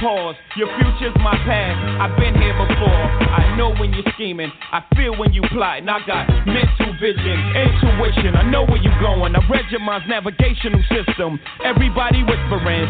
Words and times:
Pause. 0.00 0.36
Your 0.56 0.68
future's 0.76 1.16
my 1.24 1.32
past. 1.48 1.80
I've 2.00 2.16
been 2.20 2.34
here 2.36 2.52
before. 2.52 3.02
I 3.32 3.56
know 3.56 3.72
when 3.80 3.92
you're 3.94 4.04
scheming. 4.14 4.52
I 4.72 4.84
feel 4.94 5.16
when 5.16 5.32
you 5.32 5.40
plotting. 5.52 5.88
I 5.88 6.04
got 6.06 6.28
mental 6.44 6.92
vision, 7.00 7.38
intuition. 7.56 8.36
I 8.36 8.44
know 8.50 8.64
where 8.64 8.76
you're 8.76 9.00
going. 9.00 9.34
I 9.34 9.40
read 9.48 9.64
your 9.70 9.80
mind's 9.80 10.06
navigational 10.08 10.82
system. 10.92 11.40
Everybody 11.64 12.22
whispering, 12.22 12.88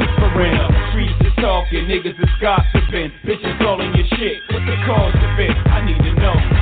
whispering. 0.00 0.56
Streets 0.90 1.20
is 1.20 1.36
talking, 1.36 1.84
niggas 1.84 2.16
is 2.16 2.32
gossiping. 2.40 3.12
Bitches 3.24 3.58
calling 3.58 3.92
your 3.94 4.06
shit. 4.16 4.40
What's 4.52 4.64
the 4.64 4.76
cause 4.88 5.14
of 5.14 5.38
it? 5.38 5.52
I 5.68 5.84
need 5.84 6.00
to 6.00 6.12
know. 6.16 6.61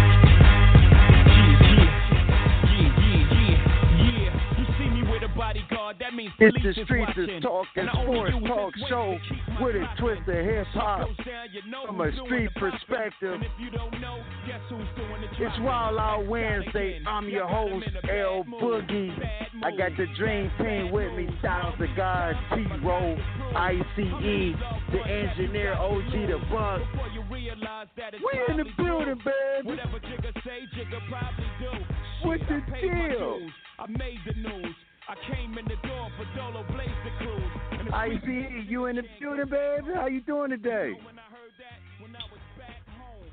That 6.10 6.16
means 6.16 6.32
It's 6.40 6.56
the 6.62 6.84
streets 6.84 7.12
is 7.16 7.28
talking 7.42 7.86
And 7.86 7.90
I 7.90 8.04
only 8.04 8.32
sports 8.44 8.80
talk 8.80 8.88
show 8.88 9.18
with 9.62 9.76
a 9.76 9.86
twist 10.00 10.22
of 10.26 10.44
hip 10.44 10.66
hop 10.74 11.06
goes 11.06 11.26
down, 11.26 11.46
you 11.52 11.70
know 11.70 11.86
from 11.86 12.00
a 12.00 12.10
street 12.24 12.50
perspective. 12.56 13.34
And 13.34 13.44
if 13.44 13.52
you 13.60 13.70
don't 13.70 13.92
know, 14.00 14.18
guess 14.44 14.60
who's 14.68 14.88
doing 14.96 15.20
the 15.22 15.46
It's? 15.46 15.54
Wild 15.60 15.98
Out 15.98 16.26
Wednesday. 16.26 17.00
I'm 17.06 17.28
your 17.28 17.46
host, 17.46 17.86
El-Boogie. 18.10 19.14
I 19.62 19.70
got 19.76 19.96
the. 19.96 20.06
Dream 20.18 20.50
Team 20.58 20.90
with 20.90 21.12
me. 21.14 21.28
Out 21.46 21.78
to 21.78 21.86
God, 21.96 22.34
T 22.54 22.66
Roll, 22.84 23.16
ICE, 23.54 23.82
the 23.96 25.00
engineer, 25.06 25.74
OG 25.74 26.10
the 26.10 26.40
Buck. 26.50 26.80
Before 26.90 27.08
you 27.14 27.22
realize 27.30 27.86
that 27.96 28.14
it's 28.14 28.22
We 28.24 28.40
in 28.48 28.56
the 28.58 28.64
building, 28.76 29.18
baby. 29.24 29.68
Whatever 29.68 30.00
Jigga 30.00 30.32
say, 30.44 30.66
Jigga 30.76 30.98
probably 31.08 31.46
do. 31.60 32.26
What 32.26 32.40
the 32.40 32.54
I 32.56 32.70
paid 32.70 32.92
my 32.92 33.08
deal? 33.08 33.40
I 33.78 33.86
made 33.86 34.18
the 34.26 34.34
news. 34.34 34.74
I 35.10 35.14
came 35.34 35.58
in 35.58 35.64
the 35.64 35.74
door 35.88 36.08
for 36.16 36.24
Dolo 36.36 36.64
Blaze 36.70 36.88
the 37.02 37.10
cruise. 37.18 37.92
ICE, 37.92 38.20
streets- 38.20 38.68
you 38.68 38.86
in 38.86 38.94
the 38.94 39.02
building, 39.20 39.46
baby? 39.50 39.92
How 39.92 40.06
you 40.06 40.20
doing 40.20 40.50
today? 40.50 40.92
When 41.04 41.18
I 41.18 41.26
heard 41.26 41.50
that, 41.58 42.00
when 42.00 42.14
I 42.14 42.22
was 42.30 42.38
back 42.56 42.78
home, 42.96 43.26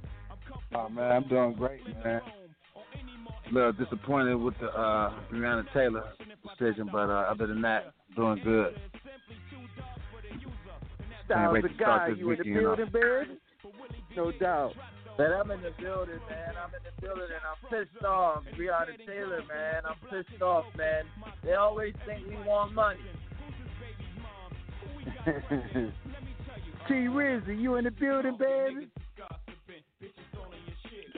I'm 0.73 0.86
Oh 0.86 0.89
man, 0.89 1.11
I'm 1.11 1.28
doing 1.30 1.53
great, 1.53 1.86
man. 2.03 2.22
A 3.45 3.53
little 3.53 3.73
disappointed 3.73 4.36
with 4.38 4.55
the 4.59 4.70
uh, 4.70 5.14
Breonna 5.31 5.72
Taylor 5.72 6.14
decision, 6.58 6.89
but 6.92 7.11
uh, 7.11 7.30
other 7.30 7.45
than 7.45 7.61
that, 7.61 7.94
doing 8.16 8.42
good. 8.44 8.73
Styles 11.26 11.58
the 11.61 11.70
guy, 11.77 12.08
you 12.17 12.32
in 12.32 12.37
the 12.39 12.60
building, 12.60 12.89
baby? 12.92 13.39
No 14.16 14.32
doubt. 14.32 14.73
Man, 15.17 15.32
I'm 15.32 15.50
in 15.52 15.61
the 15.64 15.72
building, 15.82 16.20
man. 16.30 16.54
I'm 16.64 16.70
in 16.76 16.82
the 16.86 17.02
building, 17.02 17.23
and 17.23 17.42
I'm 17.44 17.58
pissed 17.70 18.05
off. 18.05 18.44
Breonna 18.58 18.98
Taylor, 19.05 19.42
man. 19.48 19.82
I'm 19.86 19.98
pissed 20.10 20.42
off, 20.42 20.66
man. 20.78 21.05
They 21.44 21.54
always 21.54 21.94
think 22.05 22.28
we 22.28 22.36
want 22.48 22.73
money. 22.73 23.00
T 26.88 26.94
Rizzy, 26.94 27.60
you 27.60 27.76
in 27.76 27.86
the 27.86 27.92
building, 27.92 28.38
baby? 28.38 28.88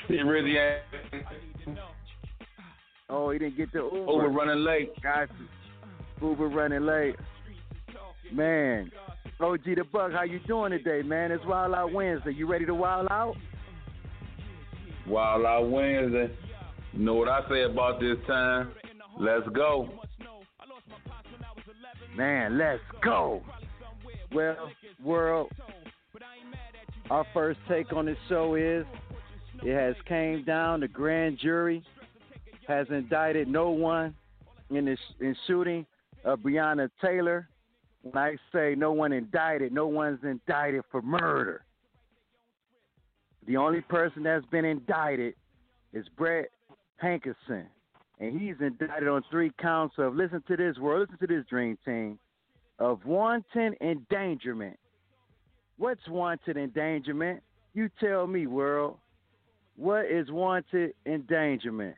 It 0.10 0.26
really 0.26 0.58
ain't 0.58 0.82
Oh, 3.10 3.32
he 3.32 3.40
didn't 3.40 3.58
get 3.58 3.74
the 3.74 3.80
Uber. 3.80 3.98
over 4.10 4.30
running 4.30 4.64
late. 4.64 4.90
Got 5.02 5.30
you. 6.22 6.30
Uber 6.30 6.48
running 6.48 6.86
late. 6.86 7.16
Man, 8.32 8.92
OG 9.40 9.64
the 9.66 9.84
Buck, 9.92 10.12
how 10.12 10.24
you 10.24 10.40
doing 10.48 10.72
today, 10.72 11.02
man? 11.02 11.32
It's 11.32 11.44
Wild 11.46 11.74
Out 11.74 11.92
Wednesday. 11.92 12.32
You 12.32 12.48
ready 12.48 12.66
to 12.66 12.76
wild 12.76 13.08
out? 13.10 13.36
Wild 15.10 15.46
Out 15.46 15.70
Wednesday. 15.70 16.32
You 16.94 17.00
know 17.00 17.16
what 17.16 17.28
I 17.28 17.42
say 17.50 17.64
about 17.64 18.00
this 18.00 18.18
time? 18.28 18.72
Let's 19.20 19.48
go. 19.56 19.90
Man, 22.16 22.58
let's 22.58 22.82
go. 23.04 23.42
Well, 24.32 24.70
world, 25.04 25.52
our 27.10 27.26
first 27.34 27.60
take 27.68 27.92
on 27.92 28.06
this 28.06 28.18
show 28.28 28.54
is 28.54 28.86
it 29.64 29.74
has 29.74 29.96
came 30.08 30.44
down. 30.44 30.82
The 30.82 30.88
grand 30.88 31.40
jury 31.40 31.84
has 32.68 32.86
indicted 32.90 33.48
no 33.48 33.72
one 33.72 34.14
in 34.70 34.86
this 34.86 35.00
in 35.20 35.36
shooting 35.48 35.86
of 36.24 36.40
Breonna 36.40 36.90
Taylor. 37.04 37.50
When 38.04 38.16
I 38.16 38.36
say 38.54 38.76
no 38.78 38.92
one 38.92 39.12
indicted, 39.12 39.74
no 39.74 39.88
one's 39.88 40.24
indicted 40.24 40.84
for 40.92 41.02
murder. 41.02 41.64
The 43.48 43.58
only 43.58 43.82
person 43.82 44.24
that's 44.24 44.46
been 44.48 44.66
indicted 44.66 45.34
is 45.94 46.06
Brett 46.18 46.50
Hankison. 47.04 47.66
And 48.20 48.40
he's 48.40 48.56
indicted 48.60 49.08
on 49.08 49.24
three 49.32 49.52
counts 49.60 49.96
of 49.98 50.16
listen 50.16 50.44
to 50.48 50.58
this 50.58 50.78
world, 50.78 51.10
listen 51.10 51.28
to 51.28 51.36
this 51.36 51.46
dream 51.50 51.78
team 51.86 52.20
of 52.80 53.06
wanton 53.06 53.76
endangerment. 53.82 54.78
What's 55.78 56.06
wanted 56.08 56.58
endangerment? 56.58 57.42
You 57.74 57.90
tell 58.00 58.28
me, 58.28 58.48
world. 58.48 58.98
What 59.78 60.06
is 60.06 60.30
wanted 60.30 60.94
endangerment? 61.06 61.96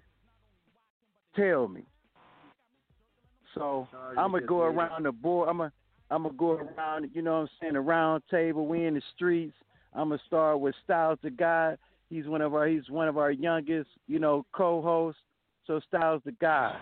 Tell 1.36 1.68
me. 1.68 1.82
So 3.56 3.88
I'm 4.18 4.32
gonna 4.32 4.46
go 4.46 4.62
around 4.62 5.06
the 5.06 5.12
board. 5.12 5.50
I'm 5.50 5.58
gonna 5.58 5.72
I'm 6.12 6.24
gonna 6.24 6.36
go 6.36 6.52
around. 6.52 7.10
You 7.14 7.22
know 7.22 7.34
what 7.34 7.40
I'm 7.40 7.50
saying? 7.60 7.76
A 7.76 7.82
round 7.82 8.24
table. 8.30 8.68
We 8.68 8.86
in 8.86 8.94
the 8.94 9.02
streets. 9.16 9.56
I'm 9.94 10.10
gonna 10.10 10.22
start 10.26 10.60
with 10.60 10.76
Styles 10.84 11.20
the 11.22 11.30
guy. 11.30 11.76
He's 12.10 12.28
one 12.28 12.42
of 12.42 12.54
our 12.54 12.68
he's 12.68 12.90
one 12.90 13.08
of 13.08 13.18
our 13.18 13.32
youngest 13.32 13.90
you 14.08 14.20
know 14.20 14.46
co-hosts. 14.54 15.22
So 15.68 15.80
Styles 15.88 16.22
the 16.26 16.32
God. 16.34 16.76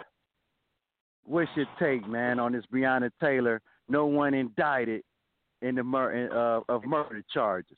What's 1.25 1.49
your 1.55 1.67
take, 1.79 2.07
man, 2.07 2.39
on 2.39 2.53
this 2.53 2.65
Breonna 2.73 3.11
Taylor? 3.21 3.61
No 3.87 4.05
one 4.05 4.33
indicted 4.33 5.03
in 5.61 5.75
the 5.75 5.83
mur- 5.83 6.29
uh, 6.31 6.73
of 6.73 6.85
murder 6.85 7.23
charges. 7.33 7.77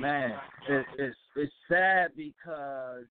Man, 0.00 0.32
it, 0.68 0.86
it's 0.98 1.16
it's 1.36 1.52
sad 1.68 2.10
because 2.16 3.04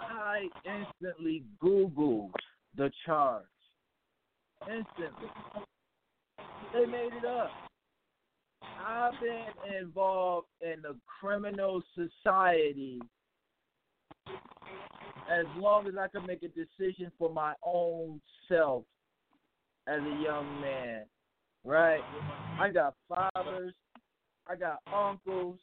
I 0.00 0.48
instantly 0.64 1.44
Googled 1.62 2.30
the 2.76 2.90
charge. 3.06 3.44
Instantly. 4.62 5.28
They 6.72 6.86
made 6.86 7.12
it 7.12 7.24
up. 7.24 7.50
I've 8.86 9.12
been 9.20 9.76
involved 9.80 10.48
in 10.60 10.82
the 10.82 10.96
criminal 11.20 11.82
society 11.94 13.00
as 15.30 15.46
long 15.56 15.86
as 15.86 15.94
I 15.98 16.08
can 16.08 16.26
make 16.26 16.42
a 16.42 16.48
decision 16.48 17.10
for 17.18 17.32
my 17.32 17.54
own 17.64 18.20
self 18.48 18.84
as 19.86 20.00
a 20.00 20.22
young 20.22 20.60
man. 20.60 21.04
Right? 21.64 22.00
I 22.60 22.70
got 22.70 22.94
fathers, 23.08 23.74
I 24.46 24.56
got 24.56 24.78
uncles, 24.94 25.58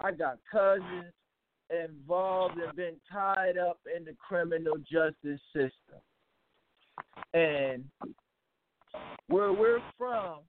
I 0.00 0.12
got 0.12 0.38
cousins 0.50 1.12
involved 1.70 2.58
and 2.58 2.74
been 2.76 2.96
tied 3.10 3.58
up 3.58 3.78
in 3.94 4.04
the 4.04 4.14
criminal 4.26 4.76
justice 4.78 5.40
system. 5.52 6.00
And 7.34 7.84
where 9.28 9.52
we're 9.52 9.82
from, 9.96 10.40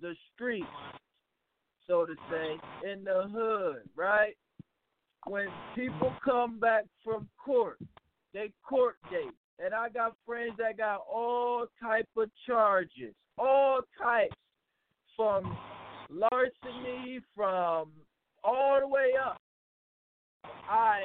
the 0.00 0.14
streets, 0.34 0.66
so 1.86 2.06
to 2.06 2.14
say, 2.30 2.90
in 2.90 3.04
the 3.04 3.28
hood, 3.32 3.88
right? 3.96 4.36
When 5.26 5.48
people 5.74 6.12
come 6.24 6.58
back 6.60 6.84
from 7.04 7.28
court, 7.44 7.78
they 8.32 8.52
court 8.66 8.96
date. 9.10 9.34
And 9.58 9.74
I 9.74 9.88
got 9.88 10.14
friends 10.24 10.52
that 10.58 10.76
got 10.76 11.00
all 11.12 11.66
type 11.82 12.08
of 12.16 12.30
charges, 12.46 13.12
all 13.36 13.80
types, 14.00 14.36
from 15.16 15.58
larceny 16.08 17.18
from 17.34 17.90
all 18.44 18.78
the 18.80 18.86
way 18.86 19.10
up. 19.20 19.40
I 20.44 21.00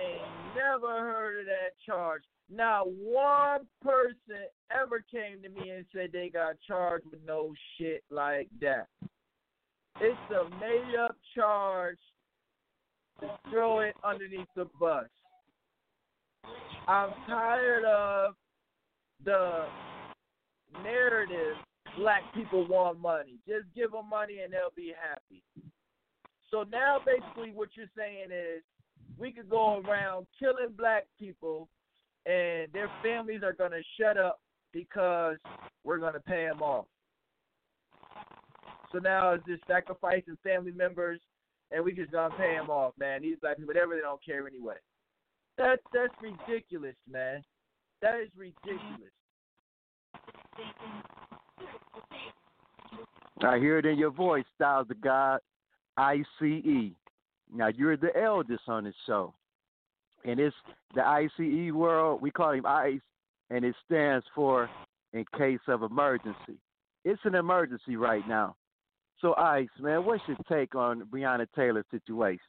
never 0.56 0.88
heard 0.88 1.42
of 1.42 1.46
that 1.46 1.74
charge. 1.86 2.24
Not 2.52 2.92
one 2.92 3.62
person 3.82 4.46
ever 4.72 5.04
came 5.10 5.42
to 5.42 5.50
me 5.50 5.70
and 5.70 5.86
said 5.94 6.10
they 6.12 6.30
got 6.30 6.56
charged 6.68 7.06
with 7.10 7.22
no 7.26 7.54
shit 7.78 8.04
like 8.10 8.50
that. 8.62 8.88
It's 10.02 10.18
a 10.32 10.50
made 10.60 10.96
up 11.00 11.16
charge 11.36 12.00
to 13.22 13.30
throw 13.50 13.80
it 13.80 13.96
underneath 14.04 14.48
the 14.56 14.66
bus. 14.80 15.06
I'm 16.88 17.12
tired 17.28 17.86
of 17.86 18.36
the 19.24 19.66
narrative 20.84 21.56
black 21.98 22.22
people 22.34 22.68
want 22.68 23.00
money. 23.00 23.36
Just 23.48 23.66
give 23.76 23.92
them 23.92 24.10
money 24.10 24.40
and 24.44 24.52
they'll 24.52 24.74
be 24.76 24.94
happy. 25.00 25.44
So 26.52 26.66
now 26.72 27.00
basically 27.06 27.52
what 27.52 27.70
you're 27.76 27.88
saying 27.96 28.32
is 28.32 28.64
we 29.18 29.32
could 29.32 29.50
go 29.50 29.82
around 29.86 30.28
killing 30.40 30.74
black 30.78 31.06
people 31.20 31.68
and 32.26 32.68
their 32.74 32.90
families 33.04 33.42
are 33.44 33.54
going 33.54 33.72
to 33.72 33.82
shut 34.00 34.18
up 34.18 34.40
because 34.72 35.38
we're 35.84 35.98
going 35.98 36.14
to 36.14 36.20
pay 36.20 36.48
them 36.48 36.62
off. 36.62 36.86
So 38.92 39.00
now 39.00 39.32
it's 39.32 39.46
just 39.46 39.64
sacrificing 39.68 40.38
family 40.44 40.72
members 40.72 41.20
and 41.72 41.84
we 41.84 41.94
just 41.94 42.12
going 42.12 42.32
to 42.32 42.38
pay 42.38 42.56
them 42.56 42.70
off, 42.70 42.94
man. 43.00 43.22
These 43.22 43.38
black 43.42 43.58
people, 43.58 43.74
whatever, 43.74 43.96
they 43.96 44.02
don't 44.02 44.24
care 44.24 44.48
anyway. 44.48 44.76
That's 45.58 45.82
that's 45.94 46.14
ridiculous, 46.22 46.96
man. 47.10 47.44
That 48.02 48.20
is 48.20 48.30
ridiculous. 48.36 49.12
I 53.42 53.60
hear 53.60 53.78
it 53.78 53.86
in 53.86 53.98
your 53.98 54.12
voice, 54.12 54.46
Styles 54.56 54.88
of 54.90 55.02
God, 55.02 55.40
ICE. 55.98 56.94
Now 57.52 57.68
you're 57.68 57.98
the 57.98 58.16
eldest 58.16 58.64
on 58.68 58.84
this 58.84 58.96
show, 59.06 59.34
and 60.26 60.40
it's 60.40 60.56
the 60.96 61.06
ICE 61.06 61.72
world. 61.72 62.22
We 62.22 62.32
call 62.32 62.52
him 62.52 62.66
ICE, 62.66 63.02
and 63.50 63.66
it 63.66 63.76
stands 63.86 64.26
for 64.34 64.70
in 65.14 65.26
case 65.38 65.60
of 65.68 65.84
emergency. 65.84 66.58
It's 67.06 67.22
an 67.26 67.36
emergency 67.36 67.96
right 67.96 68.28
now. 68.28 68.56
So 69.22 69.36
ICE, 69.36 69.70
man, 69.80 70.06
what's 70.06 70.24
your 70.28 70.38
take 70.50 70.76
on 70.76 71.04
Breonna 71.04 71.48
Taylor's 71.56 71.86
situation? 71.92 72.40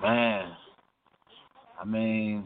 Man, 0.00 0.52
I 1.80 1.84
mean, 1.84 2.44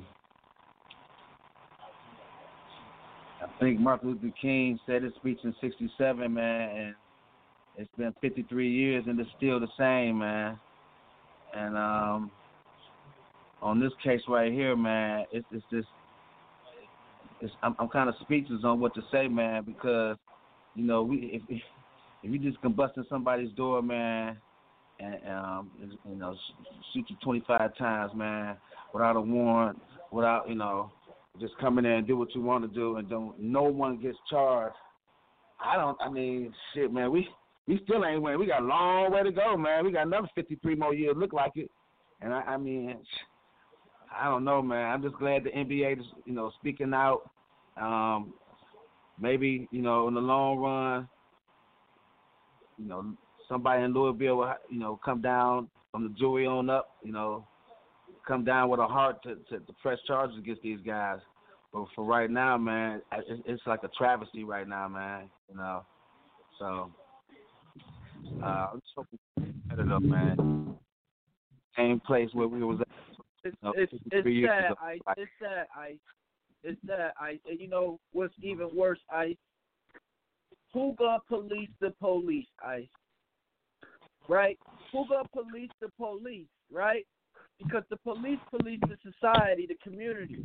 I 3.41 3.61
think 3.61 3.79
Martin 3.79 4.11
Luther 4.11 4.35
King 4.41 4.79
said 4.85 5.03
his 5.03 5.15
speech 5.15 5.39
in 5.45 5.55
'67, 5.61 6.35
man, 6.35 6.77
and 6.77 6.95
it's 7.77 7.91
been 7.99 8.15
53 8.21 8.71
years 8.71 9.05
and 9.07 9.19
it's 9.21 9.31
still 9.37 9.61
the 9.61 9.69
same, 9.79 10.19
man. 10.19 10.59
And 11.55 11.77
um, 11.77 12.31
on 13.63 13.81
this 13.81 13.93
case 14.03 14.21
right 14.29 14.53
here, 14.53 14.77
man, 14.77 15.25
it's 15.33 15.47
it's 15.53 15.65
just 15.71 15.89
it's, 17.41 17.53
I'm, 17.63 17.77
I'm 17.79 17.89
kind 17.89 18.09
of 18.09 18.15
speechless 18.23 18.63
on 18.65 18.81
what 18.81 18.95
to 18.95 19.03
say, 19.13 19.29
man, 19.29 19.65
because 19.65 20.17
you 20.75 20.85
know 20.85 21.03
we 21.03 21.31
if 21.33 21.43
if, 21.49 21.63
you 22.23 22.39
just 22.39 22.61
combusting 22.63 23.09
somebody's 23.09 23.53
door, 23.53 23.83
man, 23.83 24.37
and 24.99 25.17
um, 25.29 25.71
you 26.09 26.17
know, 26.17 26.35
shoot 26.93 27.05
you 27.09 27.17
25 27.23 27.77
times, 27.77 28.13
man, 28.17 28.57
without 28.93 29.17
a 29.17 29.21
warrant, 29.21 29.79
without 30.11 30.49
you 30.49 30.55
know, 30.55 30.91
just 31.41 31.57
come 31.59 31.79
in 31.79 31.85
there 31.85 31.97
and 31.97 32.07
do 32.07 32.17
what 32.17 32.35
you 32.35 32.41
want 32.41 32.65
to 32.65 32.75
do, 32.75 32.97
and 32.97 33.09
don't 33.09 33.39
no 33.39 33.63
one 33.63 34.01
gets 34.01 34.19
charged. 34.31 34.75
I 35.65 35.77
don't. 35.77 35.97
I 36.01 36.11
mean, 36.11 36.53
shit, 36.75 36.93
man. 36.93 37.11
We 37.13 37.29
we 37.67 37.81
still 37.85 38.05
ain't 38.05 38.23
winning. 38.23 38.39
We 38.39 38.47
got 38.47 38.63
a 38.63 38.67
long 38.67 39.13
way 39.13 39.23
to 39.23 39.33
go, 39.33 39.57
man. 39.57 39.85
We 39.85 39.93
got 39.93 40.07
another 40.07 40.29
53 40.35 40.75
more 40.77 40.95
years. 40.95 41.17
Look 41.17 41.33
like 41.33 41.53
it. 41.57 41.71
And 42.21 42.33
I, 42.33 42.41
I 42.43 42.57
mean, 42.57 42.97
I 44.17 44.27
don't 44.27 44.45
know, 44.45 44.63
man. 44.63 44.91
I'm 44.91 45.03
just 45.03 45.17
glad 45.17 45.45
the 45.45 45.51
NBA 45.51 46.01
is, 46.01 46.07
you 46.25 46.33
know, 46.33 46.51
speaking 46.59 46.95
out. 46.95 47.31
Um, 47.77 48.33
maybe 49.21 49.69
you 49.71 49.83
know, 49.83 50.09
in 50.09 50.15
the 50.15 50.21
long 50.21 50.59
run, 50.59 51.09
you 52.79 52.87
know, 52.87 53.15
somebody 53.49 53.83
in 53.83 53.93
Louisville 53.93 54.37
will, 54.39 54.55
you 54.71 54.79
know, 54.79 54.99
come 55.05 55.21
down 55.21 55.69
from 55.91 56.05
the 56.05 56.15
jury 56.19 56.47
on 56.47 56.71
up, 56.71 56.91
you 57.03 57.13
know, 57.13 57.47
come 58.27 58.45
down 58.45 58.69
with 58.69 58.81
a 58.81 58.87
heart 58.87 59.23
to, 59.25 59.37
to, 59.51 59.65
to 59.65 59.73
press 59.83 59.99
charges 60.07 60.39
against 60.39 60.63
these 60.63 60.81
guys. 60.87 61.19
But 61.73 61.87
for 61.95 62.05
right 62.05 62.31
now, 62.31 62.57
man, 62.57 63.03
it, 63.13 63.43
it's 63.45 63.63
like 63.67 63.83
a 63.83 63.89
travesty 63.89 64.45
right 64.45 64.67
now, 64.67 64.89
man. 64.89 65.29
You 65.51 65.57
know, 65.57 65.85
so 66.59 66.91
uh, 68.43 68.69
I'm 68.73 68.81
just 68.81 68.93
hoping 68.97 69.19
better 69.69 69.93
up, 69.93 70.03
man. 70.03 70.77
Same 71.77 72.01
place 72.01 72.31
where 72.33 72.49
we 72.49 72.63
was 72.65 72.81
at. 72.81 72.89
It's 73.45 73.57
it's 73.63 73.93
it's 73.93 74.03
53 74.05 74.35
years 74.35 74.51
sad. 74.51 74.65
ago. 74.67 74.75
I 74.81 74.99
it's 75.17 75.31
sad. 75.41 75.67
I 75.77 75.99
it's 76.63 76.81
sad. 76.87 77.13
I 77.19 77.39
and 77.49 77.61
you 77.61 77.69
know 77.69 78.01
what's 78.13 78.35
even 78.43 78.69
worse? 78.75 78.99
I 79.11 79.37
who 80.73 80.95
gonna 80.99 81.19
police 81.29 81.69
the 81.81 81.91
police? 82.01 82.47
I 82.61 82.89
right? 84.29 84.59
Who 84.93 85.07
gonna 85.09 85.29
police 85.33 85.71
the 85.81 85.89
police? 85.97 86.47
Right? 86.73 87.07
Because 87.59 87.85
the 87.91 87.97
police 87.99 88.41
police 88.51 88.81
the 88.83 88.97
society, 89.03 89.67
the 89.67 89.77
community. 89.83 90.45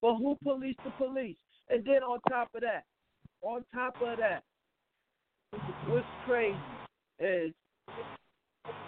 But 0.00 0.16
who 0.16 0.36
police 0.42 0.76
the 0.84 0.90
police? 0.92 1.36
And 1.70 1.84
then 1.84 2.02
on 2.02 2.18
top 2.28 2.48
of 2.54 2.62
that, 2.62 2.84
on 3.42 3.64
top 3.72 3.94
of 4.02 4.18
that, 4.18 4.42
what's 5.86 6.06
crazy 6.26 6.56
is 7.22 7.52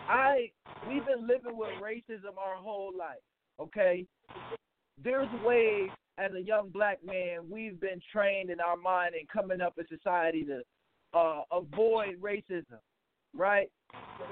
I 0.08 0.50
we've 0.88 1.06
been 1.06 1.26
living 1.26 1.56
with 1.56 1.70
racism 1.82 2.36
our 2.38 2.56
whole 2.56 2.92
life. 2.96 3.22
Okay, 3.60 4.06
there's 5.02 5.28
ways 5.44 5.90
as 6.18 6.32
a 6.34 6.40
young 6.40 6.68
black 6.68 6.98
man 7.04 7.40
we've 7.48 7.80
been 7.80 8.00
trained 8.12 8.50
in 8.50 8.60
our 8.60 8.76
mind 8.76 9.14
and 9.18 9.28
coming 9.28 9.60
up 9.60 9.74
in 9.78 9.86
society 9.88 10.44
to 10.44 10.62
uh, 11.18 11.42
avoid 11.52 12.20
racism, 12.20 12.78
right? 13.36 13.70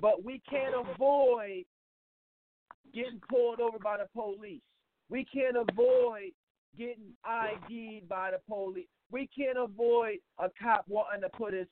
But 0.01 0.25
we 0.25 0.41
can't 0.49 0.75
avoid 0.75 1.65
getting 2.95 3.21
pulled 3.29 3.61
over 3.61 3.79
by 3.79 3.99
the 3.99 4.07
police. 4.15 4.61
We 5.09 5.25
can't 5.25 5.57
avoid 5.57 6.33
getting 6.77 7.15
ID'd 7.25 8.09
by 8.09 8.33
the 8.33 8.39
police. 8.49 8.87
We 9.11 9.29
can't 9.37 9.59
avoid 9.59 10.19
a 10.39 10.49
cop 10.61 10.85
wanting 10.89 11.23
to 11.23 11.29
put 11.37 11.53
his 11.53 11.67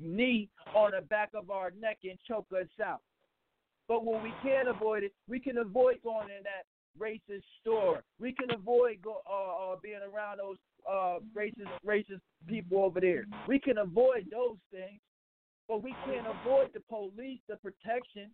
knee 0.00 0.48
on 0.74 0.92
the 0.92 1.02
back 1.02 1.30
of 1.34 1.50
our 1.50 1.72
neck 1.80 1.98
and 2.04 2.18
choke 2.26 2.46
us 2.52 2.66
out. 2.84 3.00
But 3.88 4.04
when 4.04 4.22
we 4.22 4.32
can't 4.42 4.68
avoid 4.68 5.04
it, 5.04 5.12
we 5.28 5.38
can 5.38 5.58
avoid 5.58 5.96
going 6.02 6.28
in 6.28 6.42
that 6.42 6.64
racist 6.98 7.44
store. 7.60 8.02
We 8.20 8.32
can 8.32 8.50
avoid 8.50 8.98
go, 9.02 9.20
uh, 9.30 9.72
uh, 9.72 9.76
being 9.82 10.00
around 10.02 10.38
those 10.38 10.56
uh, 10.90 11.18
racist 11.36 11.70
racist 11.86 12.20
people 12.48 12.82
over 12.82 13.00
there. 13.00 13.26
We 13.46 13.58
can 13.58 13.78
avoid 13.78 14.26
those 14.30 14.56
things, 14.72 15.00
but 15.68 15.82
we 15.82 15.94
can't 16.04 16.26
avoid 16.26 16.70
the 16.74 16.80
police, 16.88 17.40
the 17.48 17.56
protection. 17.56 18.30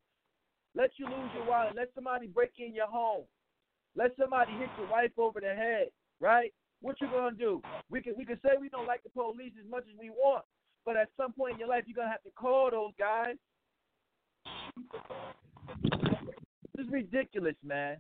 Let 0.75 0.91
you 0.97 1.07
lose 1.07 1.31
your 1.35 1.47
wallet. 1.47 1.75
Let 1.77 1.91
somebody 1.95 2.29
break 2.29 2.53
in 2.59 2.75
your 2.75 2.87
home. 2.87 3.25
Let 3.95 4.13
somebody 4.19 4.53
hit 4.53 4.71
your 4.79 4.91
wife 4.91 5.13
over 5.19 5.41
the 5.41 5.55
head. 5.55 5.89
Right? 6.19 6.53
What 6.81 7.01
you 7.01 7.09
gonna 7.09 7.37
do? 7.37 7.61
We 7.91 8.01
can 8.01 8.15
we 8.17 8.25
can 8.25 8.39
say 8.43 8.51
we 8.61 8.69
don't 8.69 8.87
like 8.87 9.03
the 9.03 9.11
police 9.11 9.53
as 9.63 9.71
much 9.71 9.85
as 9.85 9.99
we 9.99 10.11
want, 10.11 10.45
but 10.85 10.97
at 10.97 11.09
some 11.17 11.33
point 11.33 11.55
in 11.55 11.59
your 11.61 11.69
life, 11.69 11.85
you're 11.87 11.97
gonna 11.97 12.11
have 12.11 12.23
to 12.23 12.31
call 12.31 12.71
those 12.71 12.93
guys. 12.99 13.37
This 16.75 16.87
is 16.87 16.93
ridiculous, 16.93 17.57
man. 17.65 17.99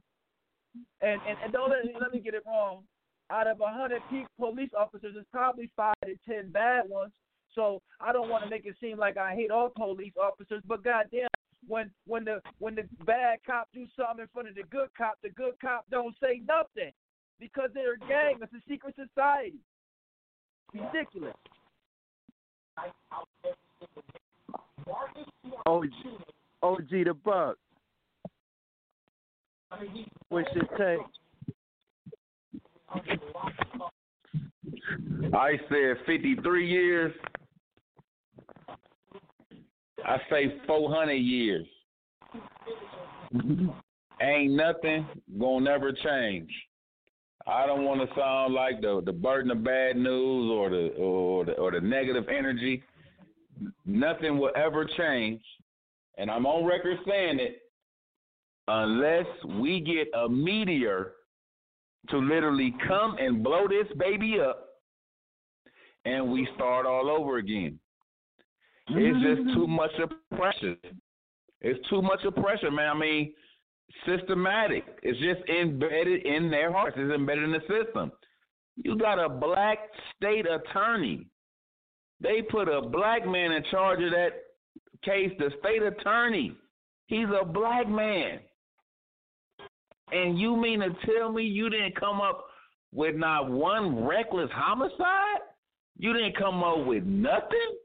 And 1.00 1.20
and, 1.28 1.38
and 1.44 1.52
don't 1.52 1.70
let, 1.70 1.84
let 2.00 2.12
me 2.12 2.20
get 2.20 2.34
it 2.34 2.42
wrong. 2.46 2.84
Out 3.30 3.46
of 3.46 3.60
a 3.60 3.68
hundred 3.68 4.02
police 4.38 4.70
officers, 4.78 5.14
there's 5.14 5.26
probably 5.32 5.70
five 5.76 5.94
to 6.04 6.16
ten 6.28 6.50
bad 6.50 6.88
ones. 6.88 7.12
So 7.54 7.80
I 8.00 8.12
don't 8.12 8.28
want 8.28 8.44
to 8.44 8.50
make 8.50 8.64
it 8.64 8.76
seem 8.80 8.98
like 8.98 9.16
I 9.16 9.34
hate 9.34 9.50
all 9.50 9.68
police 9.68 10.14
officers, 10.20 10.62
but 10.66 10.82
goddamn, 10.82 11.28
when 11.68 11.90
when 12.06 12.24
the 12.24 12.40
when 12.58 12.74
the 12.74 12.84
bad 13.04 13.38
cop 13.46 13.68
do 13.72 13.86
something 13.96 14.22
in 14.22 14.28
front 14.32 14.48
of 14.48 14.54
the 14.54 14.62
good 14.70 14.88
cop, 14.96 15.14
the 15.22 15.30
good 15.30 15.54
cop 15.60 15.84
don't 15.90 16.14
say 16.22 16.40
nothing 16.46 16.92
because 17.38 17.70
they're 17.74 17.94
a 17.94 17.98
gang. 17.98 18.36
It's 18.40 18.52
a 18.52 18.62
secret 18.68 18.94
society. 18.96 19.60
Ridiculous. 20.72 21.34
OG, 25.66 25.88
OG 26.62 26.88
the 26.90 27.14
Buck. 27.24 27.56
What's 30.28 30.48
your 30.54 30.64
take? 30.76 31.06
I 35.34 35.58
said 35.68 35.96
53 36.06 36.68
years. 36.68 37.12
I 40.04 40.18
say 40.30 40.54
400 40.66 41.12
years. 41.12 41.66
Mm-hmm. 43.34 43.68
Ain't 44.20 44.52
nothing 44.52 45.06
gonna 45.38 45.64
never 45.64 45.92
change. 45.92 46.50
I 47.46 47.66
don't 47.66 47.84
want 47.84 48.08
to 48.08 48.14
sound 48.16 48.54
like 48.54 48.80
the 48.80 49.02
the 49.04 49.12
burden 49.12 49.50
of 49.50 49.64
bad 49.64 49.96
news 49.96 50.50
or 50.50 50.70
the 50.70 50.88
or 50.98 51.44
the 51.44 51.52
or 51.52 51.72
the 51.72 51.80
negative 51.80 52.28
energy, 52.28 52.82
nothing 53.84 54.38
will 54.38 54.52
ever 54.54 54.84
change, 54.84 55.42
and 56.18 56.30
I'm 56.30 56.46
on 56.46 56.64
record 56.64 56.98
saying 57.06 57.40
it, 57.40 57.62
unless 58.68 59.26
we 59.60 59.80
get 59.80 60.08
a 60.18 60.28
meteor 60.28 61.12
to 62.10 62.18
literally 62.18 62.74
come 62.86 63.16
and 63.18 63.42
blow 63.42 63.66
this 63.68 63.86
baby 63.98 64.38
up 64.40 64.68
and 66.04 66.30
we 66.30 66.48
start 66.54 66.86
all 66.86 67.08
over 67.10 67.38
again. 67.38 67.78
It's 68.88 69.24
just 69.24 69.54
too 69.54 69.62
mm-hmm. 69.62 69.72
much 69.72 69.92
of 70.02 70.10
pressure. 70.36 70.74
It's 71.60 71.88
too 71.88 72.02
much 72.02 72.24
of 72.24 72.34
pressure, 72.34 72.70
man. 72.70 72.96
I 72.96 72.98
mean, 72.98 73.32
systematic. 74.06 74.84
It's 75.02 75.18
just 75.18 75.48
embedded 75.48 76.24
in 76.26 76.50
their 76.50 76.72
hearts. 76.72 76.96
It's 76.98 77.14
embedded 77.14 77.44
in 77.44 77.52
the 77.52 77.60
system. 77.60 78.12
You 78.76 78.96
got 78.96 79.18
a 79.18 79.28
black 79.28 79.78
state 80.16 80.46
attorney. 80.46 81.26
They 82.20 82.42
put 82.42 82.68
a 82.68 82.80
black 82.80 83.26
man 83.26 83.52
in 83.52 83.64
charge 83.70 84.02
of 84.02 84.10
that 84.10 84.30
case, 85.04 85.32
the 85.38 85.50
state 85.60 85.82
attorney. 85.82 86.56
He's 87.06 87.26
a 87.40 87.44
black 87.44 87.88
man. 87.88 88.40
And 90.12 90.38
you 90.38 90.56
mean 90.56 90.80
to 90.80 90.90
tell 91.06 91.32
me 91.32 91.42
you 91.42 91.68
didn't 91.70 91.98
come 91.98 92.20
up 92.20 92.44
with 92.92 93.16
not 93.16 93.50
one 93.50 94.04
reckless 94.04 94.50
homicide? 94.52 95.40
You 95.98 96.12
didn't 96.12 96.36
come 96.36 96.62
up 96.62 96.86
with 96.86 97.04
nothing? 97.04 97.76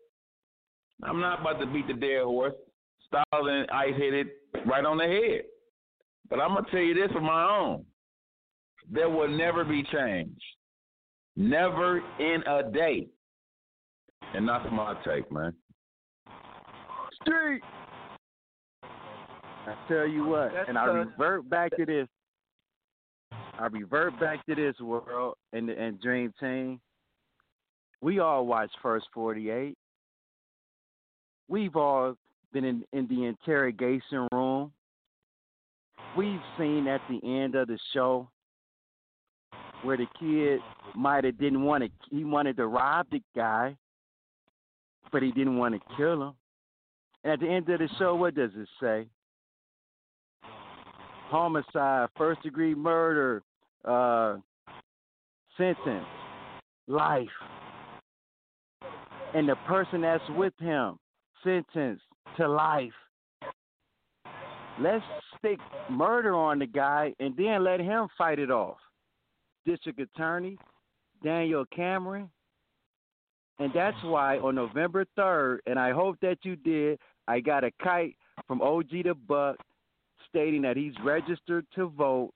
I'm 1.04 1.20
not 1.20 1.42
about 1.42 1.60
to 1.60 1.66
beat 1.68 1.88
the 1.88 1.94
dead 1.94 2.24
horse. 2.24 2.54
Stalin 3.08 3.66
ice 3.72 3.94
hit 3.98 4.14
it 4.14 4.28
right 4.66 4.86
on 4.86 4.98
the 4.98 5.06
head. 5.06 5.42
But 6.30 6.40
I'm 6.40 6.54
gonna 6.54 6.68
tell 6.70 6.80
you 6.80 6.94
this 6.94 7.12
for 7.12 7.22
my 7.22 7.44
own. 7.44 7.86
There 8.90 9.10
will 9.10 9.30
never 9.30 9.64
be 9.64 9.84
change. 9.84 10.40
Never 11.36 12.02
in 12.20 12.44
a 12.48 12.70
day. 12.72 13.08
And 14.34 14.48
that's 14.48 14.66
my 14.72 14.96
take, 15.06 15.32
man. 15.32 15.54
Street. 17.22 17.62
I 18.84 19.76
tell 19.90 20.08
you 20.08 20.26
what, 20.26 20.54
That's 20.54 20.70
and 20.70 20.78
I 20.78 20.86
revert 20.86 21.50
back 21.50 21.76
to 21.76 21.86
this. 21.86 22.08
I 23.60 23.68
revert 23.68 24.18
back 24.20 24.46
to 24.46 24.56
this 24.56 24.80
world 24.80 25.36
and 25.52 25.70
and 25.70 26.00
Dream 26.02 26.34
Team. 26.40 26.80
We 28.02 28.20
all 28.20 28.46
watch 28.46 28.72
First 28.82 29.08
Forty 29.14 29.50
Eight. 29.50 29.78
We've 31.50 31.76
all 31.76 32.16
been 32.54 32.64
in, 32.64 32.84
in 32.94 33.08
the 33.08 33.26
interrogation 33.26 34.28
room. 34.32 34.37
We've 36.18 36.42
seen 36.58 36.88
at 36.88 37.02
the 37.10 37.20
end 37.24 37.54
of 37.54 37.68
the 37.68 37.78
show 37.94 38.28
where 39.84 39.98
the 39.98 40.08
kid 40.20 40.60
might 40.96 41.24
have 41.24 41.38
didn't 41.38 41.62
want 41.62 41.84
to. 41.84 41.92
He 42.10 42.24
wanted 42.24 42.58
to 42.58 42.66
rob 42.66 43.06
the 43.12 43.22
guy, 43.36 43.78
but 45.12 45.22
he 45.22 45.32
didn't 45.32 45.58
want 45.58 45.76
to 45.76 45.96
kill 45.96 46.24
him. 46.24 46.34
And 47.24 47.34
at 47.34 47.40
the 47.40 47.48
end 47.48 47.70
of 47.70 47.78
the 47.78 47.90
show, 48.00 48.16
what 48.16 48.34
does 48.34 48.50
it 48.56 48.68
say? 48.82 49.06
Homicide, 51.30 52.10
first 52.18 52.42
degree 52.42 52.74
murder, 52.74 53.44
uh, 53.86 54.38
sentence, 55.56 56.06
life. 56.88 57.28
And 59.36 59.48
the 59.48 59.56
person 59.68 60.02
that's 60.02 60.24
with 60.36 60.54
him, 60.58 60.98
sentenced 61.44 62.02
to 62.38 62.48
life. 62.48 62.90
Let's 64.80 65.04
stick 65.38 65.60
murder 65.90 66.36
on 66.36 66.60
the 66.60 66.66
guy 66.66 67.14
and 67.20 67.36
then 67.38 67.64
let 67.64 67.80
him 67.80 68.08
fight 68.18 68.40
it 68.40 68.52
off. 68.52 68.78
District 69.66 70.00
Attorney 70.00 70.58
Daniel 71.24 71.66
Cameron. 71.76 72.30
And 73.60 73.72
that's 73.74 73.98
why 74.04 74.38
on 74.38 74.56
November 74.56 75.06
3rd, 75.18 75.60
and 75.66 75.80
I 75.80 75.92
hope 75.92 76.18
that 76.22 76.38
you 76.44 76.56
did, 76.56 77.00
I 77.28 77.40
got 77.40 77.64
a 77.64 77.72
kite 77.84 78.16
from 78.48 78.62
OG 78.62 78.90
the 79.04 79.16
Buck 79.28 79.58
stating 80.30 80.62
that 80.62 80.78
he's 80.78 80.94
registered 81.04 81.66
to 81.76 81.90
vote. 81.90 82.32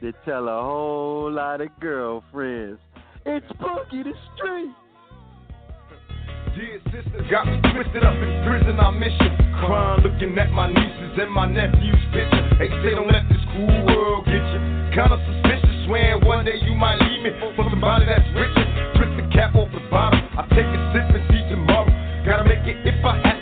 to 0.00 0.12
tell 0.24 0.48
a 0.48 0.62
whole 0.62 1.32
lot 1.32 1.60
of 1.60 1.68
girlfriends. 1.80 2.80
It's 3.24 3.46
Boogie 3.56 4.04
the 4.04 4.12
Street. 4.36 4.72
Dear 6.54 6.80
sister, 6.92 7.24
got 7.30 7.46
me 7.46 7.56
twisted 7.72 8.04
up 8.04 8.14
in 8.14 8.30
prison, 8.46 8.78
I 8.78 8.90
miss 8.92 9.16
you. 9.16 9.30
Crying, 9.64 10.04
looking 10.04 10.36
at 10.38 10.52
my 10.52 10.68
nieces 10.68 11.18
and 11.18 11.32
my 11.32 11.48
nephew's 11.48 12.04
picture. 12.12 12.44
They 12.60 12.68
say 12.84 12.94
don't 12.94 13.08
let 13.08 13.24
this 13.32 13.40
cool 13.56 13.74
world 13.88 14.26
get 14.26 14.44
you. 14.44 14.60
Kinda 14.92 15.16
suspicious, 15.18 15.76
swearing 15.88 16.24
one 16.24 16.44
day 16.44 16.60
you 16.62 16.74
might 16.74 17.00
leave 17.00 17.24
me 17.24 17.32
for 17.40 17.64
somebody 17.70 18.06
that's 18.06 18.28
richer. 18.36 18.66
Twist 18.94 19.12
the 19.18 19.26
cap 19.32 19.54
off 19.56 19.72
the 19.72 19.82
bottom, 19.90 20.20
I 20.36 20.46
take 20.54 20.68
a 20.68 20.80
sip 20.92 21.16
and 21.16 21.33
it. 22.68 22.76
If 22.86 23.04
I 23.04 23.18
have 23.24 23.33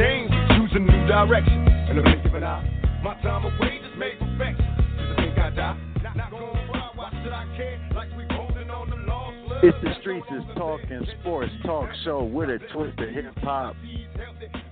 change, 0.00 0.30
choose 0.56 0.70
a 0.74 0.78
new 0.78 1.06
direction. 1.06 1.68
And 1.68 2.02
blink 2.02 2.24
of 2.24 2.34
an 2.34 2.44
eye, 2.44 3.00
my 3.04 3.14
time 3.20 3.44
away 3.44 3.80
just 3.84 3.98
made 3.98 4.18
perfection. 4.18 4.64
I 4.64 5.14
think 5.16 5.38
I 5.38 5.50
die. 5.50 5.78
Not, 6.02 6.16
not 6.16 6.30
gonna 6.30 6.66
fly, 6.68 6.90
why 6.94 7.10
should 7.22 7.32
I 7.32 7.44
care? 7.56 7.90
Like 7.94 8.08
we 8.16 8.24
holding 8.30 8.70
on 8.70 8.88
the 8.88 8.96
long 8.96 9.44
slug. 9.46 9.64
It's 9.64 9.76
the 9.82 9.92
streets 10.00 10.26
is 10.30 10.42
talking 10.56 11.06
sports 11.20 11.52
talk 11.66 11.90
show 12.04 12.24
with 12.24 12.48
a 12.48 12.58
twist 12.72 12.98
of 12.98 13.08
hip 13.10 13.36
hop 13.42 13.76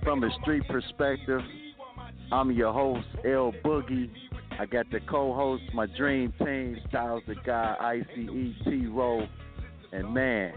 from 0.03 0.23
a 0.23 0.29
street 0.41 0.63
perspective. 0.67 1.41
I'm 2.31 2.51
your 2.51 2.73
host, 2.73 3.05
L 3.25 3.53
Boogie. 3.63 4.09
I 4.59 4.65
got 4.65 4.89
the 4.91 4.99
co-host, 5.01 5.63
my 5.73 5.85
dream 5.97 6.33
team, 6.39 6.77
Styles 6.89 7.23
the 7.27 7.35
Guy, 7.45 7.75
ICE 7.79 8.25
T-Ro, 8.65 9.25
and 9.93 10.13
man, 10.13 10.53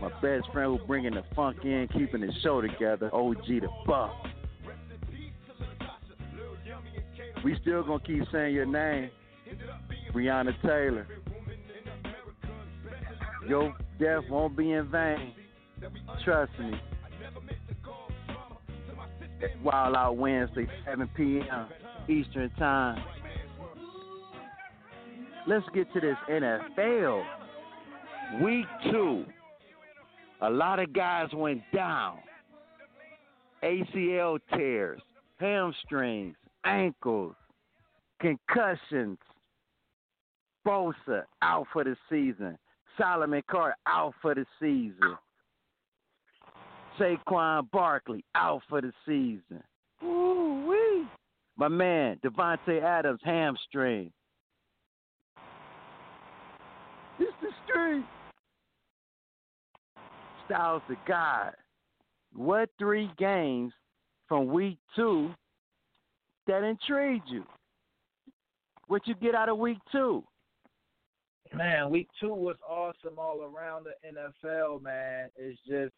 my 0.00 0.08
best 0.20 0.50
friend 0.52 0.78
who 0.78 0.86
bringing 0.86 1.14
the 1.14 1.24
funk 1.34 1.58
in, 1.64 1.88
keeping 1.92 2.20
the 2.20 2.32
show 2.42 2.60
together, 2.60 3.14
OG 3.14 3.46
the 3.46 3.68
Buck. 3.86 4.12
We 7.44 7.56
still 7.62 7.82
gonna 7.82 8.00
keep 8.00 8.22
saying 8.32 8.54
your 8.54 8.66
name, 8.66 9.10
Breonna 10.12 10.52
Taylor. 10.62 11.06
Your 13.48 13.74
death 13.98 14.24
won't 14.30 14.56
be 14.56 14.72
in 14.72 14.90
vain. 14.90 15.32
Trust 16.24 16.52
me. 16.58 16.72
Wild 19.62 19.96
Out 19.96 20.16
Wednesday, 20.16 20.66
7 20.84 21.08
p.m. 21.16 21.68
Eastern 22.08 22.50
Time. 22.58 23.02
Let's 25.46 25.64
get 25.74 25.92
to 25.94 26.00
this 26.00 26.16
NFL. 26.28 27.24
Week 28.42 28.66
two. 28.90 29.24
A 30.42 30.48
lot 30.50 30.78
of 30.78 30.92
guys 30.92 31.28
went 31.34 31.62
down. 31.74 32.18
ACL 33.62 34.38
tears, 34.54 35.00
hamstrings, 35.38 36.34
ankles, 36.64 37.34
concussions. 38.20 39.18
Bosa 40.66 41.24
out 41.42 41.66
for 41.72 41.84
the 41.84 41.96
season. 42.08 42.58
Solomon 42.98 43.42
Carter 43.50 43.76
out 43.86 44.14
for 44.20 44.34
the 44.34 44.44
season. 44.60 45.16
Saquon 46.98 47.70
Barkley 47.70 48.24
out 48.34 48.62
for 48.68 48.80
the 48.80 48.92
season. 49.06 49.62
Woo-wee. 50.02 51.06
My 51.56 51.68
man, 51.68 52.18
Davante 52.24 52.82
Adams, 52.82 53.20
hamstring. 53.24 54.12
It's 57.18 57.32
the 57.42 57.48
street. 57.66 58.04
Styles 60.50 60.82
the 60.88 60.96
God. 61.06 61.52
What 62.34 62.70
three 62.76 63.08
games 63.18 63.72
from 64.26 64.48
week 64.48 64.78
two 64.96 65.30
that 66.48 66.64
intrigued 66.64 67.28
you? 67.28 67.44
What 68.88 69.06
you 69.06 69.14
get 69.14 69.36
out 69.36 69.48
of 69.48 69.58
week 69.58 69.78
two? 69.92 70.24
Man, 71.54 71.90
week 71.90 72.08
two 72.20 72.34
was 72.34 72.56
awesome 72.68 73.16
all 73.16 73.42
around 73.42 73.86
the 73.86 74.08
NFL, 74.08 74.82
man. 74.82 75.28
It's 75.36 75.58
just 75.68 75.94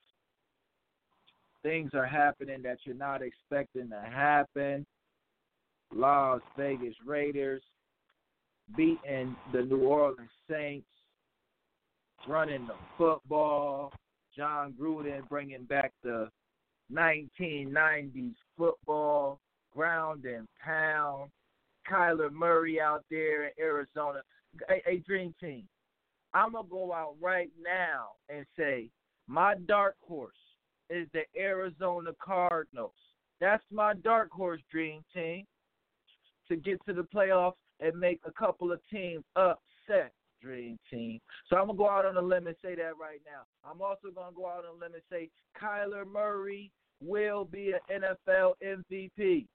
things 1.62 1.92
are 1.94 2.06
happening 2.06 2.60
that 2.62 2.78
you're 2.84 2.94
not 2.94 3.22
expecting 3.22 3.88
to 3.88 4.00
happen. 4.00 4.84
Las 5.94 6.40
Vegas 6.58 6.94
Raiders 7.06 7.62
beating 8.76 9.34
the 9.52 9.62
New 9.62 9.84
Orleans 9.84 10.28
Saints, 10.50 10.86
running 12.28 12.66
the 12.66 12.74
football. 12.98 13.92
Jon 14.36 14.74
Gruden 14.80 15.28
bringing 15.28 15.64
back 15.64 15.92
the 16.02 16.28
1990s 16.92 18.34
football, 18.56 19.38
ground 19.74 20.24
and 20.24 20.46
pound. 20.62 21.30
Kyler 21.90 22.30
Murray 22.30 22.80
out 22.80 23.04
there 23.10 23.46
in 23.46 23.50
Arizona. 23.58 24.22
A, 24.70 24.88
a 24.88 24.96
dream 24.98 25.34
team. 25.40 25.64
I'm 26.34 26.52
going 26.52 26.64
to 26.64 26.70
go 26.70 26.92
out 26.92 27.14
right 27.20 27.50
now 27.62 28.10
and 28.28 28.46
say 28.56 28.88
my 29.26 29.54
dark 29.66 29.96
horse 30.00 30.34
is 30.90 31.08
the 31.12 31.22
Arizona 31.38 32.10
Cardinals. 32.22 32.92
That's 33.40 33.64
my 33.72 33.94
dark 33.94 34.30
horse 34.30 34.60
dream 34.70 35.02
team 35.14 35.46
to 36.48 36.56
get 36.56 36.84
to 36.86 36.92
the 36.92 37.06
playoffs 37.14 37.54
and 37.80 37.98
make 37.98 38.20
a 38.24 38.32
couple 38.32 38.72
of 38.72 38.80
teams 38.90 39.24
upset 39.36 40.12
dream 40.42 40.78
team. 40.90 41.20
So 41.48 41.56
I'm 41.56 41.66
gonna 41.66 41.78
go 41.78 41.88
out 41.88 42.04
on 42.04 42.16
a 42.16 42.22
limb 42.22 42.46
and 42.46 42.56
say 42.62 42.74
that 42.74 42.98
right 43.00 43.20
now. 43.24 43.44
I'm 43.64 43.80
also 43.80 44.08
gonna 44.14 44.34
go 44.34 44.46
out 44.46 44.64
on 44.64 44.76
a 44.76 44.80
limb 44.80 44.94
and 44.94 45.02
say 45.10 45.30
Kyler 45.60 46.06
Murray 46.06 46.70
will 47.00 47.44
be 47.44 47.72
an 47.72 48.02
NFL 48.02 48.54
MVP. 48.62 49.46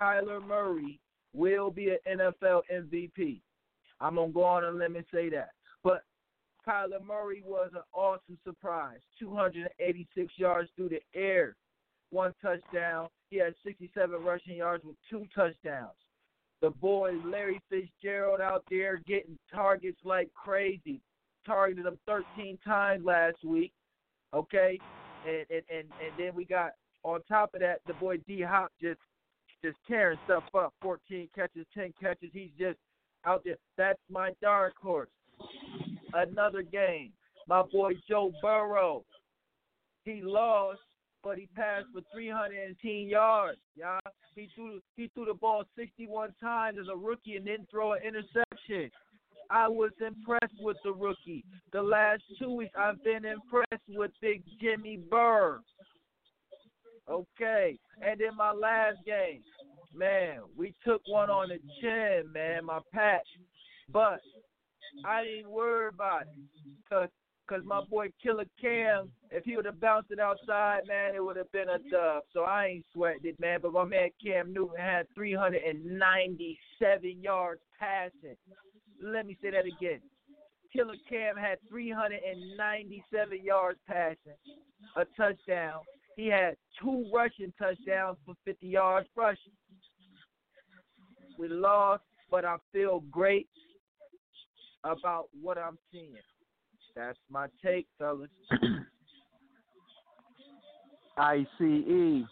Kyler 0.00 0.44
Murray 0.46 0.98
will 1.32 1.70
be 1.70 1.90
an 1.90 2.18
NFL 2.18 2.62
MVP. 2.72 3.40
I'm 4.00 4.16
gonna 4.16 4.32
go 4.32 4.44
on 4.44 4.64
a 4.64 4.70
limb 4.70 4.96
and 4.96 5.04
say 5.12 5.28
that. 5.30 5.50
But 5.82 6.02
Kyler 6.66 7.04
Murray 7.04 7.42
was 7.44 7.70
an 7.74 7.82
awesome 7.92 8.38
surprise. 8.44 9.00
286 9.18 10.32
yards 10.36 10.70
through 10.76 10.90
the 10.90 11.02
air, 11.14 11.56
one 12.10 12.34
touchdown. 12.40 13.08
He 13.30 13.38
had 13.38 13.54
67 13.64 14.22
rushing 14.22 14.56
yards 14.56 14.84
with 14.84 14.96
two 15.10 15.26
touchdowns. 15.34 15.92
The 16.64 16.70
boy 16.70 17.12
Larry 17.26 17.60
Fitzgerald 17.68 18.40
out 18.40 18.64
there 18.70 19.02
getting 19.06 19.38
targets 19.52 19.98
like 20.02 20.32
crazy. 20.32 20.98
Targeted 21.44 21.84
him 21.84 21.98
13 22.06 22.58
times 22.64 23.04
last 23.04 23.44
week. 23.44 23.70
Okay, 24.32 24.80
and 25.26 25.44
and 25.50 25.62
and, 25.68 25.88
and 26.00 26.12
then 26.18 26.34
we 26.34 26.46
got 26.46 26.70
on 27.02 27.20
top 27.28 27.52
of 27.52 27.60
that 27.60 27.80
the 27.86 27.92
boy 27.92 28.16
D 28.26 28.40
Hop 28.40 28.72
just 28.80 28.98
just 29.62 29.76
tearing 29.86 30.16
stuff 30.24 30.44
up. 30.54 30.72
14 30.80 31.28
catches, 31.34 31.66
10 31.74 31.92
catches. 32.00 32.30
He's 32.32 32.48
just 32.58 32.78
out 33.26 33.44
there. 33.44 33.56
That's 33.76 34.00
my 34.10 34.30
dark 34.40 34.72
horse. 34.80 35.10
Another 36.14 36.62
game. 36.62 37.12
My 37.46 37.60
boy 37.60 37.92
Joe 38.08 38.32
Burrow. 38.40 39.04
He 40.06 40.22
lost, 40.22 40.80
but 41.24 41.38
he 41.38 41.48
passed 41.56 41.86
for 41.92 42.02
310 42.12 43.08
yards. 43.08 43.58
Yeah, 43.74 43.98
he 44.36 44.48
threw 44.54 44.80
he 44.96 45.10
threw 45.14 45.24
the 45.24 45.34
ball 45.34 45.64
61 45.76 46.34
times 46.40 46.78
as 46.80 46.88
a 46.92 46.96
rookie 46.96 47.36
and 47.36 47.46
didn't 47.46 47.70
throw 47.70 47.94
an 47.94 48.00
interception. 48.06 48.90
I 49.50 49.68
was 49.68 49.90
impressed 50.06 50.54
with 50.60 50.76
the 50.84 50.92
rookie. 50.92 51.44
The 51.72 51.82
last 51.82 52.22
two 52.38 52.54
weeks, 52.54 52.74
I've 52.78 53.02
been 53.02 53.24
impressed 53.24 53.82
with 53.88 54.10
Big 54.20 54.42
Jimmy 54.60 54.98
Burr. 55.10 55.60
Okay, 57.08 57.78
and 58.00 58.20
in 58.20 58.34
my 58.36 58.52
last 58.52 58.96
game, 59.04 59.42
man, 59.94 60.38
we 60.56 60.72
took 60.86 61.02
one 61.06 61.28
on 61.28 61.48
the 61.50 61.58
chin, 61.80 62.32
man, 62.32 62.64
my 62.64 62.78
patch, 62.94 63.26
but 63.92 64.20
I 65.04 65.24
didn't 65.24 65.50
worry 65.50 65.88
about 65.88 66.22
it, 66.22 66.28
cause 66.88 67.10
Cause 67.46 67.60
my 67.66 67.82
boy 67.90 68.08
Killer 68.22 68.46
Cam, 68.58 69.10
if 69.30 69.44
he 69.44 69.56
would 69.56 69.66
have 69.66 69.78
bounced 69.78 70.10
it 70.10 70.18
outside, 70.18 70.80
man, 70.88 71.14
it 71.14 71.22
would 71.22 71.36
have 71.36 71.52
been 71.52 71.68
a 71.68 71.78
dub. 71.90 72.22
So 72.32 72.44
I 72.44 72.66
ain't 72.66 72.86
sweating 72.94 73.20
it, 73.24 73.38
man. 73.38 73.58
But 73.60 73.74
my 73.74 73.84
man 73.84 74.08
Cam 74.24 74.50
Newton 74.52 74.78
had 74.78 75.06
397 75.14 77.20
yards 77.20 77.60
passing. 77.78 78.36
Let 79.02 79.26
me 79.26 79.36
say 79.42 79.50
that 79.50 79.66
again. 79.66 80.00
Killer 80.72 80.94
Cam 81.08 81.36
had 81.36 81.58
397 81.68 83.44
yards 83.44 83.78
passing, 83.86 84.38
a 84.96 85.04
touchdown. 85.16 85.80
He 86.16 86.28
had 86.28 86.56
two 86.82 87.04
rushing 87.14 87.52
touchdowns 87.58 88.16
for 88.24 88.34
50 88.44 88.66
yards 88.66 89.08
rushing. 89.14 89.52
We 91.38 91.48
lost, 91.48 92.02
but 92.30 92.44
I 92.44 92.56
feel 92.72 93.00
great 93.10 93.48
about 94.82 95.28
what 95.40 95.58
I'm 95.58 95.78
seeing. 95.92 96.16
That's 96.96 97.18
my 97.30 97.46
take, 97.64 97.86
fellas. 97.98 98.30
ICE. 101.18 102.24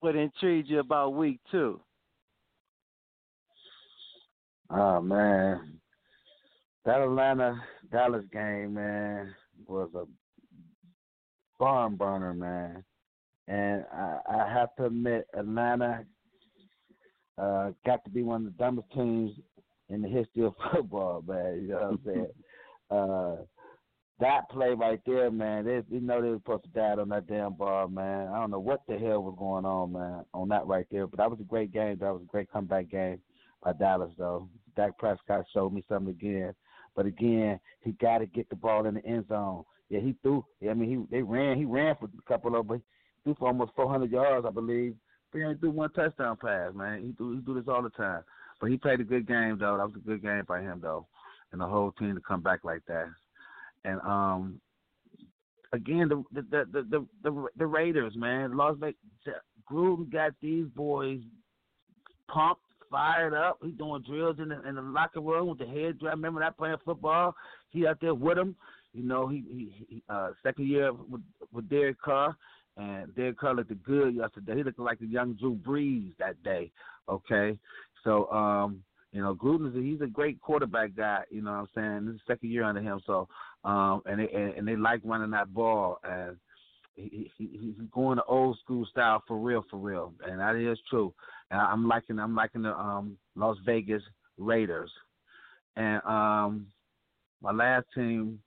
What 0.00 0.16
intrigued 0.16 0.68
you 0.68 0.80
about 0.80 1.14
week 1.14 1.40
two? 1.50 1.80
Oh 4.70 5.00
man, 5.00 5.80
that 6.84 7.00
Atlanta 7.00 7.60
Dallas 7.90 8.24
game, 8.32 8.74
man, 8.74 9.34
was 9.66 9.90
a 9.94 10.04
barn 11.58 11.96
burner, 11.96 12.32
man. 12.32 12.84
And 13.48 13.84
I, 13.92 14.18
I 14.30 14.52
have 14.52 14.74
to 14.76 14.86
admit, 14.86 15.26
Atlanta 15.36 16.04
uh, 17.36 17.72
got 17.84 18.04
to 18.04 18.10
be 18.10 18.22
one 18.22 18.46
of 18.46 18.52
the 18.52 18.58
dumbest 18.62 18.90
teams 18.92 19.32
in 19.90 20.02
the 20.02 20.08
history 20.08 20.44
of 20.44 20.54
football, 20.72 21.22
man. 21.26 21.60
You 21.62 21.68
know 21.68 21.74
what 21.76 21.84
I'm 21.84 22.00
saying? 22.04 22.26
uh, 22.90 23.36
that 24.20 24.50
play 24.50 24.70
right 24.70 25.00
there, 25.06 25.30
man. 25.30 25.64
They, 25.64 25.82
you 25.90 26.00
know 26.00 26.20
they 26.20 26.28
were 26.28 26.36
supposed 26.36 26.64
to 26.64 26.70
die 26.70 27.00
on 27.00 27.08
that 27.08 27.26
damn 27.26 27.54
ball, 27.54 27.88
man. 27.88 28.28
I 28.28 28.38
don't 28.38 28.50
know 28.50 28.60
what 28.60 28.82
the 28.86 28.98
hell 28.98 29.22
was 29.22 29.34
going 29.38 29.64
on, 29.64 29.92
man, 29.92 30.24
on 30.34 30.48
that 30.48 30.66
right 30.66 30.86
there. 30.90 31.06
But 31.06 31.18
that 31.18 31.30
was 31.30 31.40
a 31.40 31.44
great 31.44 31.72
game. 31.72 31.96
That 32.00 32.12
was 32.12 32.22
a 32.22 32.30
great 32.30 32.50
comeback 32.52 32.90
game 32.90 33.18
by 33.62 33.72
Dallas, 33.72 34.12
though. 34.18 34.48
Dak 34.76 34.98
Prescott 34.98 35.46
showed 35.52 35.72
me 35.72 35.82
something 35.88 36.10
again. 36.10 36.54
But 36.94 37.06
again, 37.06 37.58
he 37.80 37.92
got 37.92 38.18
to 38.18 38.26
get 38.26 38.48
the 38.50 38.56
ball 38.56 38.86
in 38.86 38.94
the 38.94 39.06
end 39.06 39.26
zone. 39.28 39.64
Yeah, 39.88 40.00
he 40.00 40.14
threw. 40.22 40.44
I 40.68 40.74
mean, 40.74 40.90
he 41.10 41.16
they 41.16 41.22
ran. 41.22 41.56
He 41.56 41.64
ran 41.64 41.96
for 41.96 42.06
a 42.06 42.28
couple 42.28 42.54
of, 42.56 42.68
but 42.68 42.74
he 42.74 42.80
threw 43.24 43.34
for 43.38 43.48
almost 43.48 43.72
400 43.74 44.10
yards, 44.10 44.46
I 44.46 44.50
believe. 44.50 44.94
But 45.32 45.38
he 45.38 45.44
only 45.44 45.58
threw 45.58 45.70
one 45.70 45.92
touchdown 45.92 46.36
pass, 46.36 46.74
man. 46.74 47.02
He 47.02 47.08
do 47.12 47.32
he 47.32 47.38
do 47.38 47.54
this 47.54 47.68
all 47.68 47.82
the 47.82 47.90
time. 47.90 48.22
But 48.60 48.70
he 48.70 48.76
played 48.76 49.00
a 49.00 49.04
good 49.04 49.26
game, 49.26 49.58
though. 49.58 49.76
That 49.76 49.86
was 49.86 49.96
a 49.96 50.06
good 50.06 50.22
game 50.22 50.44
by 50.46 50.60
him, 50.60 50.80
though, 50.82 51.06
and 51.52 51.60
the 51.60 51.66
whole 51.66 51.92
team 51.92 52.14
to 52.14 52.20
come 52.20 52.42
back 52.42 52.60
like 52.62 52.82
that. 52.88 53.06
And 53.84 54.00
um, 54.02 54.60
again, 55.72 56.08
the 56.08 56.22
the 56.32 56.42
the 56.42 56.82
the 56.90 57.06
the, 57.22 57.46
the 57.56 57.66
Raiders, 57.66 58.14
man, 58.16 58.56
Las 58.56 58.76
Vegas, 58.78 58.96
Gruden 59.70 60.12
got 60.12 60.32
these 60.42 60.66
boys 60.74 61.20
pumped, 62.28 62.62
fired 62.90 63.34
up. 63.34 63.58
He's 63.62 63.74
doing 63.74 64.02
drills 64.06 64.36
in 64.38 64.48
the 64.48 64.68
in 64.68 64.74
the 64.74 64.82
locker 64.82 65.20
room 65.20 65.48
with 65.48 65.58
the 65.58 65.66
head 65.66 65.98
dry. 65.98 66.10
Remember 66.10 66.40
that 66.40 66.58
playing 66.58 66.76
football? 66.84 67.34
He 67.70 67.86
out 67.86 67.98
there 68.00 68.14
with 68.14 68.36
him. 68.38 68.56
You 68.92 69.04
know, 69.04 69.28
he 69.28 69.44
he, 69.48 69.86
he 69.88 70.02
uh, 70.08 70.30
second 70.42 70.66
year 70.68 70.92
with 70.92 71.22
with 71.52 71.68
Derek 71.68 72.00
Carr, 72.00 72.36
and 72.76 73.14
Derek 73.14 73.38
Carr 73.38 73.54
looked 73.54 73.82
good 73.84 74.14
yesterday. 74.14 74.56
He 74.56 74.62
looked 74.64 74.78
like 74.78 74.98
the 74.98 75.06
young 75.06 75.34
Drew 75.34 75.54
Brees 75.54 76.12
that 76.18 76.42
day. 76.42 76.72
Okay, 77.08 77.58
so 78.04 78.30
um, 78.30 78.82
you 79.12 79.20
know, 79.20 79.34
Gruden 79.34 79.70
is 79.70 79.76
a, 79.76 79.80
he's 79.80 80.00
a 80.00 80.06
great 80.06 80.40
quarterback 80.40 80.94
guy. 80.96 81.22
You 81.30 81.42
know 81.42 81.52
what 81.52 81.58
I'm 81.58 81.68
saying? 81.74 82.06
This 82.06 82.14
is 82.16 82.20
second 82.26 82.50
year 82.50 82.64
under 82.64 82.80
him, 82.80 83.00
so 83.06 83.28
um, 83.64 84.02
and 84.06 84.20
they 84.20 84.28
and, 84.28 84.54
and 84.54 84.68
they 84.68 84.76
like 84.76 85.00
running 85.04 85.30
that 85.30 85.52
ball 85.52 85.98
and. 86.04 86.36
He, 86.96 87.30
he, 87.38 87.48
he's 87.52 87.88
going 87.94 88.18
to 88.18 88.24
old 88.24 88.58
school 88.58 88.84
style 88.84 89.22
for 89.26 89.38
real, 89.38 89.64
for 89.70 89.78
real, 89.78 90.12
and 90.26 90.38
that 90.38 90.54
is 90.56 90.76
true. 90.90 91.14
And 91.50 91.58
I'm 91.58 91.88
liking, 91.88 92.18
I'm 92.18 92.34
liking 92.34 92.62
the 92.62 92.76
um, 92.76 93.16
Las 93.36 93.56
Vegas 93.64 94.02
Raiders, 94.36 94.90
and 95.76 96.02
um, 96.04 96.66
my 97.40 97.52
last 97.52 97.86
team 97.94 98.40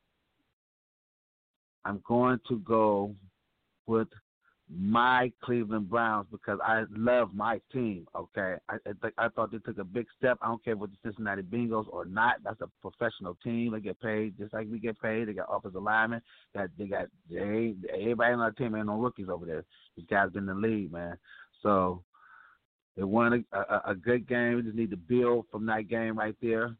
I'm 1.85 2.01
going 2.07 2.39
to 2.47 2.59
go 2.59 3.13
with 3.87 4.07
my 4.69 5.31
Cleveland 5.43 5.89
Browns 5.89 6.27
because 6.31 6.59
I 6.63 6.83
love 6.95 7.33
my 7.33 7.59
team. 7.71 8.07
Okay, 8.15 8.55
I 8.69 8.77
I, 9.03 9.25
I 9.25 9.29
thought 9.29 9.51
they 9.51 9.57
took 9.59 9.77
a 9.77 9.83
big 9.83 10.07
step. 10.17 10.37
I 10.41 10.47
don't 10.47 10.63
care 10.63 10.75
what 10.75 10.89
the 10.91 10.97
Cincinnati 11.03 11.41
Bengals 11.41 11.87
or 11.91 12.05
not. 12.05 12.37
That's 12.43 12.61
a 12.61 12.69
professional 12.81 13.37
team. 13.43 13.73
They 13.73 13.81
get 13.81 13.99
paid 14.01 14.37
just 14.37 14.53
like 14.53 14.67
we 14.71 14.79
get 14.79 14.99
paid. 15.01 15.27
They 15.27 15.33
got 15.33 15.49
offensive 15.51 15.83
linemen. 15.83 16.21
Got 16.55 16.69
they 16.77 16.87
got 16.87 17.07
they 17.29 17.75
everybody 17.93 18.33
on 18.33 18.39
our 18.39 18.51
team 18.51 18.75
ain't 18.75 18.87
no 18.87 18.95
rookies 18.95 19.29
over 19.29 19.45
there. 19.45 19.65
These 19.97 20.07
guys 20.09 20.31
been 20.31 20.49
in 20.49 20.61
the 20.61 20.67
league, 20.67 20.91
man. 20.91 21.17
So 21.61 22.03
they 22.95 23.03
won 23.03 23.45
a, 23.51 23.57
a, 23.57 23.81
a 23.91 23.95
good 23.95 24.27
game. 24.27 24.55
We 24.55 24.61
just 24.63 24.75
need 24.75 24.91
to 24.91 24.97
build 24.97 25.45
from 25.51 25.65
that 25.67 25.89
game 25.89 26.17
right 26.17 26.35
there, 26.41 26.75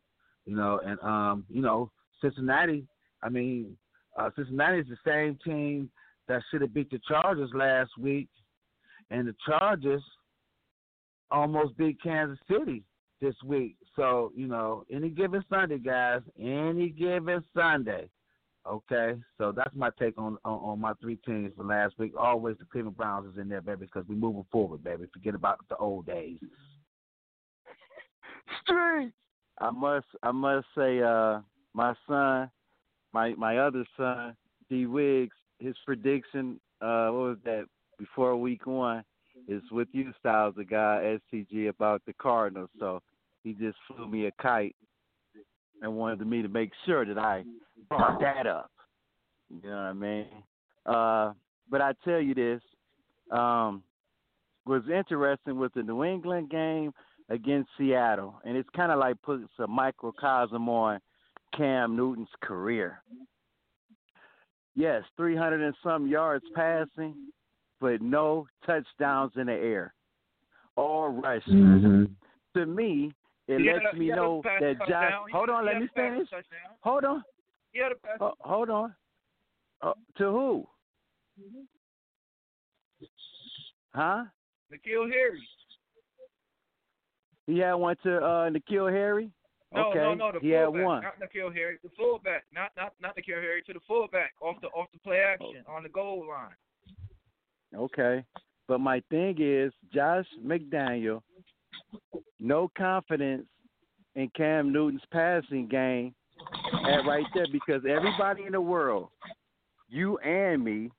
you 0.46 0.56
know. 0.56 0.80
And 0.86 1.00
um, 1.02 1.46
you 1.50 1.62
know, 1.62 1.92
Cincinnati. 2.22 2.88
I 3.22 3.30
mean, 3.30 3.78
uh, 4.18 4.30
Cincinnati 4.36 4.80
is 4.80 4.88
the 4.88 4.98
same 5.06 5.38
team 5.46 5.90
that 6.28 6.42
should 6.50 6.62
have 6.62 6.74
beat 6.74 6.90
the 6.90 7.00
Chargers 7.08 7.52
last 7.54 7.92
week, 7.98 8.30
and 9.10 9.28
the 9.28 9.36
Chargers 9.46 10.04
almost 11.32 11.78
beat 11.78 12.02
Kansas 12.02 12.40
City 12.50 12.84
this 13.22 13.36
week. 13.44 13.76
So 13.96 14.32
you 14.36 14.48
know, 14.48 14.86
any 14.92 15.10
given 15.10 15.44
Sunday, 15.50 15.80
guys, 15.80 16.22
any 16.40 16.90
given 16.90 17.44
Sunday. 17.56 18.10
Okay, 18.66 19.16
so 19.38 19.52
that's 19.52 19.76
my 19.76 19.90
take 20.00 20.18
on, 20.18 20.38
on 20.46 20.60
on 20.60 20.80
my 20.80 20.94
three 21.02 21.18
teams 21.26 21.52
for 21.58 21.66
last 21.66 21.96
week. 22.00 22.14
Always 22.18 22.58
the 22.60 22.66
Cleveland 22.66 22.96
Browns 22.96 23.34
is 23.34 23.38
in 23.38 23.50
there, 23.50 23.62
baby, 23.62 23.86
because 23.86 24.06
we're 24.08 24.16
moving 24.16 24.46
forward, 24.52 24.84
baby. 24.84 25.06
Forget 25.12 25.36
about 25.36 25.60
the 25.70 25.76
old 25.78 26.06
days. 26.06 26.40
Street. 28.64 29.12
I 29.60 29.72
must 29.72 30.06
I 30.24 30.32
must 30.32 30.68
say, 30.78 31.02
uh, 31.02 31.42
my 31.74 31.94
son, 32.08 32.50
my 33.14 33.34
my 33.36 33.58
other 33.58 33.86
son, 33.98 34.36
D 34.70 34.86
Wiggs, 34.86 35.36
his 35.60 35.76
prediction, 35.86 36.60
uh, 36.82 37.08
what 37.10 37.14
was 37.14 37.38
that 37.46 37.66
before 37.98 38.36
week 38.36 38.66
one, 38.66 39.04
is 39.48 39.62
with 39.72 39.88
you, 39.92 40.14
Styles, 40.20 40.56
the 40.56 40.64
guy 40.64 41.18
STG 41.34 41.70
about 41.70 42.02
the 42.06 42.14
Cardinals. 42.14 42.70
So 42.80 43.02
he 43.44 43.54
just 43.54 43.78
flew 43.88 44.08
me 44.08 44.28
a 44.28 44.32
kite 44.42 44.76
and 45.82 45.96
wanted 45.96 46.26
me 46.26 46.42
to 46.42 46.50
make 46.50 46.72
sure 46.86 47.06
that 47.06 47.18
I 47.18 47.44
brought 47.90 48.20
that 48.22 48.48
up. 48.48 48.72
You 49.50 49.70
know 49.70 49.76
what 49.76 49.82
I 49.82 49.94
mean? 49.94 50.28
Uh, 50.86 51.34
but 51.70 51.82
I 51.82 51.94
tell 52.04 52.20
you 52.20 52.34
this, 52.34 52.62
um, 53.32 53.84
was 54.66 54.84
interesting 54.94 55.58
with 55.58 55.74
the 55.74 55.84
New 55.84 56.04
England 56.04 56.50
game 56.50 56.94
against 57.30 57.70
Seattle, 57.78 58.36
and 58.46 58.56
it's 58.56 58.70
kind 58.76 58.92
of 58.92 59.00
like 59.00 59.22
puts 59.22 59.44
a 59.60 59.68
microcosm 59.68 60.70
on 60.70 61.00
Cam 61.56 61.96
Newton's 61.96 62.30
career. 62.42 63.02
Yes, 64.76 65.04
300 65.18 65.62
and 65.62 65.76
some 65.84 66.08
yards 66.08 66.44
passing, 66.56 67.16
but 67.80 68.02
no 68.02 68.48
touchdowns 68.66 69.34
in 69.36 69.48
the 69.48 69.54
air. 69.54 69.94
All 70.76 71.10
rushes. 71.10 71.54
Mm-hmm. 71.54 72.06
To 72.58 72.66
me, 72.66 73.14
it 73.48 73.60
He 73.60 73.72
lets 73.72 73.86
a- 73.94 73.96
me 73.96 74.06
he 74.06 74.10
had 74.10 74.18
a 74.18 74.22
know 74.22 74.42
that 74.44 74.60
Josh. 74.80 74.88
touchdown. 74.88 75.24
He 75.28 75.32
Hold 75.34 75.50
on, 75.50 75.64
he 75.68 75.74
let 75.74 75.82
me 75.82 75.90
finish. 75.96 76.28
Hold 76.82 77.06
on. 77.06 77.24
He 77.72 77.80
had 77.80 77.92
a 77.92 77.96
pass. 77.96 78.18
Ho- 78.20 78.34
hold 78.40 78.70
on. 78.70 78.96
Uh, 79.82 79.94
to 80.18 80.24
who? 80.32 80.68
Huh? 83.94 84.24
N'Keal 84.72 85.12
Harry. 85.12 85.48
He 87.46 87.60
had 87.60 87.74
one 87.74 87.96
to 88.04 88.18
uh, 88.18 88.50
N'Keal 88.50 88.92
Harry. 88.92 89.30
No, 89.74 89.90
okay, 89.90 90.00
no, 90.00 90.14
no. 90.14 90.32
The 90.32 90.40
he 90.40 90.50
had 90.50 90.66
fullback, 90.66 90.86
one. 90.86 91.04
not 91.04 91.20
N'Keal 91.20 91.54
Harry. 91.54 91.78
The 91.84 91.90
fullback, 91.98 92.46
not 92.54 92.72
not 92.78 92.94
not 93.02 93.16
N'Keal 93.16 93.42
Harry. 93.42 93.64
To 93.64 93.74
the 93.74 93.80
fullback, 93.88 94.34
off 94.42 94.58
the 94.62 94.68
off 94.68 94.88
the 94.94 95.00
play 95.00 95.20
action 95.20 95.64
oh. 95.68 95.74
on 95.74 95.84
the 95.84 95.90
goal 95.90 96.28
line. 96.28 96.56
Okay, 97.76 98.24
but 98.68 98.80
my 98.80 99.02
thing 99.10 99.36
is 99.40 99.74
Josh 99.94 100.28
McDaniel, 100.46 101.22
no 102.40 102.70
confidence 102.78 103.46
in 104.16 104.30
Cam 104.36 104.72
Newton's 104.72 105.02
passing 105.12 105.68
game 105.68 106.14
at 106.86 107.06
right 107.08 107.26
there 107.34 107.48
because 107.52 107.82
everybody 107.90 108.44
in 108.46 108.52
the 108.52 108.62
world, 108.62 109.10
you 109.90 110.18
and 110.20 110.64
me, 110.64 110.92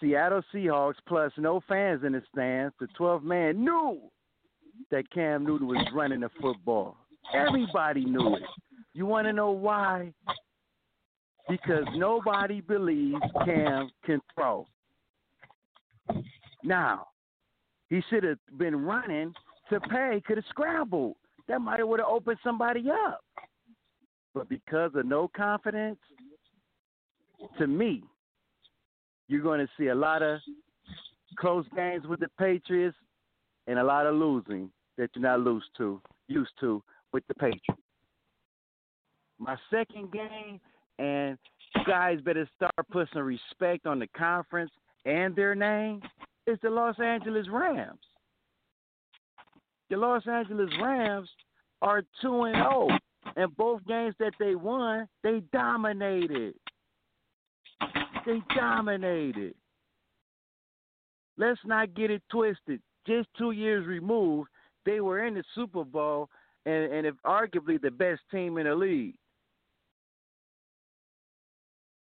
Seattle 0.00 0.42
Seahawks 0.54 0.94
plus 1.06 1.32
no 1.36 1.60
fans 1.68 2.02
in 2.04 2.12
the 2.12 2.22
stands, 2.32 2.74
the 2.80 2.86
12 2.96 3.22
man 3.22 3.62
knew 3.62 4.00
that 4.90 5.10
Cam 5.10 5.44
Newton 5.44 5.66
was 5.66 5.86
running 5.94 6.20
the 6.20 6.30
football. 6.40 6.96
Everybody 7.32 8.04
knew 8.04 8.36
it. 8.36 8.42
You 8.92 9.06
want 9.06 9.26
to 9.26 9.32
know 9.32 9.50
why? 9.50 10.12
Because 11.48 11.84
nobody 11.94 12.60
believes 12.60 13.20
Cam 13.44 13.90
can 14.04 14.20
throw. 14.34 14.66
Now, 16.62 17.08
he 17.90 18.02
should 18.08 18.24
have 18.24 18.38
been 18.56 18.84
running 18.84 19.34
to 19.70 19.80
pay, 19.80 20.22
could 20.26 20.38
have 20.38 20.44
scrambled. 20.48 21.16
That 21.48 21.60
might 21.60 21.78
have 21.78 21.88
would 21.88 22.00
have 22.00 22.08
opened 22.08 22.38
somebody 22.42 22.84
up. 22.90 23.20
But 24.32 24.48
because 24.48 24.92
of 24.94 25.06
no 25.06 25.30
confidence, 25.36 25.98
to 27.58 27.66
me, 27.66 28.02
you're 29.28 29.42
going 29.42 29.60
to 29.60 29.68
see 29.78 29.88
a 29.88 29.94
lot 29.94 30.22
of 30.22 30.40
close 31.38 31.66
games 31.76 32.06
with 32.06 32.20
the 32.20 32.28
Patriots 32.38 32.96
and 33.66 33.78
a 33.78 33.84
lot 33.84 34.06
of 34.06 34.14
losing 34.14 34.70
that 34.96 35.10
you're 35.14 35.22
not 35.22 35.44
used 35.44 35.70
to, 35.78 36.00
used 36.28 36.52
to 36.60 36.82
with 37.12 37.26
the 37.28 37.34
Patriots. 37.34 37.82
My 39.38 39.56
second 39.70 40.12
game, 40.12 40.60
and 40.98 41.38
you 41.74 41.82
guys 41.86 42.20
better 42.20 42.48
start 42.54 42.72
putting 42.90 43.08
some 43.12 43.22
respect 43.22 43.86
on 43.86 43.98
the 43.98 44.06
conference 44.16 44.70
and 45.04 45.34
their 45.34 45.54
name, 45.54 46.00
is 46.46 46.58
the 46.62 46.70
Los 46.70 46.98
Angeles 47.00 47.46
Rams. 47.50 47.98
The 49.90 49.96
Los 49.96 50.26
Angeles 50.26 50.70
Rams 50.80 51.28
are 51.82 52.02
2 52.22 52.44
and 52.44 52.56
0. 52.56 52.88
And 53.36 53.56
both 53.56 53.84
games 53.86 54.14
that 54.18 54.32
they 54.38 54.54
won, 54.54 55.08
they 55.22 55.42
dominated. 55.52 56.54
They 58.26 58.42
dominated. 58.54 59.54
Let's 61.36 61.60
not 61.64 61.94
get 61.94 62.10
it 62.10 62.22
twisted. 62.30 62.80
Just 63.06 63.28
two 63.36 63.50
years 63.50 63.86
removed, 63.86 64.48
they 64.86 65.00
were 65.00 65.24
in 65.24 65.34
the 65.34 65.44
Super 65.54 65.84
Bowl 65.84 66.28
and, 66.66 66.92
and 66.92 67.06
if 67.06 67.14
arguably 67.26 67.80
the 67.80 67.90
best 67.90 68.20
team 68.30 68.58
in 68.58 68.66
the 68.66 68.74
league. 68.74 69.16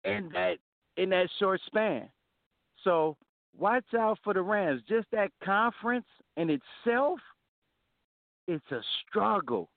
And 0.03 0.31
that 0.31 0.57
in 0.97 1.09
that 1.09 1.29
short 1.39 1.61
span. 1.65 2.09
So 2.83 3.17
watch 3.57 3.83
out 3.97 4.17
for 4.23 4.33
the 4.33 4.41
Rams. 4.41 4.81
Just 4.87 5.07
that 5.11 5.31
conference 5.43 6.05
in 6.37 6.49
itself, 6.49 7.19
it's 8.47 8.71
a 8.71 8.81
struggle. 9.07 9.69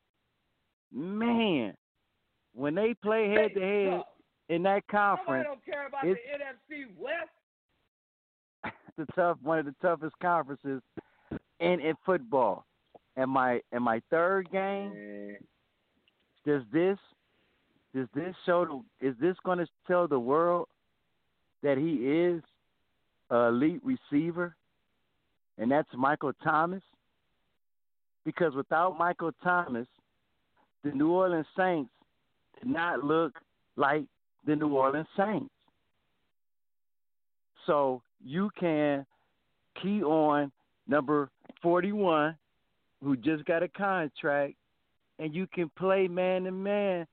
Man, 0.92 1.74
when 2.54 2.74
they 2.74 2.94
play 2.94 3.30
head 3.30 3.54
to 3.54 3.60
head 3.60 4.02
in 4.48 4.62
that 4.64 4.86
conference, 4.88 5.46
Nobody 5.48 5.48
don't 5.48 5.64
care 5.64 5.86
about 5.86 6.06
it's- 6.06 6.24
the 6.70 6.74
NFC 6.74 6.84
West. 6.98 7.30
the 8.96 9.06
tough 9.14 9.38
one 9.42 9.58
of 9.58 9.64
the 9.64 9.74
toughest 9.82 10.14
conferences 10.20 10.80
in 11.62 11.80
in 11.80 11.94
football. 12.04 12.66
And 13.16 13.30
my 13.30 13.60
and 13.72 13.84
my 13.84 14.02
third 14.10 14.50
game, 14.50 15.36
does 16.46 16.62
this 16.72 16.98
does 17.94 18.08
this 18.14 18.34
show 18.46 18.64
the, 19.00 19.06
is 19.06 19.14
this 19.20 19.36
going 19.44 19.58
to 19.58 19.66
tell 19.86 20.08
the 20.08 20.18
world 20.18 20.66
that 21.62 21.76
he 21.76 22.08
is 22.08 22.42
an 23.30 23.54
elite 23.54 23.82
receiver, 23.84 24.56
and 25.58 25.70
that's 25.70 25.88
Michael 25.94 26.32
Thomas? 26.42 26.82
Because 28.24 28.54
without 28.54 28.98
Michael 28.98 29.32
Thomas, 29.42 29.86
the 30.84 30.90
New 30.90 31.10
Orleans 31.10 31.46
Saints 31.56 31.90
did 32.58 32.70
not 32.70 33.04
look 33.04 33.34
like 33.76 34.04
the 34.46 34.56
New 34.56 34.74
Orleans 34.74 35.08
Saints. 35.16 35.50
So 37.66 38.02
you 38.24 38.50
can 38.58 39.04
key 39.80 40.02
on 40.02 40.50
number 40.88 41.30
41, 41.62 42.36
who 43.02 43.16
just 43.16 43.44
got 43.44 43.62
a 43.62 43.68
contract, 43.68 44.54
and 45.18 45.34
you 45.34 45.46
can 45.46 45.70
play 45.76 46.08
man 46.08 46.44
to 46.44 46.50
man 46.52 47.06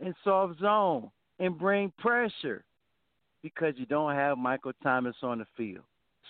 in 0.00 0.14
soft 0.24 0.60
zone 0.60 1.10
and 1.38 1.58
bring 1.58 1.92
pressure 1.98 2.64
because 3.42 3.74
you 3.76 3.86
don't 3.86 4.14
have 4.14 4.38
Michael 4.38 4.72
Thomas 4.82 5.16
on 5.22 5.38
the 5.38 5.46
field. 5.56 5.84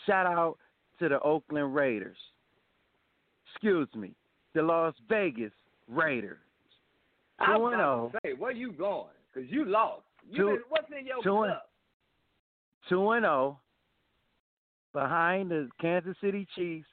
Shout 0.06 0.26
out 0.26 0.58
to 0.98 1.08
the 1.08 1.20
Oakland 1.20 1.74
Raiders. 1.74 2.16
Excuse 3.52 3.88
me, 3.94 4.12
the 4.54 4.62
Las 4.62 4.94
Vegas 5.08 5.52
Raiders. 5.88 6.38
I 7.38 7.54
Two 7.54 7.62
was 7.62 7.74
oh. 7.76 8.12
say, 8.22 8.32
where 8.34 8.52
you 8.52 8.72
going? 8.72 9.06
Because 9.32 9.50
you 9.50 9.64
lost. 9.64 10.02
You 10.30 10.36
Two- 10.36 10.50
been, 10.50 10.62
what's 10.68 10.86
in 10.98 11.06
your 11.06 11.22
two 11.22 11.48
cup? 11.48 11.70
two 12.88 13.10
and 13.10 13.24
zero 13.24 13.58
behind 14.92 15.50
the 15.50 15.68
Kansas 15.80 16.16
City 16.20 16.46
Chiefs, 16.54 16.86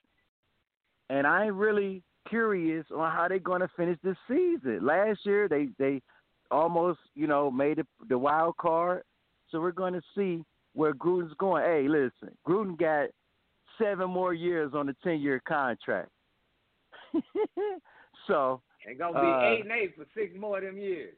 and 1.14 1.28
I'm 1.28 1.58
really 1.58 2.02
curious 2.28 2.86
on 2.96 3.12
how 3.12 3.28
they're 3.28 3.40
going 3.40 3.62
to 3.62 3.70
finish 3.78 3.98
this 4.04 4.18
season. 4.28 4.80
Last 4.86 5.20
year 5.26 5.48
they 5.48 5.70
they 5.78 6.02
almost 6.50 7.00
you 7.16 7.28
know 7.28 7.52
made 7.52 7.80
it 7.80 7.88
the 8.10 8.18
wild 8.18 8.58
card, 8.58 9.04
so 9.50 9.60
we're 9.60 9.72
going 9.72 9.94
to 9.94 10.02
see 10.16 10.44
where 10.74 10.94
Gruden's 10.94 11.34
going. 11.38 11.64
Hey, 11.64 11.88
listen, 11.88 12.36
Gruden 12.48 12.78
got 12.78 13.10
seven 13.78 14.10
more 14.10 14.34
years 14.34 14.72
on 14.74 14.90
a 14.90 14.96
ten 15.04 15.20
year 15.20 15.42
contract, 15.48 16.10
so 18.28 18.62
And 18.88 18.98
gonna 18.98 19.22
be 19.22 19.28
Uh, 19.28 19.50
eight 19.52 19.62
and 19.62 19.72
eight 19.72 19.96
for 19.96 20.06
six 20.16 20.34
more 20.38 20.58
of 20.58 20.64
them 20.64 20.78
years. 20.78 21.16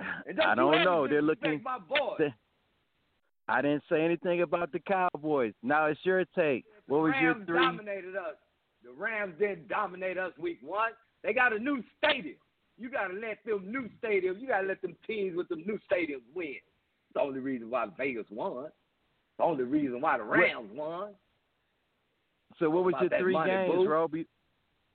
I 0.00 0.54
don't 0.54 0.84
know. 0.84 1.08
They're 1.08 1.22
looking. 1.22 1.62
My 1.62 1.78
boy. 1.78 2.14
they- 2.18 2.34
I 3.48 3.62
didn't 3.62 3.84
say 3.88 4.04
anything 4.04 4.42
about 4.42 4.72
the 4.72 4.80
Cowboys. 4.80 5.52
Now 5.62 5.86
it's 5.86 6.00
your 6.02 6.24
take. 6.36 6.64
What 6.88 7.02
was 7.02 7.14
your 7.20 7.34
Rams 7.34 7.46
three? 7.46 7.58
dominated 7.58 8.16
us. 8.16 8.34
The 8.84 8.92
Rams 8.92 9.34
didn't 9.38 9.68
dominate 9.68 10.18
us 10.18 10.32
week 10.38 10.58
one. 10.62 10.90
They 11.22 11.32
got 11.32 11.52
a 11.52 11.58
new 11.58 11.82
stadium. 11.98 12.36
You 12.78 12.90
gotta 12.90 13.14
let 13.14 13.38
them 13.44 13.70
new 13.70 13.88
stadiums. 14.02 14.40
You 14.40 14.48
gotta 14.48 14.66
let 14.66 14.82
them 14.82 14.96
teams 15.06 15.36
with 15.36 15.48
them 15.48 15.62
new 15.66 15.78
stadiums 15.90 16.22
win. 16.34 16.56
It's 16.56 17.14
the 17.14 17.20
only 17.20 17.40
reason 17.40 17.70
why 17.70 17.86
Vegas 17.96 18.26
won. 18.30 18.68
The 19.38 19.44
only 19.44 19.64
reason 19.64 20.00
why 20.00 20.18
the 20.18 20.24
Rams 20.24 20.70
won. 20.74 21.10
So 22.58 22.70
what 22.70 22.84
was 22.84 22.94
your 23.00 23.10
three 23.18 23.32
money, 23.32 23.50
games. 23.50 24.10
Be, 24.12 24.26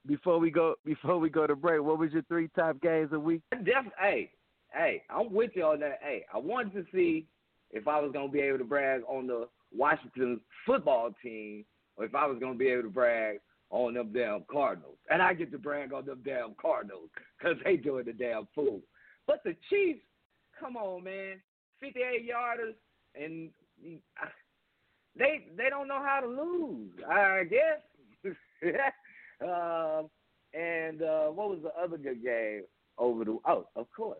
before 0.06 0.38
we 0.38 0.50
go 0.50 0.74
before 0.84 1.18
we 1.18 1.30
go 1.30 1.46
to 1.46 1.56
break, 1.56 1.82
what 1.82 1.98
was 1.98 2.12
your 2.12 2.22
three 2.22 2.48
top 2.56 2.80
games 2.80 3.10
a 3.12 3.18
week? 3.18 3.42
Def- 3.50 3.92
hey, 4.00 4.30
hey, 4.72 5.02
I'm 5.10 5.32
with 5.32 5.52
you 5.54 5.64
on 5.64 5.80
that. 5.80 6.00
Hey, 6.02 6.24
I 6.32 6.38
wanted 6.38 6.74
to 6.74 6.86
see 6.92 7.26
if 7.72 7.88
I 7.88 8.00
was 8.00 8.12
gonna 8.12 8.28
be 8.28 8.40
able 8.40 8.58
to 8.58 8.64
brag 8.64 9.02
on 9.08 9.26
the 9.26 9.48
Washington 9.74 10.40
football 10.66 11.14
team, 11.22 11.64
or 11.96 12.04
if 12.04 12.14
I 12.14 12.26
was 12.26 12.38
gonna 12.38 12.54
be 12.58 12.68
able 12.68 12.82
to 12.82 12.90
brag 12.90 13.38
on 13.72 13.94
them 13.94 14.12
damn 14.12 14.44
Cardinals. 14.50 14.98
And 15.10 15.20
I 15.20 15.34
get 15.34 15.50
to 15.50 15.58
brag 15.58 15.92
on 15.92 16.04
them 16.04 16.20
damn 16.24 16.54
Cardinals 16.60 17.08
because 17.38 17.56
they 17.64 17.76
doing 17.76 18.04
the 18.04 18.12
damn 18.12 18.46
fool. 18.54 18.80
But 19.26 19.40
the 19.44 19.56
Chiefs, 19.68 20.00
come 20.60 20.76
on, 20.76 21.04
man, 21.04 21.40
58 21.80 22.28
yarders, 22.28 22.74
and 23.20 23.50
they 25.18 25.46
they 25.56 25.68
don't 25.70 25.88
know 25.88 26.02
how 26.02 26.20
to 26.20 26.26
lose. 26.26 26.92
I 27.08 27.44
guess. 27.44 27.80
um, 29.42 30.08
and 30.54 31.02
uh, 31.02 31.28
what 31.28 31.48
was 31.48 31.58
the 31.62 31.72
other 31.82 31.96
good 31.96 32.22
game 32.22 32.62
over 32.98 33.24
the? 33.24 33.38
Oh, 33.46 33.66
of 33.74 33.86
course. 33.96 34.18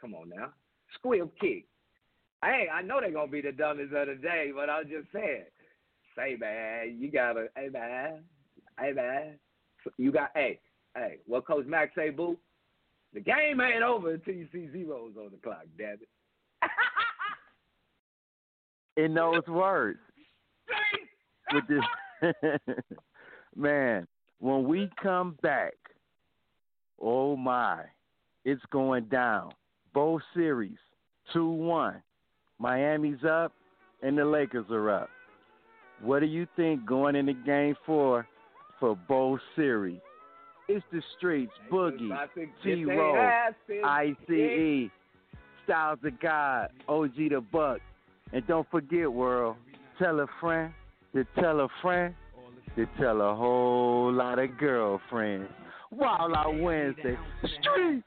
Come 0.00 0.14
on 0.14 0.28
now, 0.28 0.50
squib 0.94 1.30
kick. 1.40 1.66
Hey, 2.44 2.66
I 2.72 2.82
know 2.82 3.00
they're 3.00 3.12
gonna 3.12 3.30
be 3.30 3.40
the 3.40 3.52
dumbest 3.52 3.94
of 3.94 4.08
the 4.08 4.14
day, 4.16 4.50
but 4.54 4.68
I'm 4.68 4.88
just 4.88 5.06
saying. 5.12 5.44
Say 6.16 6.36
man, 6.38 6.96
you 6.98 7.10
gotta. 7.10 7.46
Hey 7.56 7.68
man, 7.68 8.24
hey 8.78 8.92
man, 8.92 9.38
you 9.96 10.12
got. 10.12 10.30
Hey, 10.34 10.58
hey, 10.96 11.18
what 11.26 11.46
Coach 11.46 11.66
Max 11.66 11.94
say, 11.94 12.10
boo? 12.10 12.36
The 13.14 13.20
game 13.20 13.60
ain't 13.60 13.82
over 13.82 14.14
until 14.14 14.34
you 14.34 14.48
see 14.52 14.68
zeros 14.72 15.12
on 15.16 15.30
the 15.30 15.38
clock. 15.42 15.64
Damn 15.78 15.94
it. 15.94 16.08
In 19.04 19.14
those 19.14 19.46
words, 19.46 20.00
with 21.52 21.64
this 21.68 22.32
man, 23.56 24.06
when 24.40 24.64
we 24.64 24.90
come 25.00 25.38
back, 25.42 25.74
oh 27.00 27.36
my, 27.36 27.84
it's 28.44 28.62
going 28.72 29.04
down. 29.04 29.52
Both 29.94 30.22
series, 30.34 30.78
two 31.32 31.48
one. 31.48 32.02
Miami's 32.62 33.24
up, 33.28 33.52
and 34.02 34.16
the 34.16 34.24
Lakers 34.24 34.66
are 34.70 34.88
up. 34.88 35.10
What 36.00 36.20
do 36.20 36.26
you 36.26 36.46
think 36.54 36.86
going 36.86 37.16
into 37.16 37.32
Game 37.32 37.74
Four 37.84 38.24
for 38.78 38.96
both 39.08 39.40
series? 39.56 39.98
It's 40.68 40.84
the 40.92 41.02
streets, 41.18 41.50
Boogie, 41.70 42.06
About 42.06 42.32
to 42.36 42.46
get 42.46 42.62
T-Ro, 42.62 43.50
ICE, 43.84 44.30
E, 44.30 44.90
Styles 45.64 45.98
of 46.04 46.20
God, 46.20 46.68
OG 46.88 47.16
the 47.16 47.44
Buck. 47.52 47.80
And 48.32 48.46
don't 48.46 48.70
forget, 48.70 49.12
world, 49.12 49.56
tell 49.98 50.20
a 50.20 50.26
friend 50.40 50.72
to 51.14 51.26
tell 51.40 51.60
a 51.60 51.68
friend 51.82 52.14
to 52.76 52.86
tell 52.98 53.20
a 53.22 53.34
whole 53.34 54.12
lot 54.12 54.38
of 54.38 54.56
girlfriends. 54.56 55.50
Wild 55.90 56.32
Out 56.36 56.58
Wednesday. 56.58 57.18
Street. 57.60 58.04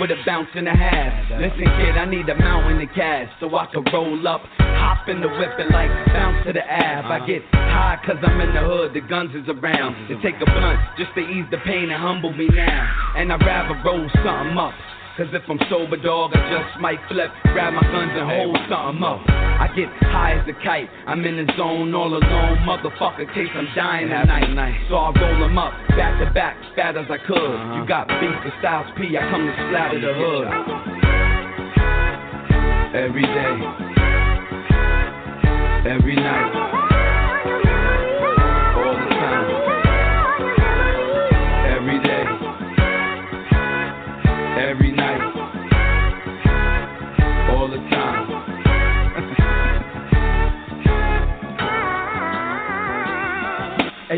With 0.00 0.10
a 0.10 0.16
bounce 0.24 0.48
and 0.54 0.68
a 0.68 0.76
half. 0.76 1.40
Listen, 1.40 1.64
kid, 1.78 1.96
I 1.96 2.04
need 2.04 2.28
a 2.28 2.34
mountain 2.34 2.80
of 2.80 2.88
cash 2.94 3.30
so 3.40 3.54
I 3.56 3.66
can 3.66 3.84
roll 3.92 4.26
up, 4.28 4.42
hop 4.58 5.08
in 5.08 5.20
the 5.20 5.28
whip 5.28 5.52
and 5.58 5.70
like 5.70 5.90
bounce 6.12 6.46
to 6.46 6.52
the 6.52 6.64
ab. 6.64 7.06
I 7.06 7.26
get 7.26 7.42
high 7.52 7.98
cause 8.04 8.16
I'm 8.22 8.40
in 8.40 8.54
the 8.54 8.60
hood, 8.60 8.94
the 8.94 9.00
guns 9.00 9.34
is 9.34 9.48
around. 9.48 10.08
To 10.08 10.20
take 10.22 10.36
a 10.40 10.46
blunt 10.46 10.80
just 10.98 11.14
to 11.14 11.20
ease 11.20 11.46
the 11.50 11.58
pain 11.64 11.90
and 11.90 12.00
humble 12.02 12.32
me 12.32 12.48
now. 12.48 13.14
And 13.16 13.32
I'd 13.32 13.40
rather 13.40 13.80
roll 13.84 14.08
something 14.22 14.58
up. 14.58 14.74
Cause 15.16 15.32
if 15.32 15.48
I'm 15.48 15.58
sober, 15.70 15.96
dog, 15.96 16.32
I 16.36 16.44
just 16.52 16.78
might 16.78 17.00
flip, 17.08 17.30
grab 17.54 17.72
my 17.72 17.80
guns 17.80 18.12
and 18.12 18.28
hold 18.28 18.58
something 18.68 19.02
up. 19.02 19.24
I 19.26 19.66
get 19.74 19.88
high 20.12 20.36
as 20.36 20.46
a 20.46 20.52
kite, 20.62 20.90
I'm 21.06 21.24
in 21.24 21.40
the 21.40 21.50
zone 21.56 21.94
all 21.94 22.12
alone, 22.12 22.58
motherfucker, 22.68 23.24
case 23.32 23.48
I'm 23.54 23.66
dying 23.74 24.10
night. 24.10 24.76
So 24.90 24.96
I 24.96 25.18
roll 25.18 25.44
'em 25.44 25.56
up, 25.56 25.72
back 25.96 26.20
to 26.20 26.30
back, 26.32 26.58
fat 26.76 26.98
as 26.98 27.10
I 27.10 27.16
could. 27.16 27.38
Uh-huh. 27.38 27.80
You 27.80 27.86
got 27.88 28.08
beef 28.08 28.44
with 28.44 28.52
Styles 28.58 28.92
P, 28.98 29.16
I 29.16 29.22
come 29.30 29.46
to 29.46 29.52
splatter 29.56 30.00
the 30.04 30.12
hood. 30.20 30.48
Every 32.94 33.24
day, 33.24 33.56
every 35.88 36.16
night, 36.16 36.85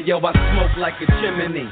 Yo, 0.04 0.18
I 0.20 0.32
smoke 0.32 0.76
like 0.78 0.94
a 1.00 1.06
chimney. 1.20 1.68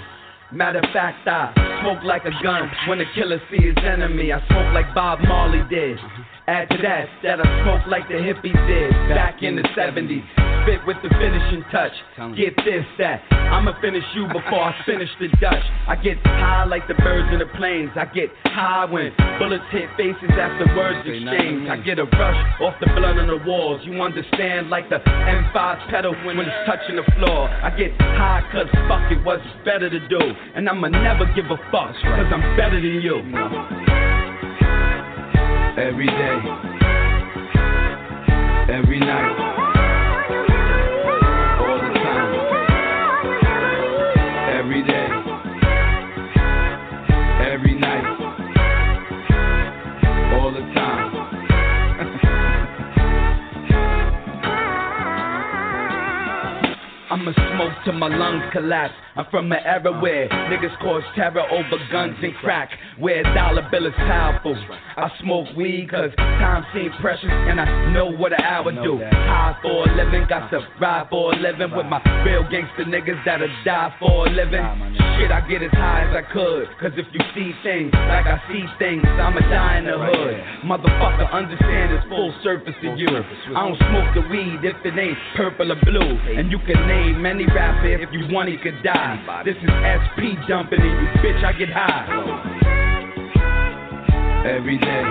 Matter 0.53 0.79
of 0.81 0.91
fact, 0.93 1.29
I 1.29 1.53
smoke 1.81 2.03
like 2.03 2.25
a 2.25 2.33
gun 2.43 2.71
when 2.89 2.99
the 2.99 3.05
killer 3.15 3.41
see 3.51 3.65
his 3.65 3.77
enemy. 3.85 4.33
I 4.33 4.39
smoke 4.49 4.75
like 4.75 4.93
Bob 4.95 5.21
Marley 5.21 5.63
did. 5.69 5.99
Add 6.47 6.71
to 6.71 6.79
that, 6.79 7.11
that 7.25 7.41
I 7.43 7.47
smoke 7.67 7.91
like 7.91 8.07
the 8.07 8.23
hippies 8.23 8.55
did 8.71 8.95
back 9.11 9.43
in 9.43 9.57
the 9.57 9.67
70s. 9.75 10.23
Spit 10.63 10.79
with 10.87 10.97
the 11.03 11.11
finishing 11.19 11.67
touch. 11.75 11.91
Get 12.39 12.55
this, 12.63 12.87
that. 12.99 13.19
I'ma 13.51 13.75
finish 13.83 14.05
you 14.15 14.27
before 14.31 14.63
I 14.63 14.75
finish 14.87 15.11
the 15.19 15.27
Dutch. 15.43 15.67
I 15.89 15.97
get 15.97 16.19
high 16.23 16.65
like 16.65 16.87
the 16.87 16.95
birds 16.95 17.35
in 17.35 17.41
the 17.41 17.51
planes. 17.59 17.91
I 17.97 18.07
get 18.07 18.31
high 18.47 18.87
when 18.87 19.11
bullets 19.43 19.67
hit 19.75 19.91
faces 19.99 20.31
after 20.39 20.71
words 20.79 21.03
exchange. 21.03 21.67
I 21.67 21.83
get 21.83 21.99
a 21.99 22.07
rush 22.07 22.41
off 22.63 22.79
the 22.79 22.95
blood 22.95 23.19
on 23.19 23.27
the 23.27 23.43
walls. 23.43 23.83
You 23.83 23.99
understand, 24.01 24.71
like 24.71 24.89
the 24.89 25.03
M5 25.03 25.91
pedal 25.91 26.15
when 26.23 26.39
it's 26.39 26.63
touching 26.63 26.95
the 26.95 27.07
floor. 27.19 27.51
I 27.51 27.75
get 27.75 27.91
high 27.99 28.47
cause 28.55 28.71
fuck 28.87 29.11
it, 29.11 29.19
what's 29.27 29.43
better 29.65 29.91
to 29.91 29.99
do. 30.09 30.21
And 30.55 30.69
I'ma 30.69 30.95
never 30.95 31.27
give 31.35 31.47
a 31.51 31.59
fuck 31.75 31.91
cause 32.07 32.31
I'm 32.31 32.57
better 32.57 32.79
than 32.79 33.03
you. 33.03 34.06
Every 35.79 36.07
day, 36.07 36.39
every 38.73 38.99
night. 38.99 39.66
I'ma 57.09 57.31
smoke 57.55 57.73
till 57.85 57.95
my 57.95 58.09
lungs 58.09 58.43
collapse. 58.53 58.95
I'm 59.15 59.27
from 59.31 59.53
an 59.53 59.63
era 59.65 59.95
where 60.03 60.29
niggas 60.29 60.77
cause 60.83 61.03
terror 61.15 61.47
over 61.53 61.79
guns 61.93 62.17
and 62.21 62.35
crack. 62.43 62.71
Where 62.99 63.21
a 63.21 63.35
dollar 63.35 63.63
bill 63.71 63.87
is 63.87 63.95
powerful. 63.97 64.57
I 64.97 65.09
smoke 65.23 65.47
weed 65.57 65.89
cause 65.89 66.11
time 66.17 66.67
seems 66.75 66.93
precious 67.01 67.31
and 67.31 67.61
I 67.61 67.93
know 67.93 68.11
what 68.11 68.33
an 68.33 68.43
hour 68.43 68.73
do. 68.73 68.99
High 68.99 69.55
for 69.63 69.89
a 69.89 69.97
living, 69.97 70.27
got 70.29 70.51
to 70.51 70.67
ride 70.81 71.07
for 71.09 71.33
a 71.33 71.37
living 71.37 71.71
with 71.77 71.87
my 71.87 72.03
real 72.27 72.43
gangster 72.51 72.85
niggas 72.85 73.23
that'll 73.25 73.49
die 73.65 73.95
for 74.01 74.27
a 74.27 74.31
living. 74.31 74.67
Shit, 75.17 75.31
I 75.31 75.47
get 75.49 75.63
as 75.63 75.71
high 75.79 76.11
as 76.11 76.13
I 76.13 76.27
could. 76.33 76.67
Cause 76.83 76.93
if 76.99 77.07
you 77.15 77.23
see 77.39 77.55
things 77.63 77.95
like 77.95 78.27
I 78.27 78.43
see 78.51 78.67
things, 78.83 79.07
I'ma 79.07 79.47
die 79.47 79.79
in 79.79 79.87
the 79.87 79.95
hood. 79.95 80.35
Motherfucker, 80.67 81.31
understand 81.31 81.95
it's 81.95 82.05
full 82.11 82.35
surface 82.43 82.75
to 82.83 82.99
you. 82.99 83.09
I 83.55 83.63
don't 83.63 83.79
smoke 83.79 84.11
the 84.13 84.27
weed 84.27 84.67
if 84.67 84.77
it 84.83 84.99
ain't 84.99 85.17
purple 85.37 85.71
or 85.71 85.79
blue. 85.87 86.19
And 86.35 86.51
you 86.51 86.59
can 86.67 86.77
name 86.85 86.96
any 87.27 87.47
rapper 87.47 87.87
if 87.87 88.11
you 88.13 88.27
want, 88.31 88.49
he 88.49 88.57
could 88.57 88.83
die. 88.83 89.43
This 89.45 89.57
is 89.57 89.69
SP 89.69 90.37
dumping 90.49 90.81
in 90.81 90.87
you, 90.87 91.09
bitch. 91.23 91.45
I 91.45 91.53
get 91.53 91.69
high. 91.71 92.07
Every 94.47 94.79
day. 94.79 95.03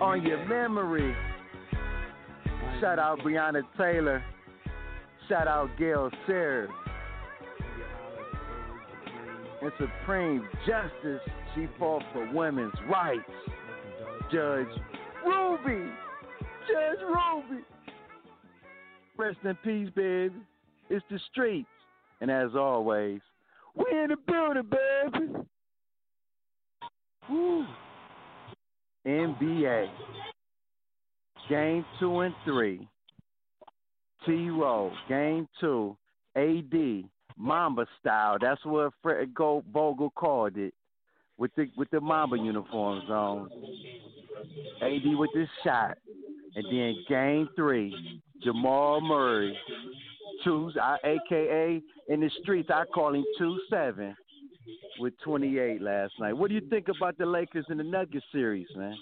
On 0.00 0.22
your 0.22 0.44
memory. 0.46 1.14
Shout 2.80 2.98
out 2.98 3.18
Breonna 3.20 3.62
Taylor. 3.76 4.22
Shout 5.28 5.48
out 5.48 5.76
Gale 5.78 6.10
Sayers. 6.26 6.70
And 9.60 9.72
Supreme 9.78 10.48
Justice, 10.66 11.20
she 11.58 11.68
fought 11.78 12.02
for 12.12 12.30
women's 12.32 12.74
rights. 12.88 13.22
Judge 14.32 14.68
Ruby. 15.26 15.90
Judge 16.68 17.00
Ruby. 17.02 17.62
Rest 19.16 19.38
in 19.44 19.54
peace, 19.64 19.90
baby. 19.94 20.34
It's 20.90 21.04
the 21.10 21.18
streets. 21.30 21.66
And 22.20 22.30
as 22.30 22.50
always, 22.54 23.20
we 23.74 23.84
in 23.90 24.08
the 24.08 24.16
building, 24.26 24.70
baby. 24.70 25.32
Woo. 27.28 27.66
NBA. 29.06 29.88
Game 31.48 31.84
two 31.98 32.20
and 32.20 32.34
three. 32.44 32.86
T-Ro. 34.26 34.92
Game 35.08 35.48
two. 35.60 35.96
AD. 36.36 37.04
Mamba 37.36 37.86
style. 38.00 38.36
That's 38.40 38.64
what 38.64 38.92
Fred 39.02 39.32
Go- 39.34 39.64
Vogel 39.72 40.10
called 40.10 40.56
it. 40.56 40.74
With 41.38 41.54
the 41.56 41.70
with 41.76 41.88
the 41.90 42.00
Mamba 42.00 42.36
uniforms 42.36 43.08
on. 43.08 43.48
AD 44.82 45.16
with 45.16 45.30
this 45.34 45.48
shot. 45.64 45.96
And 46.54 46.64
then 46.66 46.96
game 47.08 47.48
three. 47.56 47.94
Jamal 48.42 49.00
Murray. 49.00 49.56
Two, 50.44 50.70
I, 50.80 50.96
aka 51.04 51.82
in 52.08 52.20
the 52.20 52.30
streets, 52.42 52.68
I 52.72 52.84
call 52.94 53.14
him 53.14 53.24
two 53.38 53.58
seven 53.70 54.14
with 54.98 55.14
28 55.24 55.80
last 55.80 56.12
night. 56.20 56.32
What 56.32 56.48
do 56.48 56.54
you 56.54 56.62
think 56.68 56.86
about 56.88 57.18
the 57.18 57.26
Lakers 57.26 57.66
in 57.70 57.78
the 57.78 57.84
Nuggets 57.84 58.24
series, 58.32 58.66
man? 58.76 58.96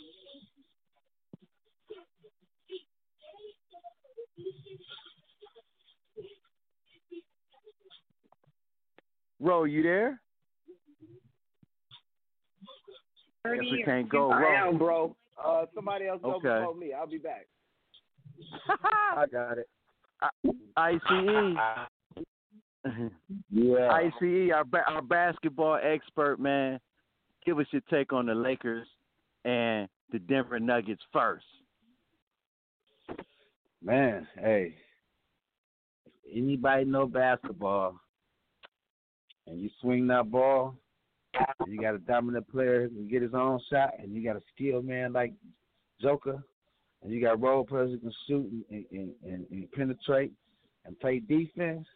Ro, 9.39 9.65
you 9.65 9.83
there? 9.83 10.21
Guess 13.55 13.65
we 13.73 13.83
can't 13.85 14.09
go. 14.09 14.31
I 14.31 14.41
Ro. 14.41 14.69
am, 14.69 14.79
bro. 14.79 15.17
Uh, 15.43 15.67
somebody 15.75 16.07
else 16.09 16.21
go 16.23 16.35
Okay. 16.35 16.49
before 16.61 16.75
me. 16.75 16.93
I'll 16.93 17.07
be 17.07 17.19
back. 17.19 17.47
I 19.17 19.27
got 19.31 19.59
it. 19.59 19.69
I- 20.21 20.51
ICE. 20.77 21.57
Yeah. 23.51 23.89
ICE, 23.91 24.53
our 24.55 24.65
ba- 24.65 24.85
our 24.89 25.03
basketball 25.03 25.77
expert, 25.83 26.39
man. 26.39 26.79
Give 27.45 27.59
us 27.59 27.67
your 27.73 27.83
take 27.91 28.13
on 28.13 28.27
the 28.27 28.35
Lakers 28.35 28.87
and 29.45 29.89
the 30.13 30.21
Denver 30.21 30.61
Nuggets 30.61 31.03
first. 31.13 31.45
Man, 33.83 34.27
hey. 34.39 34.75
If 36.07 36.13
anybody 36.37 36.85
know 36.85 37.07
basketball 37.07 37.99
and 39.49 39.61
you 39.61 39.69
swing 39.81 40.07
that 40.09 40.31
ball, 40.31 40.69
and 40.69 40.79
you 41.67 41.81
got 41.81 41.95
a 41.95 41.99
dominant 41.99 42.49
player 42.49 42.83
who 42.83 42.89
can 42.89 43.09
get 43.09 43.23
his 43.23 43.35
own 43.35 43.61
shot, 43.71 43.95
and 43.99 44.15
you 44.15 44.25
got 44.25 44.37
a 44.37 44.43
skilled 44.55 44.85
man 44.85 45.13
like 45.13 45.33
Joker, 46.01 46.43
and 47.03 47.13
you 47.13 47.21
got 47.21 47.41
role 47.41 47.65
players 47.65 47.91
who 47.91 47.99
can 47.99 48.13
shoot 48.27 48.65
and, 48.71 48.85
and, 48.91 49.11
and, 49.25 49.47
and 49.51 49.73
penetrate 49.73 50.33
and 50.85 50.99
play 51.01 51.21
defense. 51.21 51.87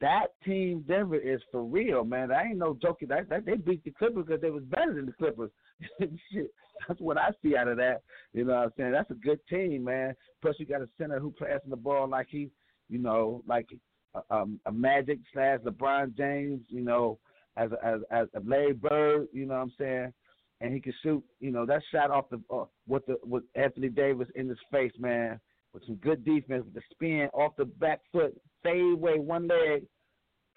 That 0.00 0.28
team 0.44 0.84
Denver 0.88 1.16
is 1.16 1.40
for 1.52 1.62
real, 1.62 2.04
man. 2.04 2.32
I 2.32 2.44
ain't 2.44 2.58
no 2.58 2.76
joking. 2.80 3.08
That, 3.08 3.28
that 3.28 3.44
they 3.44 3.56
beat 3.56 3.84
the 3.84 3.90
Clippers 3.90 4.24
because 4.26 4.40
they 4.40 4.50
was 4.50 4.64
better 4.64 4.94
than 4.94 5.06
the 5.06 5.12
Clippers. 5.12 5.50
Shit, 6.00 6.50
that's 6.88 7.00
what 7.00 7.18
I 7.18 7.30
see 7.42 7.56
out 7.56 7.68
of 7.68 7.76
that. 7.76 8.02
You 8.32 8.44
know 8.44 8.54
what 8.54 8.64
I'm 8.64 8.72
saying? 8.78 8.92
That's 8.92 9.10
a 9.10 9.14
good 9.14 9.40
team, 9.48 9.84
man. 9.84 10.14
Plus 10.40 10.56
you 10.58 10.64
got 10.64 10.80
a 10.80 10.88
center 10.98 11.18
who 11.18 11.34
passing 11.38 11.68
the 11.68 11.76
ball 11.76 12.08
like 12.08 12.28
he, 12.30 12.50
you 12.88 12.98
know, 12.98 13.42
like 13.46 13.66
a, 14.14 14.34
um, 14.34 14.58
a 14.64 14.72
Magic 14.72 15.18
slash 15.34 15.58
LeBron 15.60 16.16
James. 16.16 16.60
You 16.68 16.80
know, 16.80 17.18
as 17.56 17.70
as 17.82 18.00
as 18.10 18.26
a 18.34 18.40
Larry 18.40 18.72
Bird. 18.72 19.28
You 19.32 19.46
know 19.46 19.54
what 19.54 19.60
I'm 19.62 19.72
saying? 19.78 20.12
And 20.60 20.74
he 20.74 20.80
can 20.80 20.94
shoot. 21.02 21.22
You 21.40 21.50
know 21.50 21.66
that 21.66 21.82
shot 21.92 22.10
off 22.10 22.30
the 22.30 22.40
uh, 22.54 22.64
with 22.86 23.06
the 23.06 23.16
with 23.24 23.44
Anthony 23.54 23.88
Davis 23.88 24.28
in 24.34 24.48
his 24.48 24.58
face, 24.70 24.92
man. 24.98 25.40
With 25.72 25.84
some 25.86 25.96
good 25.96 26.24
defense, 26.24 26.64
with 26.64 26.74
the 26.74 26.82
spin 26.90 27.28
off 27.32 27.52
the 27.56 27.64
back 27.64 28.00
foot, 28.10 28.36
fade 28.62 28.94
away 28.94 29.20
one 29.20 29.46
leg. 29.46 29.84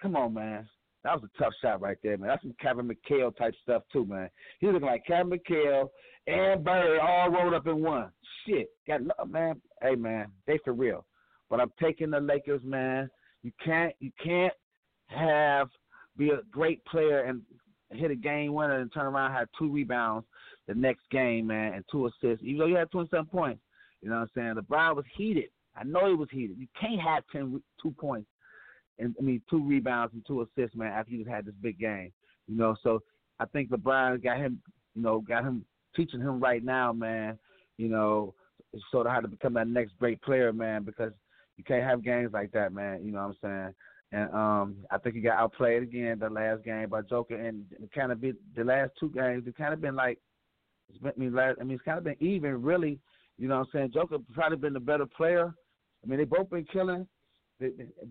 Come 0.02 0.16
on, 0.16 0.34
man. 0.34 0.68
That 1.04 1.20
was 1.20 1.30
a 1.32 1.42
tough 1.42 1.52
shot 1.62 1.80
right 1.82 1.98
there, 2.02 2.16
man. 2.16 2.28
That's 2.28 2.42
some 2.42 2.54
Kevin 2.60 2.88
McHale 2.88 3.36
type 3.36 3.54
stuff 3.62 3.82
too, 3.92 4.06
man. 4.06 4.28
He 4.58 4.66
looking 4.66 4.88
like 4.88 5.06
Kevin 5.06 5.38
McHale 5.38 5.88
and 6.26 6.64
Bird 6.64 6.98
all 6.98 7.30
rolled 7.30 7.54
up 7.54 7.66
in 7.66 7.82
one. 7.82 8.10
Shit, 8.46 8.68
got 8.88 9.02
love, 9.02 9.28
man. 9.28 9.60
Hey, 9.82 9.94
man, 9.94 10.28
they 10.46 10.58
for 10.64 10.72
real. 10.72 11.04
But 11.50 11.60
I'm 11.60 11.72
taking 11.80 12.10
the 12.10 12.20
Lakers, 12.20 12.62
man. 12.64 13.10
You 13.42 13.52
can't, 13.62 13.94
you 14.00 14.10
can't 14.22 14.52
have 15.08 15.68
be 16.16 16.30
a 16.30 16.40
great 16.50 16.84
player 16.84 17.20
and 17.20 17.42
hit 17.90 18.10
a 18.10 18.16
game 18.16 18.52
winner 18.52 18.80
and 18.80 18.92
turn 18.92 19.06
around 19.06 19.30
and 19.30 19.38
have 19.38 19.48
two 19.58 19.70
rebounds 19.70 20.26
the 20.66 20.74
next 20.74 21.02
game, 21.10 21.46
man, 21.46 21.74
and 21.74 21.84
two 21.90 22.06
assists. 22.06 22.44
Even 22.44 22.58
though 22.58 22.66
you 22.66 22.76
had 22.76 22.90
27 22.90 23.26
points, 23.26 23.60
you 24.00 24.08
know 24.08 24.16
what 24.16 24.22
I'm 24.22 24.30
saying? 24.34 24.54
LeBron 24.54 24.96
was 24.96 25.04
heated. 25.16 25.50
I 25.76 25.84
know 25.84 26.08
he 26.08 26.14
was 26.14 26.28
heated. 26.30 26.58
You 26.58 26.68
can't 26.80 27.00
have 27.00 27.24
10, 27.32 27.54
re- 27.54 27.60
two 27.82 27.90
points 27.92 28.28
and 28.98 29.14
I 29.18 29.22
mean 29.22 29.42
two 29.50 29.62
rebounds 29.66 30.14
and 30.14 30.24
two 30.26 30.42
assists, 30.42 30.76
man, 30.76 30.92
after 30.92 31.12
you 31.12 31.24
had 31.24 31.46
this 31.46 31.54
big 31.60 31.78
game. 31.78 32.12
You 32.46 32.56
know, 32.56 32.76
so 32.82 33.00
I 33.40 33.46
think 33.46 33.70
LeBron 33.70 34.22
got 34.22 34.38
him, 34.38 34.60
you 34.94 35.02
know, 35.02 35.20
got 35.20 35.44
him 35.44 35.64
teaching 35.96 36.20
him 36.20 36.40
right 36.40 36.64
now, 36.64 36.92
man. 36.92 37.38
You 37.76 37.88
know, 37.88 38.34
sort 38.90 39.06
of 39.06 39.12
how 39.12 39.20
to 39.20 39.28
become 39.28 39.54
that 39.54 39.68
next 39.68 39.92
great 39.98 40.22
player, 40.22 40.52
man, 40.52 40.84
because 40.84 41.12
you 41.56 41.64
can't 41.64 41.84
have 41.84 42.04
games 42.04 42.32
like 42.32 42.52
that, 42.52 42.72
man. 42.72 43.04
You 43.04 43.12
know 43.12 43.18
what 43.18 43.36
I'm 43.42 43.64
saying? 43.64 43.74
And 44.14 44.32
um, 44.32 44.76
I 44.92 44.98
think 44.98 45.16
he 45.16 45.20
got 45.20 45.38
outplayed 45.38 45.82
again 45.82 46.20
the 46.20 46.30
last 46.30 46.62
game 46.62 46.88
by 46.88 47.02
Joker, 47.02 47.34
and 47.34 47.64
kind 47.92 48.12
of 48.12 48.20
been 48.20 48.36
the 48.54 48.62
last 48.62 48.92
two 48.98 49.10
games. 49.10 49.44
It 49.48 49.56
kind 49.56 49.74
of 49.74 49.80
been 49.80 49.96
like, 49.96 50.18
it's 50.88 50.98
been, 50.98 51.12
I 51.16 51.18
mean, 51.18 51.34
last, 51.34 51.58
I 51.60 51.64
mean, 51.64 51.74
it's 51.74 51.84
kind 51.84 51.98
of 51.98 52.04
been 52.04 52.16
even, 52.20 52.62
really. 52.62 53.00
You 53.38 53.48
know 53.48 53.58
what 53.58 53.66
I'm 53.66 53.70
saying? 53.72 53.90
Joker 53.92 54.18
probably 54.32 54.58
been 54.58 54.72
the 54.72 54.78
better 54.78 55.06
player. 55.06 55.52
I 56.04 56.06
mean, 56.06 56.20
they 56.20 56.24
both 56.24 56.48
been 56.48 56.64
killing, 56.72 57.08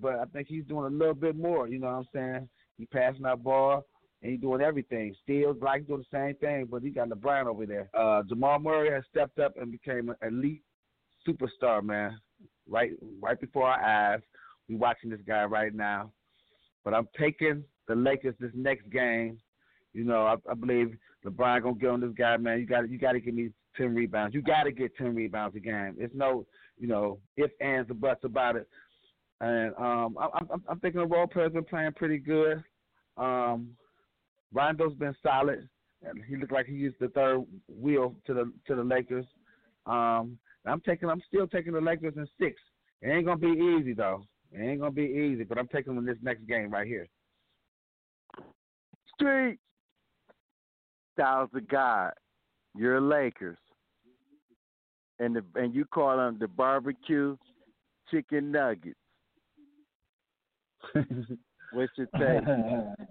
but 0.01 0.15
I 0.15 0.25
think 0.33 0.49
he's 0.49 0.65
doing 0.65 0.85
a 0.85 0.97
little 0.97 1.13
bit 1.13 1.37
more. 1.37 1.69
You 1.69 1.79
know 1.79 1.87
what 1.87 1.93
I'm 1.93 2.07
saying? 2.13 2.49
He 2.77 2.85
passing 2.87 3.23
that 3.23 3.41
ball 3.41 3.85
and 4.21 4.31
he 4.31 4.37
doing 4.37 4.61
everything. 4.61 5.15
Steals, 5.23 5.55
like 5.61 5.87
doing 5.87 6.03
the 6.11 6.17
same 6.17 6.35
thing, 6.35 6.67
but 6.69 6.81
he 6.81 6.89
got 6.89 7.07
LeBron 7.07 7.45
over 7.45 7.65
there. 7.65 7.89
Uh, 7.97 8.23
Jamal 8.27 8.59
Murray 8.59 8.91
has 8.91 9.03
stepped 9.09 9.39
up 9.39 9.53
and 9.55 9.71
became 9.71 10.09
an 10.09 10.15
elite 10.21 10.63
superstar, 11.25 11.81
man. 11.81 12.19
Right, 12.67 12.91
right 13.21 13.39
before 13.39 13.69
our 13.69 13.81
eyes. 13.81 14.21
We 14.69 14.75
watching 14.75 15.09
this 15.09 15.19
guy 15.27 15.43
right 15.43 15.73
now, 15.73 16.11
but 16.83 16.93
I'm 16.93 17.07
taking 17.19 17.63
the 17.87 17.95
Lakers 17.95 18.35
this 18.39 18.51
next 18.53 18.89
game. 18.89 19.37
You 19.93 20.03
know, 20.03 20.25
I, 20.25 20.35
I 20.49 20.53
believe 20.53 20.97
LeBron 21.25 21.63
gonna 21.63 21.75
get 21.75 21.89
on 21.89 22.01
this 22.01 22.13
guy, 22.17 22.37
man. 22.37 22.59
You 22.59 22.65
got 22.65 22.89
you 22.89 22.97
got 22.97 23.13
to 23.13 23.19
give 23.19 23.33
me 23.33 23.49
ten 23.75 23.93
rebounds. 23.93 24.33
You 24.33 24.41
got 24.41 24.63
to 24.63 24.71
get 24.71 24.95
ten 24.95 25.13
rebounds 25.15 25.55
a 25.55 25.59
game. 25.59 25.95
It's 25.97 26.13
no, 26.15 26.45
you 26.77 26.87
know, 26.87 27.19
if 27.37 27.51
ands 27.61 27.89
or 27.91 27.95
buts 27.95 28.23
about 28.23 28.55
it. 28.55 28.67
And 29.41 29.73
um, 29.75 30.17
I, 30.19 30.29
I'm 30.35 30.63
I'm 30.67 30.79
thinking 30.79 31.01
the 31.01 31.07
role 31.07 31.27
player's 31.27 31.53
been 31.53 31.65
playing 31.65 31.91
pretty 31.93 32.17
good. 32.17 32.63
Um, 33.17 33.69
Rondo's 34.53 34.95
been 34.95 35.15
solid. 35.21 35.67
He 36.27 36.35
looked 36.35 36.51
like 36.51 36.65
he 36.65 36.73
used 36.73 36.97
the 36.99 37.07
third 37.09 37.43
wheel 37.67 38.15
to 38.27 38.33
the 38.33 38.51
to 38.67 38.75
the 38.75 38.83
Lakers. 38.83 39.25
Um, 39.85 40.37
I'm 40.65 40.81
taking 40.81 41.09
I'm 41.09 41.21
still 41.27 41.47
taking 41.47 41.73
the 41.73 41.81
Lakers 41.81 42.13
in 42.17 42.27
six. 42.39 42.59
It 43.01 43.09
ain't 43.09 43.25
gonna 43.25 43.37
be 43.37 43.77
easy 43.79 43.93
though. 43.93 44.23
It 44.53 44.61
ain't 44.61 44.79
gonna 44.79 44.91
be 44.91 45.03
easy, 45.03 45.43
but 45.43 45.57
I'm 45.57 45.67
taking 45.67 45.95
them 45.95 46.05
this 46.05 46.17
next 46.21 46.47
game 46.47 46.69
right 46.69 46.87
here. 46.87 47.07
Street 49.15 49.59
Styles 51.13 51.49
of 51.53 51.67
God. 51.67 52.11
You're 52.75 53.01
Lakers. 53.01 53.57
And 55.19 55.35
the 55.35 55.43
and 55.55 55.73
you 55.73 55.85
call 55.85 56.17
them 56.17 56.37
the 56.39 56.47
barbecue 56.47 57.37
chicken 58.11 58.51
nuggets. 58.51 58.97
What's 61.73 61.91
your 61.97 62.07
take? 62.17 62.43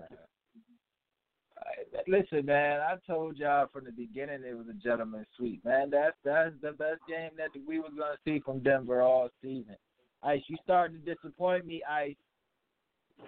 Listen, 2.08 2.46
man, 2.46 2.80
I 2.80 2.96
told 3.06 3.36
y'all 3.36 3.68
from 3.72 3.84
the 3.84 3.92
beginning 3.92 4.42
it 4.48 4.56
was 4.56 4.66
a 4.68 4.74
gentleman's 4.74 5.26
sweep, 5.36 5.64
man. 5.64 5.90
That's 5.90 6.16
that's 6.24 6.54
the 6.60 6.72
best 6.72 7.00
game 7.08 7.30
that 7.36 7.50
we 7.66 7.78
was 7.78 7.92
gonna 7.96 8.16
see 8.24 8.40
from 8.40 8.60
Denver 8.60 9.02
all 9.02 9.28
season. 9.40 9.76
Ice, 10.22 10.42
you 10.46 10.56
starting 10.62 11.00
to 11.00 11.14
disappoint 11.14 11.66
me, 11.66 11.82
Ice. 11.88 12.16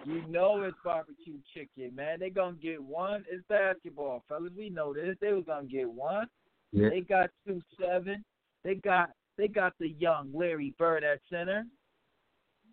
You 0.03 0.23
know 0.27 0.61
it's 0.63 0.77
barbecue 0.83 1.37
chicken, 1.53 1.95
man. 1.95 2.19
They 2.19 2.29
gonna 2.29 2.57
get 2.61 2.83
one. 2.83 3.23
It's 3.29 3.43
basketball, 3.47 4.23
fellas. 4.27 4.51
We 4.57 4.69
know 4.69 4.93
this. 4.93 5.15
They 5.21 5.31
was 5.31 5.45
gonna 5.45 5.67
get 5.67 5.89
one. 5.89 6.27
Yeah. 6.71 6.89
They 6.89 7.01
got 7.01 7.29
two 7.47 7.61
seven. 7.79 8.23
They 8.63 8.75
got 8.75 9.11
they 9.37 9.47
got 9.47 9.73
the 9.79 9.89
young 9.89 10.31
Larry 10.33 10.73
Bird 10.77 11.03
at 11.03 11.19
center. 11.29 11.65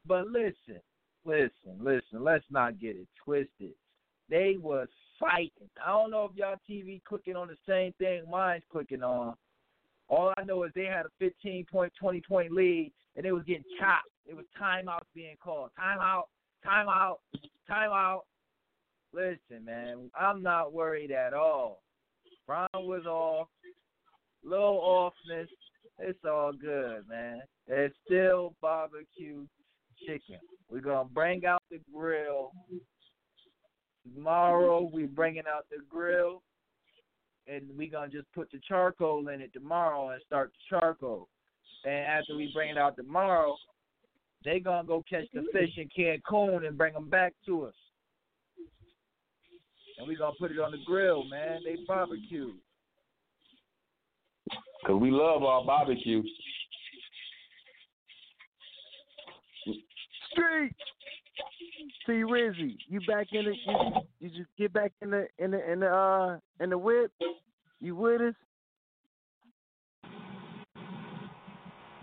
But 0.07 0.29
listen, 0.29 0.81
listen, 1.25 1.79
listen. 1.79 2.25
Let's 2.25 2.45
not 2.51 2.81
get 2.81 2.97
it 2.97 3.09
twisted. 3.25 3.75
They 4.29 4.57
was 4.61 4.89
fighting. 5.20 5.68
I 5.85 5.91
don't 5.91 6.11
know 6.11 6.25
if 6.25 6.37
y'all 6.37 6.57
TV 6.68 7.03
clicking 7.05 7.37
on 7.37 7.49
the 7.49 7.57
same 7.68 7.93
thing 7.99 8.25
mine's 8.31 8.64
clicking 8.70 9.03
on. 9.03 9.35
All 10.09 10.33
I 10.37 10.45
know 10.45 10.64
is 10.64 10.73
they 10.75 10.85
had 10.85 11.07
a 11.07 11.11
15 11.18 11.66
point, 11.70 11.93
20 11.99 12.20
point 12.29 12.53
lead, 12.53 12.93
and 13.16 13.24
they 13.24 13.32
was 13.32 13.44
getting 13.44 13.64
chopped. 13.78 14.08
It 14.26 14.36
was 14.36 14.46
timeouts 14.60 15.06
being 15.14 15.36
called. 15.42 15.70
Timeout, 15.78 16.24
timeout, 16.66 17.16
timeout. 17.70 18.20
Listen, 19.12 19.64
man, 19.64 20.10
I'm 20.18 20.42
not 20.42 20.72
worried 20.72 21.10
at 21.10 21.34
all. 21.34 21.82
Brown 22.46 22.68
was 22.74 23.04
off, 23.06 23.48
little 24.44 25.12
offness. 25.30 25.48
It's 25.98 26.24
all 26.24 26.52
good, 26.52 27.06
man. 27.08 27.42
It's 27.66 27.94
still 28.06 28.54
barbecue 28.60 29.46
chicken. 30.06 30.38
We're 30.70 30.80
gonna 30.80 31.08
bring 31.08 31.44
out 31.44 31.62
the 31.70 31.80
grill 31.94 32.52
tomorrow. 34.14 34.90
We 34.92 35.04
bringing 35.04 35.44
out 35.46 35.66
the 35.70 35.78
grill, 35.88 36.42
and 37.46 37.62
we 37.76 37.88
gonna 37.88 38.10
just 38.10 38.32
put 38.32 38.50
the 38.50 38.60
charcoal 38.66 39.28
in 39.28 39.40
it 39.40 39.52
tomorrow 39.52 40.10
and 40.10 40.22
start 40.26 40.52
the 40.52 40.76
charcoal. 40.76 41.28
And 41.85 41.95
after 41.95 42.37
we 42.37 42.51
bring 42.55 42.70
it 42.70 42.78
out 42.78 42.97
tomorrow, 42.97 43.57
they 44.45 44.61
gonna 44.61 44.87
go 44.87 45.03
catch 45.09 45.24
the 45.33 45.45
fish 45.53 45.70
in 45.76 45.89
Cancun 45.97 46.66
and 46.66 46.78
bring 46.78 46.95
them 46.95 47.09
back 47.09 47.35
to 47.47 47.64
us. 47.64 47.74
And 49.99 50.09
we 50.09 50.16
gonna 50.16 50.35
put 50.39 50.51
it 50.51 50.59
on 50.59 50.72
the 50.72 50.78
grill, 50.85 51.24
man. 51.24 51.61
They 51.64 51.76
barbecue. 51.87 52.53
Cause 54.87 55.01
we 55.01 55.11
love 55.11 55.45
our 55.45 55.64
barbecue. 55.64 56.22
Street. 60.33 60.74
See 62.07 62.12
Rizzy, 62.12 62.76
you 62.89 63.01
back 63.07 63.28
in 63.33 63.45
the 63.45 63.55
you, 63.55 63.93
you 64.18 64.28
just 64.30 64.51
get 64.59 64.72
back 64.72 64.93
in 65.03 65.11
the 65.11 65.26
in 65.39 65.53
the 65.53 65.72
in 65.72 65.80
the 65.80 65.87
uh 65.87 66.39
in 66.61 66.70
the 66.70 66.78
whip? 66.78 67.12
You 67.80 67.95
with 67.95 68.20
us? 68.20 68.35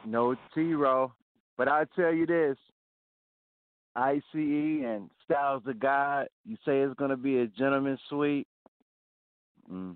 No 0.10 0.36
T-Ro. 0.56 1.14
But 1.58 1.68
I'll 1.68 1.86
tell 1.96 2.12
you 2.14 2.26
this. 2.26 2.58
ICE 3.96 4.24
and 4.34 5.10
Styles 5.26 5.62
the 5.66 5.74
God, 5.74 6.28
you 6.46 6.56
say 6.66 6.80
it's 6.80 6.96
gonna 6.96 7.18
be 7.18 7.40
a 7.40 7.48
gentleman's 7.48 8.00
suite. 8.10 8.48
Mm. 9.72 9.96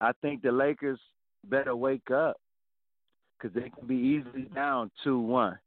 I 0.00 0.12
think 0.22 0.42
the 0.42 0.50
Lakers 0.50 0.98
better 1.48 1.76
wake 1.76 2.10
up 2.10 2.40
because 3.36 3.54
they 3.54 3.70
can 3.70 3.86
be 3.86 3.96
easily 3.96 4.48
down 4.54 4.90
two 5.02 5.18
one. 5.18 5.58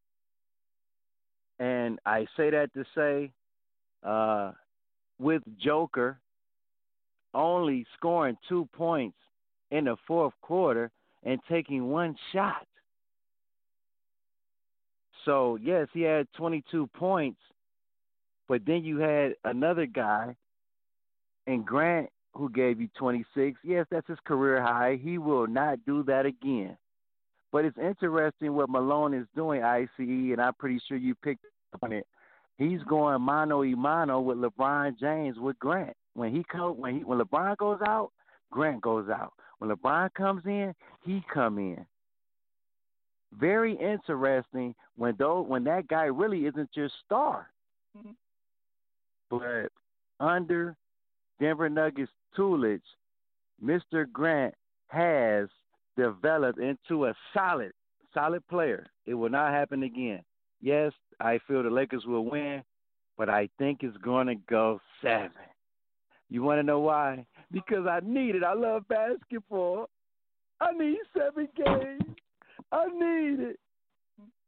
And 1.59 1.99
I 2.05 2.25
say 2.35 2.49
that 2.49 2.73
to 2.73 2.83
say, 2.95 3.31
uh, 4.03 4.51
with 5.19 5.43
Joker 5.59 6.19
only 7.33 7.85
scoring 7.95 8.37
two 8.49 8.67
points 8.73 9.17
in 9.71 9.85
the 9.85 9.95
fourth 10.07 10.33
quarter 10.41 10.91
and 11.23 11.39
taking 11.49 11.89
one 11.89 12.15
shot. 12.33 12.67
So, 15.27 15.59
yes, 15.61 15.87
he 15.93 16.03
had 16.03 16.25
22 16.37 16.87
points, 16.95 17.41
but 18.47 18.61
then 18.65 18.85
you 18.85 18.99
had 18.99 19.33
another 19.43 19.85
guy 19.85 20.37
and 21.47 21.65
Grant 21.65 22.09
who 22.33 22.49
gave 22.49 22.79
you 22.79 22.87
26. 22.97 23.59
Yes, 23.61 23.85
that's 23.91 24.07
his 24.07 24.19
career 24.25 24.61
high. 24.61 24.97
He 25.03 25.17
will 25.17 25.45
not 25.45 25.79
do 25.85 26.01
that 26.03 26.25
again. 26.25 26.77
But 27.51 27.65
it's 27.65 27.77
interesting 27.77 28.53
what 28.53 28.69
Malone 28.69 29.13
is 29.13 29.27
doing, 29.35 29.63
ICE, 29.63 29.89
and 29.97 30.39
I'm 30.39 30.53
pretty 30.53 30.79
sure 30.87 30.95
you 30.95 31.13
picked 31.13 31.43
up 31.73 31.83
on 31.83 31.91
it. 31.91 32.07
He's 32.57 32.81
going 32.83 33.21
mano 33.21 33.59
y 33.63 33.73
mano 33.75 34.21
with 34.21 34.37
LeBron 34.37 34.97
James 34.97 35.37
with 35.37 35.59
Grant. 35.59 35.95
When 36.13 36.33
he 36.33 36.43
come, 36.49 36.79
when 36.79 36.99
he 36.99 37.03
when 37.03 37.19
LeBron 37.19 37.57
goes 37.57 37.79
out, 37.85 38.11
Grant 38.49 38.81
goes 38.81 39.09
out. 39.09 39.33
When 39.59 39.69
LeBron 39.69 40.13
comes 40.13 40.43
in, 40.45 40.73
he 41.03 41.21
come 41.33 41.57
in. 41.59 41.85
Very 43.33 43.73
interesting 43.73 44.73
when 44.95 45.15
though 45.17 45.41
when 45.41 45.63
that 45.65 45.87
guy 45.87 46.05
really 46.05 46.45
isn't 46.45 46.69
your 46.73 46.89
star. 47.05 47.49
Mm-hmm. 47.97 48.11
But 49.29 49.71
under 50.25 50.75
Denver 51.39 51.69
Nuggets 51.69 52.11
tutelage, 52.35 52.81
Mr. 53.63 54.09
Grant 54.11 54.53
has 54.87 55.49
developed 55.97 56.59
into 56.59 57.05
a 57.07 57.13
solid, 57.33 57.73
solid 58.13 58.47
player. 58.47 58.87
It 59.05 59.15
will 59.15 59.29
not 59.29 59.51
happen 59.51 59.83
again. 59.83 60.23
Yes, 60.61 60.93
I 61.19 61.39
feel 61.47 61.63
the 61.63 61.69
Lakers 61.69 62.05
will 62.05 62.25
win, 62.25 62.63
but 63.17 63.29
I 63.29 63.49
think 63.57 63.79
it's 63.81 63.97
going 63.97 64.27
to 64.27 64.35
go 64.49 64.79
seven. 65.01 65.31
You 66.29 66.43
want 66.43 66.59
to 66.59 66.63
know 66.63 66.79
why? 66.79 67.25
Because 67.51 67.85
I 67.89 67.99
need 68.03 68.35
it. 68.35 68.43
I 68.43 68.53
love 68.53 68.87
basketball. 68.87 69.89
I 70.59 70.71
need 70.71 70.97
seven 71.15 71.47
games. 71.55 72.15
I 72.71 72.85
need 72.87 73.39
it. 73.39 73.59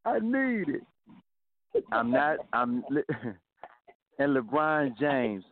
I 0.05 0.19
need 0.19 0.69
it. 0.69 1.83
I'm 1.91 2.11
not. 2.11 2.37
I'm. 2.53 2.83
And 4.19 4.35
LeBron 4.35 4.97
James, 4.99 5.45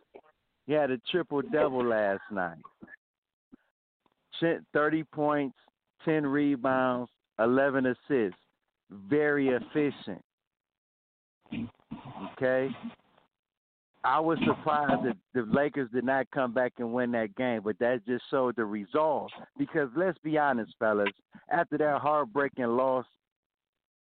he 0.66 0.74
had 0.74 0.90
a 0.90 0.98
triple 1.10 1.40
double 1.40 1.82
last 1.82 2.20
night. 2.30 2.58
30 4.74 5.04
points, 5.04 5.56
10 6.04 6.26
rebounds, 6.26 7.10
11 7.38 7.86
assists. 7.86 8.38
Very 8.90 9.48
efficient. 9.48 10.22
Okay? 12.34 12.68
I 14.04 14.20
was 14.20 14.38
surprised 14.46 15.04
that 15.04 15.16
the 15.34 15.42
Lakers 15.42 15.90
did 15.92 16.04
not 16.04 16.30
come 16.30 16.54
back 16.54 16.74
and 16.78 16.92
win 16.92 17.10
that 17.12 17.34
game, 17.36 17.62
but 17.64 17.78
that 17.80 18.06
just 18.06 18.24
showed 18.30 18.56
the 18.56 18.64
resolve. 18.64 19.30
Because 19.58 19.88
let's 19.96 20.18
be 20.18 20.38
honest, 20.38 20.72
fellas, 20.78 21.08
after 21.50 21.76
that 21.78 22.00
heartbreaking 22.00 22.66
loss 22.66 23.06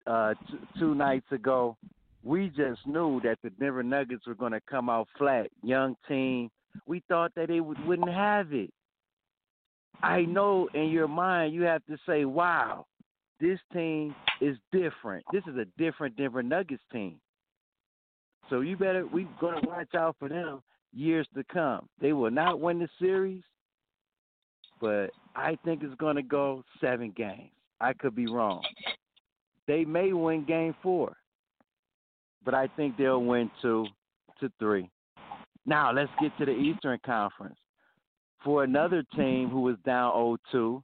uh, 0.08 0.34
t- 0.50 0.58
two 0.80 0.96
nights 0.96 1.30
ago, 1.32 1.76
we 2.24 2.50
just 2.50 2.86
knew 2.86 3.20
that 3.24 3.38
the 3.44 3.50
Denver 3.50 3.84
Nuggets 3.84 4.28
were 4.28 4.36
going 4.36 4.54
to 4.54 4.62
come 4.70 4.89
out 4.89 5.08
flat. 5.18 5.48
Young 5.64 5.96
team. 6.08 6.50
We 6.86 7.04
thought 7.10 7.34
that 7.36 7.50
they 7.50 7.60
would, 7.60 7.84
wouldn't 7.86 8.12
have 8.12 8.54
it. 8.54 8.72
I 10.02 10.22
know 10.22 10.70
in 10.74 10.89
your 10.89 11.08
mind 11.08 11.54
you 11.54 11.64
have 11.64 11.86
to 11.88 11.98
say, 12.08 12.26
wow, 12.26 12.86
this 13.39 13.60
team 13.74 14.16
is 14.39 14.56
different. 14.72 15.26
This 15.34 15.44
is 15.48 15.58
a 15.58 15.66
different 15.78 16.16
Denver 16.16 16.44
Nuggets 16.44 16.82
team. 16.94 17.20
So 18.52 18.60
you 18.60 18.76
better—we're 18.76 19.30
gonna 19.39 19.62
watch 19.66 19.95
out 19.95 20.18
for 20.20 20.28
them 20.28 20.62
years 20.93 21.26
to 21.36 21.43
come. 21.45 21.88
They 22.02 22.12
will 22.12 22.32
not 22.32 22.60
win 22.60 22.80
the 22.80 22.89
series, 22.99 23.43
but 24.82 25.12
I 25.38 25.58
think 25.64 25.84
it's 25.84 25.95
to 25.97 26.22
go 26.22 26.62
seven 26.82 27.14
games. 27.16 27.49
I 27.80 27.93
could 27.93 28.14
be 28.14 28.28
wrong. 28.28 28.62
They 29.68 29.86
may 29.86 30.12
win 30.12 30.43
game 30.43 30.76
four, 30.84 31.16
but 32.43 32.54
I 32.54 32.68
think 32.76 32.97
they'll 32.97 33.24
win 33.24 33.49
two 33.62 33.88
to 34.41 34.52
three. 34.60 34.89
Now, 35.66 35.93
let's 35.93 36.12
get 36.20 36.38
to 36.38 36.45
the 36.45 36.52
Eastern 36.52 36.99
Conference. 37.06 37.58
For 38.43 38.66
another 38.66 39.06
team 39.16 39.47
who 39.49 39.62
was 39.62 39.78
down 39.86 40.12
0 40.14 40.38
2, 40.52 40.84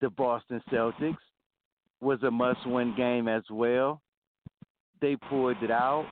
the 0.00 0.10
Boston 0.10 0.60
Celtics 0.68 1.14
was 2.00 2.20
a 2.24 2.30
must 2.30 2.66
win 2.66 2.92
game 2.96 3.28
as 3.28 3.44
well. 3.50 4.00
They 5.00 5.14
pulled 5.14 5.62
it 5.62 5.70
out. 5.70 6.10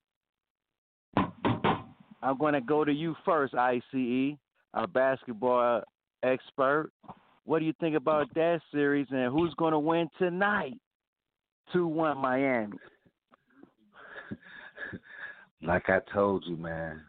I'm 2.22 2.38
going 2.38 2.54
to 2.54 2.60
go 2.60 2.84
to 2.84 2.92
you 2.92 3.16
first, 3.24 3.54
ICE, 3.54 4.36
a 4.74 4.86
basketball 4.86 5.82
expert. 6.22 6.90
What 7.44 7.58
do 7.58 7.64
you 7.64 7.74
think 7.80 7.96
about 7.96 8.32
that 8.34 8.60
series 8.70 9.08
and 9.10 9.32
who's 9.32 9.52
going 9.54 9.72
to 9.72 9.78
win 9.78 10.08
tonight? 10.18 10.74
2 11.72 11.86
1 11.86 12.18
Miami. 12.18 12.76
like 15.62 15.88
I 15.88 15.98
told 16.12 16.44
you, 16.46 16.56
man, 16.56 17.00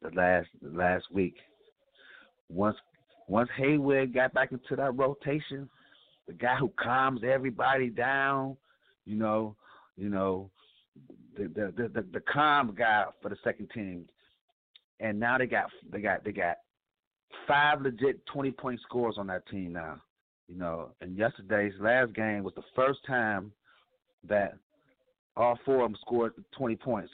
the 0.00 0.10
last 0.10 0.48
the 0.60 0.70
last 0.70 1.04
week. 1.12 1.34
Once 2.48 2.76
once 3.28 3.48
Hayward 3.56 4.12
got 4.12 4.34
back 4.34 4.52
into 4.52 4.76
that 4.76 4.96
rotation, 4.96 5.68
the 6.26 6.32
guy 6.32 6.56
who 6.56 6.72
calms 6.78 7.20
everybody 7.24 7.88
down, 7.88 8.56
you 9.04 9.16
know, 9.16 9.56
you 9.96 10.08
know, 10.08 10.50
the 11.36 11.44
the 11.44 11.88
the, 11.94 12.06
the 12.12 12.20
calm 12.32 12.74
guy 12.76 13.04
for 13.20 13.28
the 13.28 13.36
second 13.42 13.70
team. 13.74 14.06
And 15.00 15.18
now 15.18 15.38
they 15.38 15.46
got 15.46 15.66
they 15.90 16.00
got 16.00 16.24
they 16.24 16.32
got 16.32 16.58
five 17.48 17.82
legit 17.82 18.24
twenty 18.26 18.50
point 18.50 18.80
scores 18.82 19.16
on 19.18 19.26
that 19.28 19.46
team 19.48 19.72
now. 19.72 19.96
You 20.48 20.58
know, 20.58 20.90
and 21.00 21.16
yesterday's 21.16 21.72
last 21.80 22.12
game 22.14 22.44
was 22.44 22.54
the 22.54 22.62
first 22.76 23.00
time 23.06 23.52
that 24.28 24.54
all 25.36 25.58
four 25.64 25.84
of 25.84 25.90
them 25.90 25.98
scored 26.00 26.32
twenty 26.56 26.76
points. 26.76 27.10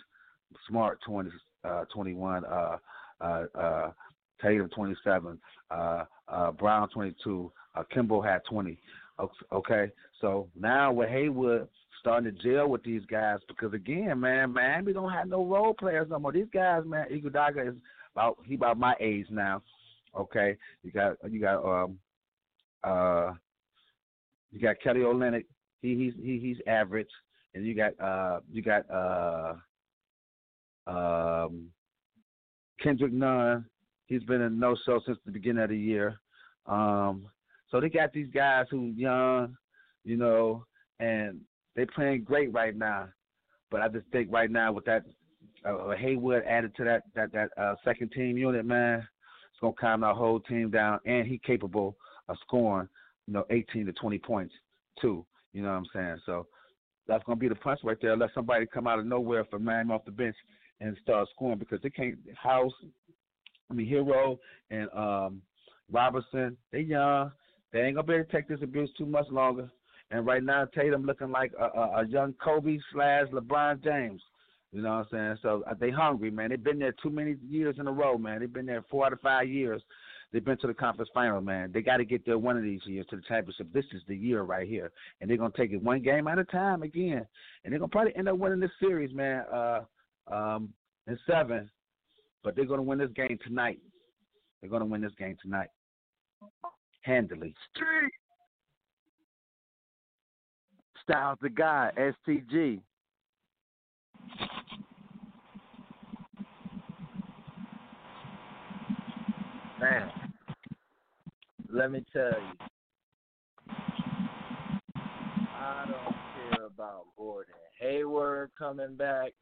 Smart 0.67 0.99
20, 1.07 1.31
uh, 1.65 1.85
21, 1.93 2.45
uh, 2.45 2.77
uh, 3.21 3.45
uh, 3.55 3.91
Tatum 4.41 4.69
27, 4.71 5.39
uh, 5.71 6.05
uh, 6.29 6.53
Brown 6.53 6.89
22, 6.89 7.53
uh, 7.75 7.83
Kemba 7.95 8.25
had 8.25 8.41
20. 8.49 8.79
Okay, 9.53 9.91
so 10.21 10.49
now 10.59 10.93
with 10.93 11.09
Hayward 11.09 11.69
starting 12.09 12.35
to 12.35 12.43
gel 12.43 12.69
with 12.69 12.83
these 12.85 13.05
guys 13.11 13.39
because 13.49 13.75
again, 13.75 14.19
man, 14.19 14.51
man, 14.51 14.83
we 14.83 14.95
don't 14.95 15.13
have 15.13 15.29
no 15.29 15.45
role 15.45 15.75
players 15.75 16.09
no 16.09 16.19
more. 16.19 16.33
These 16.33 16.47
guys, 16.55 16.83
man, 16.87 17.05
Iguodala 17.13 17.69
is 17.69 17.75
about 18.15 18.39
he 18.47 18.55
about 18.55 18.79
my 18.79 18.95
age 18.99 19.27
now. 19.29 19.63
Okay, 20.19 20.57
you 20.83 20.91
got 20.91 21.17
you 21.29 21.39
got 21.39 21.63
um 21.63 21.99
uh 22.83 23.33
you 24.51 24.59
got 24.59 24.81
Kelly 24.83 25.01
Olynyk. 25.01 25.45
He 25.83 25.97
he's 25.97 26.15
he, 26.25 26.39
he's 26.39 26.57
average, 26.67 27.11
and 27.55 27.67
you 27.67 27.75
got 27.75 27.93
uh 28.01 28.41
you 28.51 28.63
got 28.63 28.91
uh 28.91 29.55
um, 30.87 31.67
Kendrick 32.83 33.13
Nunn, 33.13 33.67
he's 34.07 34.23
been 34.23 34.41
in 34.41 34.59
no 34.59 34.75
show 34.87 34.99
since 35.05 35.19
the 35.27 35.33
beginning 35.33 35.63
of 35.63 35.69
the 35.69 35.77
year. 35.77 36.19
Um, 36.65 37.27
so 37.71 37.83
they 37.83 37.91
got 37.91 38.15
these 38.15 38.31
guys 38.33 38.65
who 38.71 38.95
young, 38.97 39.59
you 40.05 40.17
know, 40.17 40.65
and 41.01 41.41
they 41.79 41.87
playing 41.87 42.25
great 42.25 42.53
right 42.53 42.77
now. 42.77 43.09
But 43.71 43.83
I 43.83 43.89
just 43.89 44.07
think 44.11 44.33
right 44.33 44.51
now 44.51 44.73
with 44.73 44.85
that 44.87 45.05
uh, 45.65 45.91
Hayward 45.97 46.45
added 46.45 46.75
to 46.77 46.85
that 46.85 47.05
that 47.15 47.33
that 47.33 47.51
uh, 47.57 47.77
second 47.85 48.11
team 48.11 48.37
unit, 48.37 48.67
man, 48.67 48.99
it's 48.99 49.61
gonna 49.61 49.75
calm 49.79 50.03
our 50.03 50.15
whole 50.15 50.41
team 50.41 50.71
down, 50.71 50.99
and 51.07 51.25
he 51.25 51.39
capable 51.39 51.97
of 52.29 52.37
scoring, 52.45 52.89
you 53.29 53.33
know, 53.33 53.45
18 53.51 53.87
to 53.87 53.93
20 53.93 54.19
points 54.19 54.55
too. 55.01 55.25
You 55.53 55.63
know 55.63 55.69
what 55.69 55.77
I'm 55.77 55.87
saying? 55.95 56.17
So 56.27 56.49
that's 57.07 57.23
gonna 57.25 57.37
be 57.37 57.49
the 57.49 57.55
punch 57.55 57.81
right 57.85 57.97
there. 58.03 58.17
Let 58.17 58.31
somebody 58.35 58.67
come 58.67 58.89
out 58.89 58.99
of 58.99 59.07
nowhere 59.07 59.45
for 59.45 59.61
man 59.61 59.93
off 59.93 60.05
the 60.05 60.11
bench 60.11 60.37
and 60.81 60.97
start 61.01 61.29
scoring 61.33 61.59
because 61.59 61.81
they 61.83 61.91
can't 61.91 62.19
house. 62.35 62.73
I 63.71 63.75
mean, 63.75 63.89
Herro 63.89 64.39
and 64.71 64.89
um, 64.93 65.43
Robertson, 65.93 66.57
they 66.73 66.81
young. 66.81 67.31
They 67.73 67.83
ain't 67.83 67.95
gonna 67.95 68.07
be 68.07 68.15
able 68.15 68.25
to 68.25 68.33
take 68.33 68.49
this 68.49 68.63
abuse 68.63 68.91
too 68.99 69.07
much 69.07 69.29
longer. 69.31 69.71
And 70.11 70.25
right 70.25 70.43
now, 70.43 70.65
Tatum 70.65 71.05
looking 71.05 71.31
like 71.31 71.53
a, 71.59 71.65
a, 71.65 72.01
a 72.01 72.07
young 72.07 72.35
Kobe 72.43 72.79
slash 72.93 73.27
LeBron 73.33 73.83
James. 73.85 74.23
You 74.73 74.83
know 74.83 74.91
what 74.91 74.97
I'm 74.97 75.07
saying? 75.11 75.37
So 75.43 75.63
uh, 75.71 75.75
they 75.79 75.91
hungry, 75.91 76.31
man. 76.31 76.51
They've 76.51 76.63
been 76.63 76.79
there 76.79 76.95
too 77.03 77.11
many 77.11 77.37
years 77.47 77.77
in 77.79 77.87
a 77.87 77.93
row, 77.93 78.19
man. 78.19 78.41
They've 78.41 78.53
been 78.53 78.67
there 78.67 78.85
four 78.91 79.07
out 79.07 79.13
of 79.13 79.21
five 79.21 79.49
years. 79.49 79.83
They've 80.31 80.45
been 80.45 80.59
to 80.59 80.67
the 80.67 80.75
conference 80.75 81.11
final, 81.15 81.41
man. 81.41 81.73
They 81.73 81.81
got 81.81 81.99
to 81.99 82.05
get 82.05 82.27
there 82.27 82.39
one 82.39 82.59
of 82.59 82.63
these 82.63 82.81
years 82.85 83.07
to 83.11 83.17
the 83.17 83.23
championship. 83.27 83.73
This 83.73 83.87
is 83.93 84.03
the 84.07 84.17
year 84.17 84.43
right 84.43 84.69
here, 84.69 84.93
and 85.21 85.31
they're 85.31 85.39
gonna 85.39 85.55
take 85.57 85.73
it 85.73 85.83
one 85.83 86.03
game 86.03 86.29
at 86.29 86.39
a 86.39 86.45
time 86.45 86.83
again, 86.83 87.27
and 87.65 87.73
they're 87.73 87.79
gonna 87.79 87.89
probably 87.89 88.15
end 88.15 88.29
up 88.29 88.37
winning 88.37 88.61
this 88.61 88.71
series, 88.79 89.15
man. 89.15 89.45
Uh, 89.51 89.81
um, 90.31 90.69
and 91.07 91.19
seven, 91.27 91.71
but 92.45 92.55
they're 92.55 92.67
to 92.67 92.83
win 92.83 92.99
this 92.99 93.11
game 93.17 93.39
tonight. 93.43 93.81
They're 94.61 94.79
to 94.79 94.85
win 94.85 95.01
this 95.01 95.15
game 95.19 95.39
tonight, 95.41 95.69
handily. 97.01 97.55
Street. 97.75 98.13
Styles 101.09 101.39
the 101.41 101.49
guy, 101.49 101.91
STG. 101.97 102.83
Man, 109.81 110.11
let 111.73 111.91
me 111.93 112.05
tell 112.13 112.25
you, 112.25 112.67
I 115.55 115.87
don't 115.87 116.15
care 116.53 116.67
about 116.67 117.07
Gordon 117.17 117.55
Hayward 117.81 118.51
coming 118.59 118.95
back. 118.97 119.33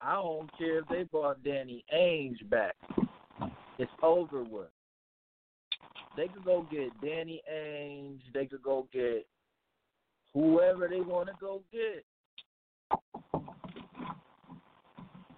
I 0.00 0.14
don't 0.14 0.56
care 0.56 0.80
if 0.80 0.88
they 0.88 1.02
brought 1.02 1.42
Danny 1.42 1.84
Ainge 1.92 2.48
back. 2.48 2.76
It's 3.78 3.90
over 4.04 4.44
with. 4.44 4.68
They 6.16 6.28
could 6.28 6.44
go 6.44 6.64
get 6.70 6.90
Danny 7.00 7.42
Ainge. 7.52 8.20
They 8.32 8.46
could 8.46 8.62
go 8.62 8.86
get 8.92 9.26
whoever 10.34 10.88
they 10.88 11.00
want 11.00 11.28
to 11.28 11.34
go 11.40 11.62
get. 11.72 12.04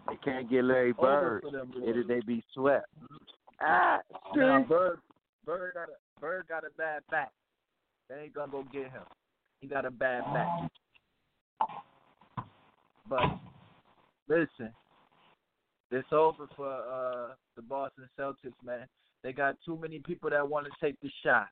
They 0.09 0.17
can't 0.25 0.51
get 0.51 0.65
Larry 0.65 0.93
Bird. 0.93 1.45
It'll 1.87 2.07
they 2.07 2.21
be 2.21 2.45
swept. 2.55 2.87
Ah, 3.61 4.01
now, 4.35 4.63
Bird, 4.69 4.99
Bird 5.47 5.75
got 5.75 5.89
a 5.89 6.21
Bird 6.21 6.47
got 6.49 6.65
a 6.65 6.71
bad 6.77 7.03
back. 7.11 7.33
They 8.09 8.25
ain't 8.25 8.35
gonna 8.35 8.53
go 8.53 8.65
get 8.73 8.85
him. 8.85 9.03
He 9.61 9.67
got 9.67 9.87
a 9.87 9.91
bad 9.91 10.25
back. 10.33 10.49
But 13.09 13.39
Listen, 14.29 14.73
it's 15.91 16.09
over 16.13 16.47
for 16.57 16.73
uh, 16.73 17.35
the 17.57 17.63
Boston 17.63 18.09
Celtics, 18.19 18.53
man. 18.65 18.87
They 19.23 19.33
got 19.33 19.57
too 19.65 19.79
many 19.81 19.99
people 19.99 20.31
that 20.31 20.49
want 20.49 20.67
to 20.67 20.73
take 20.85 20.99
the 21.01 21.11
shot. 21.23 21.49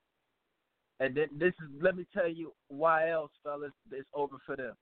And 1.00 1.16
then 1.16 1.28
this 1.38 1.54
is 1.54 1.82
let 1.82 1.96
me 1.96 2.06
tell 2.14 2.28
you 2.28 2.52
why 2.68 3.10
else, 3.10 3.30
fellas, 3.42 3.72
it's 3.90 4.08
over 4.14 4.36
for 4.46 4.56
them. 4.56 4.74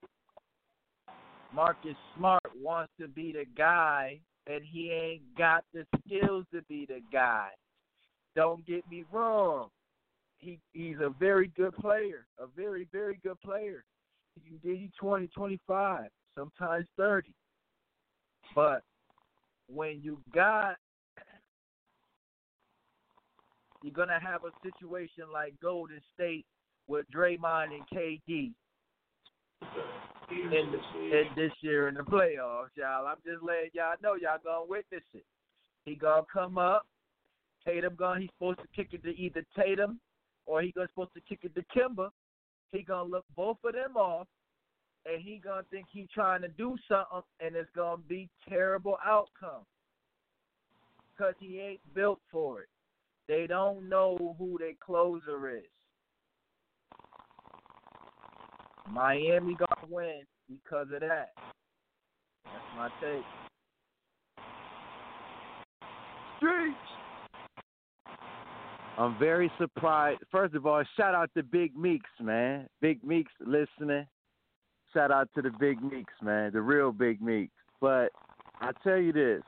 Marcus 1.53 1.95
Smart 2.15 2.43
wants 2.61 2.93
to 2.99 3.07
be 3.07 3.31
the 3.31 3.45
guy 3.57 4.19
and 4.47 4.61
he 4.63 4.91
ain't 4.91 5.37
got 5.37 5.63
the 5.73 5.85
skills 6.05 6.45
to 6.53 6.61
be 6.63 6.85
the 6.85 6.99
guy. 7.11 7.49
Don't 8.35 8.65
get 8.65 8.89
me 8.89 9.03
wrong. 9.11 9.69
He 10.37 10.59
he's 10.73 10.97
a 11.01 11.09
very 11.09 11.51
good 11.55 11.75
player, 11.75 12.25
a 12.39 12.45
very 12.55 12.87
very 12.91 13.19
good 13.23 13.39
player. 13.41 13.83
He 14.35 14.49
can 14.49 14.59
give 14.63 14.81
you 14.81 14.89
20, 14.99 15.27
25, 15.27 16.05
sometimes 16.37 16.85
30. 16.97 17.33
But 18.55 18.83
when 19.67 19.99
you 20.01 20.19
got 20.33 20.77
you're 23.83 23.93
gonna 23.93 24.19
have 24.19 24.41
a 24.43 24.51
situation 24.63 25.25
like 25.33 25.53
Golden 25.61 26.01
State 26.13 26.45
with 26.87 27.05
Draymond 27.13 27.69
and 27.73 27.83
KD 27.93 28.51
in, 30.31 30.51
in 31.11 31.25
this 31.35 31.51
year 31.61 31.87
in 31.87 31.95
the 31.95 32.01
playoffs, 32.01 32.69
y'all. 32.75 33.07
I'm 33.07 33.17
just 33.25 33.43
letting 33.43 33.71
y'all 33.73 33.95
know 34.01 34.15
y'all 34.15 34.39
gonna 34.43 34.65
witness 34.67 35.03
it. 35.13 35.25
He 35.85 35.95
gonna 35.95 36.23
come 36.31 36.57
up. 36.57 36.85
Tatum 37.65 37.95
gonna 37.95 38.21
he's 38.21 38.29
supposed 38.37 38.59
to 38.59 38.67
kick 38.75 38.89
it 38.93 39.03
to 39.03 39.09
either 39.09 39.43
Tatum 39.55 39.99
or 40.45 40.61
he 40.61 40.71
gonna 40.71 40.87
supposed 40.89 41.13
to 41.13 41.21
kick 41.21 41.39
it 41.43 41.53
to 41.55 41.63
Kemba. 41.75 42.09
He 42.71 42.83
gonna 42.83 43.09
look 43.09 43.25
both 43.35 43.57
of 43.65 43.73
them 43.73 43.97
off 43.97 44.27
and 45.05 45.21
he 45.21 45.41
gonna 45.43 45.63
think 45.71 45.87
he 45.91 46.07
trying 46.13 46.41
to 46.41 46.47
do 46.47 46.75
something, 46.87 47.21
and 47.39 47.55
it's 47.55 47.69
gonna 47.75 48.01
be 48.07 48.29
terrible 48.47 48.97
outcome. 49.05 49.65
Cause 51.17 51.33
he 51.39 51.59
ain't 51.59 51.81
built 51.93 52.19
for 52.31 52.61
it. 52.61 52.69
They 53.31 53.47
don't 53.47 53.87
know 53.87 54.35
who 54.37 54.57
their 54.59 54.73
closer 54.85 55.55
is. 55.55 55.63
Miami 58.91 59.55
got 59.55 59.79
to 59.81 59.87
win 59.89 60.23
because 60.49 60.87
of 60.93 60.99
that. 60.99 61.29
That's 62.43 62.57
my 62.75 62.89
take. 62.99 63.23
Streets. 66.35 66.75
I'm 68.97 69.17
very 69.17 69.49
surprised. 69.57 70.19
First 70.29 70.53
of 70.55 70.65
all, 70.65 70.83
shout 70.97 71.15
out 71.15 71.29
to 71.37 71.43
Big 71.43 71.73
Meeks, 71.77 72.09
man. 72.19 72.67
Big 72.81 73.01
Meeks 73.01 73.31
listening. 73.39 74.05
Shout 74.93 75.09
out 75.09 75.29
to 75.35 75.41
the 75.41 75.51
Big 75.57 75.81
Meeks, 75.81 76.13
man. 76.21 76.51
The 76.51 76.61
real 76.61 76.91
Big 76.91 77.21
Meeks. 77.21 77.53
But 77.79 78.09
I 78.59 78.71
tell 78.83 78.97
you 78.97 79.13
this. 79.13 79.41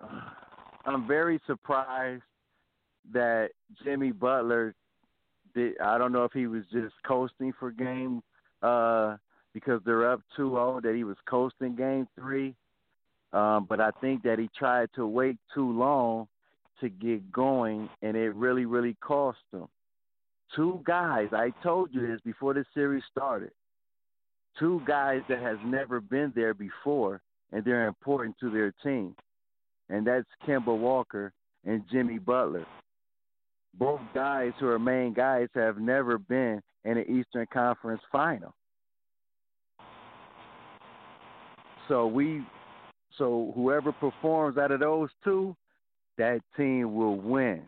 I'm 0.86 1.06
very 1.06 1.38
surprised 1.46 2.22
that 3.12 3.50
Jimmy 3.84 4.12
Butler 4.12 4.74
did 5.54 5.80
I 5.80 5.98
don't 5.98 6.12
know 6.12 6.24
if 6.24 6.32
he 6.32 6.46
was 6.46 6.64
just 6.72 6.94
coasting 7.06 7.52
for 7.58 7.70
game 7.70 8.22
uh 8.62 9.16
because 9.54 9.80
they're 9.84 10.10
up 10.10 10.20
2-0 10.38 10.82
that 10.82 10.94
he 10.94 11.04
was 11.04 11.16
coasting 11.28 11.74
game 11.74 12.06
3. 12.18 12.54
Um 13.32 13.66
but 13.68 13.80
I 13.80 13.90
think 14.00 14.22
that 14.22 14.38
he 14.38 14.48
tried 14.56 14.90
to 14.94 15.06
wait 15.06 15.36
too 15.54 15.70
long 15.72 16.28
to 16.80 16.88
get 16.88 17.30
going 17.32 17.88
and 18.02 18.16
it 18.16 18.34
really 18.34 18.64
really 18.64 18.96
cost 19.00 19.38
him. 19.52 19.68
Two 20.56 20.80
guys, 20.84 21.28
I 21.32 21.52
told 21.62 21.90
you 21.92 22.06
this 22.06 22.20
before 22.24 22.54
the 22.54 22.64
series 22.72 23.02
started. 23.10 23.50
Two 24.58 24.80
guys 24.86 25.20
that 25.28 25.40
has 25.40 25.58
never 25.64 26.00
been 26.00 26.32
there 26.34 26.54
before 26.54 27.20
and 27.52 27.64
they're 27.64 27.86
important 27.86 28.36
to 28.40 28.50
their 28.50 28.72
team. 28.82 29.14
And 29.88 30.06
that's 30.06 30.26
Kemba 30.46 30.76
Walker 30.76 31.32
and 31.64 31.82
Jimmy 31.90 32.18
Butler 32.18 32.66
both 33.74 34.00
guys 34.14 34.52
who 34.58 34.68
are 34.68 34.78
main 34.78 35.12
guys 35.12 35.48
have 35.54 35.78
never 35.78 36.18
been 36.18 36.60
in 36.84 36.98
an 36.98 37.04
Eastern 37.08 37.46
Conference 37.52 38.02
final. 38.10 38.54
So 41.88 42.06
we 42.06 42.44
so 43.16 43.52
whoever 43.54 43.92
performs 43.92 44.58
out 44.58 44.70
of 44.70 44.80
those 44.80 45.08
two, 45.24 45.56
that 46.18 46.40
team 46.56 46.94
will 46.94 47.16
win. 47.16 47.62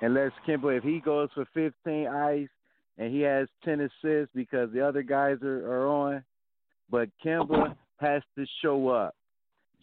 Unless 0.00 0.32
Kemba, 0.46 0.78
if 0.78 0.84
he 0.84 1.00
goes 1.00 1.28
for 1.34 1.44
15 1.54 2.06
ice 2.06 2.48
and 2.96 3.12
he 3.12 3.20
has 3.20 3.48
10 3.64 3.80
assists 3.80 4.30
because 4.34 4.72
the 4.72 4.80
other 4.80 5.02
guys 5.02 5.36
are, 5.42 5.66
are 5.66 5.86
on, 5.88 6.24
but 6.88 7.08
Kemba 7.24 7.76
has 8.00 8.22
to 8.36 8.46
show 8.62 8.88
up. 8.88 9.14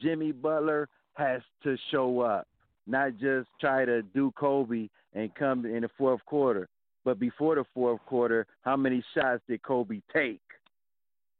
Jimmy 0.01 0.31
Butler 0.31 0.87
has 1.13 1.41
to 1.63 1.77
show 1.91 2.21
up 2.21 2.47
not 2.87 3.17
just 3.17 3.47
try 3.59 3.85
to 3.85 4.01
do 4.01 4.31
Kobe 4.37 4.87
and 5.13 5.33
come 5.35 5.65
in 5.65 5.81
the 5.81 5.89
fourth 5.97 6.23
quarter. 6.25 6.67
But 7.03 7.19
before 7.19 7.55
the 7.55 7.65
fourth 7.73 8.01
quarter, 8.05 8.47
how 8.61 8.75
many 8.75 9.03
shots 9.13 9.41
did 9.47 9.61
Kobe 9.61 10.01
take? 10.11 10.41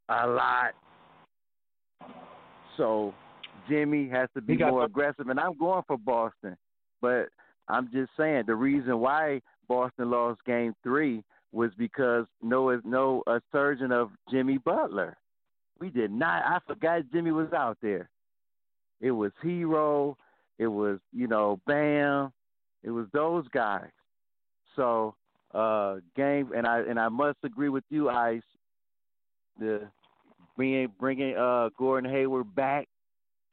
A 0.08 0.26
lot. 0.26 0.74
So 2.76 3.12
Jimmy 3.68 4.08
has 4.08 4.28
to 4.34 4.40
be 4.40 4.56
more 4.56 4.84
aggressive, 4.84 5.28
and 5.28 5.40
I'm 5.40 5.58
going 5.58 5.82
for 5.86 5.98
Boston. 5.98 6.56
But 7.00 7.28
I'm 7.68 7.90
just 7.92 8.10
saying 8.16 8.44
the 8.46 8.54
reason 8.54 9.00
why 9.00 9.40
Boston 9.68 10.10
lost 10.10 10.44
Game 10.46 10.74
Three 10.82 11.24
was 11.52 11.70
because 11.76 12.26
no 12.42 12.80
no 12.84 13.22
a 13.26 13.40
surgeon 13.50 13.90
of 13.90 14.10
Jimmy 14.30 14.58
Butler. 14.58 15.16
We 15.80 15.90
did 15.90 16.12
not. 16.12 16.44
I 16.44 16.58
forgot 16.66 17.02
Jimmy 17.12 17.32
was 17.32 17.52
out 17.52 17.78
there. 17.82 18.08
It 19.00 19.10
was 19.10 19.32
Herro. 19.42 20.16
It 20.58 20.66
was, 20.66 20.98
you 21.12 21.26
know, 21.26 21.60
Bam. 21.66 22.32
It 22.82 22.90
was 22.90 23.06
those 23.12 23.46
guys. 23.48 23.90
So, 24.74 25.14
uh, 25.54 25.96
game, 26.14 26.50
and 26.54 26.66
I 26.66 26.80
and 26.80 26.98
I 26.98 27.08
must 27.08 27.38
agree 27.42 27.68
with 27.68 27.84
you, 27.88 28.08
Ice. 28.10 28.42
The 29.58 29.88
bringing 30.56 30.92
bringing 30.98 31.36
uh 31.36 31.70
Gordon 31.78 32.10
Hayward 32.10 32.54
back 32.54 32.88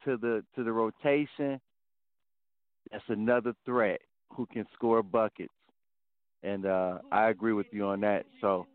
to 0.04 0.16
the 0.16 0.44
to 0.54 0.64
the 0.64 0.72
rotation. 0.72 1.60
That's 2.90 3.04
another 3.08 3.54
threat 3.64 4.00
who 4.30 4.46
can 4.46 4.66
score 4.74 5.02
buckets, 5.02 5.54
and 6.42 6.66
uh, 6.66 6.98
I 7.10 7.30
agree 7.30 7.54
with 7.54 7.66
you 7.72 7.86
on 7.86 8.00
that. 8.00 8.26
So, 8.40 8.66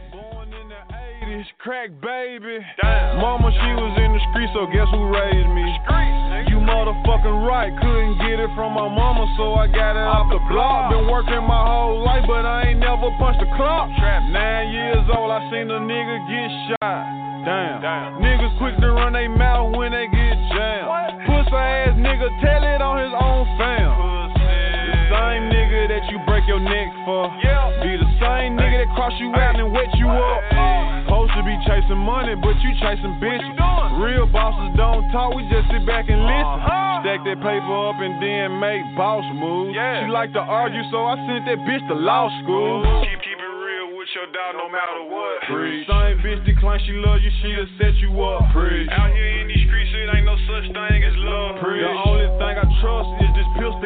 This 1.33 1.49
crack 1.57 1.89
baby. 1.97 2.61
Damn. 2.77 3.17
Mama, 3.17 3.49
she 3.49 3.71
was 3.73 3.93
in 3.97 4.13
the 4.13 4.21
street, 4.29 4.53
so 4.53 4.69
guess 4.69 4.85
who 4.93 5.01
raised 5.09 5.49
me? 5.49 5.65
Street, 5.81 6.45
you 6.53 6.61
motherfucking 6.61 7.39
right, 7.41 7.73
couldn't 7.73 8.21
get 8.21 8.37
it 8.37 8.53
from 8.53 8.77
my 8.77 8.85
mama, 8.85 9.25
so 9.33 9.57
I 9.57 9.65
got 9.65 9.97
it 9.97 10.05
off, 10.05 10.29
the 10.29 10.37
block. 10.53 10.93
Been 10.93 11.09
working 11.09 11.41
my 11.49 11.57
whole 11.57 12.05
life, 12.05 12.21
but 12.29 12.45
I 12.45 12.69
ain't 12.69 12.85
never 12.85 13.09
punched 13.17 13.41
a 13.41 13.49
clock. 13.57 13.89
Trap. 13.97 14.29
Nine 14.29 14.77
years 14.77 15.01
old, 15.09 15.33
I 15.33 15.41
seen 15.49 15.73
a 15.73 15.81
nigga 15.81 16.21
get 16.29 16.49
shot. 16.69 17.01
Damn. 17.49 17.81
Damn. 17.81 18.21
Niggas 18.21 18.53
quick 18.61 18.77
to 18.77 18.93
run 18.93 19.17
they 19.17 19.25
mouth 19.25 19.73
when 19.73 19.89
they 19.89 20.05
get 20.13 20.37
jammed. 20.53 21.25
Pussy 21.25 21.49
ass 21.49 21.97
nigga, 21.97 22.29
tell 22.45 22.61
it 22.61 22.77
on 22.77 23.01
his 23.01 23.13
own 23.17 23.49
fam. 23.57 23.89
The 24.37 25.01
same 25.09 25.49
nigga 25.49 25.97
that 25.97 26.05
you 26.13 26.21
break 26.29 26.45
your 26.45 26.61
neck 26.61 26.93
for. 27.09 27.25
Yeah. 27.41 27.73
Be 27.81 27.97
the 27.97 28.11
same 28.21 28.53
nigga 28.53 28.85
that 28.85 28.93
cross 28.93 29.17
you 29.17 29.33
out 29.33 29.57
and 29.57 29.73
wet 29.73 29.89
you 29.97 30.05
up. 30.13 30.41
Supposed 30.49 31.12
to 31.35 31.41
be 31.41 31.55
chasing 31.65 31.97
money, 31.97 32.35
but 32.37 32.53
you 32.61 32.71
chasing 32.77 33.17
bitches. 33.17 33.53
Real 33.97 34.25
bosses 34.29 34.73
don't 34.77 35.05
talk, 35.11 35.33
we 35.33 35.41
just 35.49 35.65
sit 35.69 35.85
back 35.85 36.09
and 36.09 36.21
listen. 36.21 36.57
Uh-huh. 36.61 37.01
Stack 37.01 37.25
that 37.25 37.39
paper 37.41 37.75
up 37.89 37.97
and 37.99 38.21
then 38.21 38.59
make 38.61 38.81
boss 38.95 39.25
moves. 39.35 39.75
Yeah. 39.75 40.05
She 40.05 40.11
like 40.11 40.31
to 40.33 40.43
argue, 40.43 40.81
so 40.89 41.03
I 41.03 41.17
sent 41.25 41.45
that 41.49 41.59
bitch 41.65 41.83
to 41.89 41.95
law 41.97 42.29
school. 42.41 42.85
Keep, 43.03 43.19
keep 43.25 43.39
it 43.41 43.53
real 43.59 43.97
with 43.97 44.09
your 44.15 44.29
dog 44.31 44.55
no 44.55 44.69
matter 44.69 45.03
what. 45.09 45.43
Preach. 45.49 45.89
Same 45.89 46.21
bitch 46.21 46.41
decline, 46.45 46.79
she 46.85 46.93
love 47.01 47.19
you, 47.21 47.31
she'll 47.41 47.69
set 47.81 47.95
you 47.97 48.13
up. 48.23 48.53
Preach. 48.53 48.87
Out 48.93 49.11
here 49.11 49.41
in 49.41 49.47
these 49.49 49.65
streets, 49.67 49.91
it 49.93 50.09
ain't 50.13 50.25
no 50.25 50.37
such 50.47 50.69
thing 50.69 50.99
as 51.03 51.15
love. 51.17 51.59
Preach. 51.59 51.81
The 51.81 51.93
only 52.07 52.29
thing 52.39 52.55
I 52.61 52.65
trust 52.79 53.09
is 53.25 53.31
this 53.35 53.49
pistol 53.57 53.83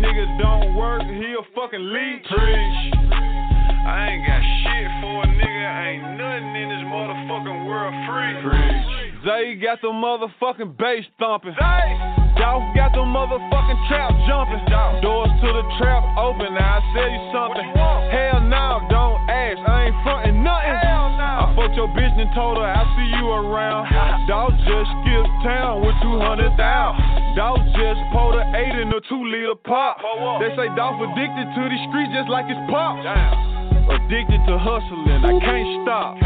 nigga 0.00 0.38
don't 0.38 0.74
work, 0.74 1.02
he 1.02 1.36
a 1.36 1.44
fucking 1.54 1.84
leech. 1.92 2.24
Preach. 2.26 2.80
I 3.12 4.08
ain't 4.10 4.26
got 4.26 4.42
shit 4.64 4.88
for 5.00 5.22
a 5.22 5.28
nigga, 5.28 5.66
ain't 5.86 6.16
nothing 6.16 6.56
in 6.56 6.68
this 6.72 6.84
motherfucking 6.88 7.66
world 7.66 7.94
free. 8.08 8.34
Preach. 8.42 9.24
Zay 9.24 9.54
got 9.60 9.80
the 9.82 9.88
motherfucking 9.88 10.76
bass 10.78 11.04
thumping. 11.18 11.54
Zay. 11.58 12.29
Dolph 12.40 12.64
got 12.72 12.90
the 12.96 13.04
motherfucking 13.04 13.80
trap 13.92 14.16
jumping. 14.24 14.64
Doors 15.04 15.28
to 15.44 15.48
the 15.52 15.64
trap 15.76 16.02
open, 16.16 16.48
now 16.56 16.80
I 16.80 16.84
tell 16.96 17.10
you 17.12 17.22
something. 17.36 17.66
Hell 18.08 18.40
no, 18.48 18.80
don't 18.88 19.20
ask, 19.28 19.60
I 19.68 19.92
ain't 19.92 19.98
frontin' 20.00 20.40
nothing. 20.40 20.80
I 21.20 21.52
fucked 21.52 21.76
your 21.76 21.88
bitch 21.92 22.16
and 22.16 22.32
told 22.32 22.56
her 22.56 22.64
I'll 22.64 22.88
see 22.96 23.08
you 23.12 23.28
around. 23.28 23.92
Dog 24.32 24.56
just 24.64 24.88
skipped 25.04 25.36
town 25.44 25.84
with 25.84 25.92
200,000. 26.00 26.56
Dog 27.36 27.60
just 27.76 28.00
pulled 28.08 28.40
an 28.40 28.48
8 28.56 28.72
in 28.82 28.88
a 28.88 29.00
2 29.04 29.20
liter 29.28 29.54
pop. 29.60 30.00
They 30.40 30.48
say 30.56 30.72
Dolph 30.74 30.96
addicted 30.96 31.44
to 31.44 31.62
these 31.68 31.84
streets 31.92 32.12
just 32.16 32.32
like 32.32 32.48
his 32.48 32.58
pop. 32.72 32.96
Addicted 33.04 34.40
to 34.48 34.56
hustling, 34.56 35.20
I 35.28 35.36
can't 35.44 35.68
stop. 35.84 36.16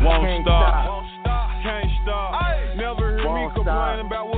Won't 0.00 0.24
Can't 0.24 0.44
stop. 0.48 1.04
stop. 1.20 1.48
Can't 1.62 1.90
stop. 2.02 2.30
Never 2.76 3.20
hear 3.20 3.26
me 3.26 3.26
Won't 3.26 3.54
complaining 3.54 4.06
stop. 4.06 4.24
about 4.24 4.31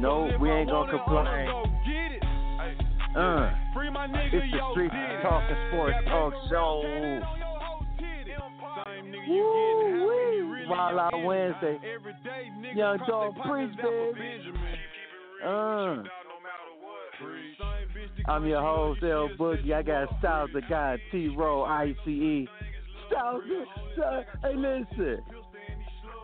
No, 0.00 0.30
we 0.40 0.50
ain't 0.50 0.70
gonna 0.70 0.90
complain. 0.90 1.48
Uh, 3.16 3.50
it's 3.74 4.52
the 4.52 4.58
Street 4.72 4.90
Talking 5.22 5.56
Sports 5.70 5.96
Talk 6.06 6.32
Show. 6.50 7.20
Woo-wee. 9.28 10.66
Wild 10.68 10.98
Out 10.98 11.24
Wednesday. 11.24 11.78
Young 12.74 12.98
Dolph 13.08 13.34
Preach, 13.44 13.76
baby. 13.76 14.52
Uh. 15.44 16.02
I'm 18.28 18.46
your 18.46 18.60
host, 18.60 19.02
L 19.02 19.28
Boogie. 19.38 19.72
I 19.72 19.82
got 19.82 20.08
Styles 20.20 20.50
the 20.52 20.60
Guy, 20.60 20.98
T-Ro, 21.10 21.64
ICE. 21.64 22.46
Styles, 23.08 23.42
the- 23.96 24.24
hey, 24.42 24.54
listen. 24.54 25.22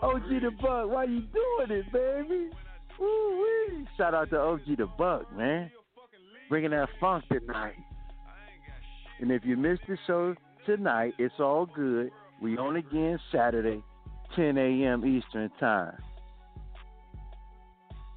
OG 0.02 0.28
the 0.42 0.50
Buck, 0.60 0.90
why 0.90 1.04
you 1.04 1.20
doing 1.20 1.70
it, 1.80 1.92
baby? 1.92 2.50
Woo-wee. 2.98 3.86
Shout 3.96 4.14
out 4.14 4.30
to 4.30 4.38
OG 4.38 4.76
the 4.78 4.86
Buck, 4.98 5.34
man. 5.36 5.70
Bringing 6.48 6.70
that 6.70 6.88
funk 7.00 7.24
tonight. 7.30 7.74
And 9.20 9.30
if 9.30 9.44
you 9.44 9.56
missed 9.56 9.82
the 9.88 9.96
show 10.06 10.34
tonight, 10.66 11.14
it's 11.18 11.34
all 11.38 11.66
good. 11.66 12.10
We 12.42 12.58
on 12.58 12.76
again 12.76 13.18
Saturday, 13.32 13.82
10 14.36 14.58
a.m. 14.58 15.04
Eastern 15.04 15.50
Time. 15.60 15.96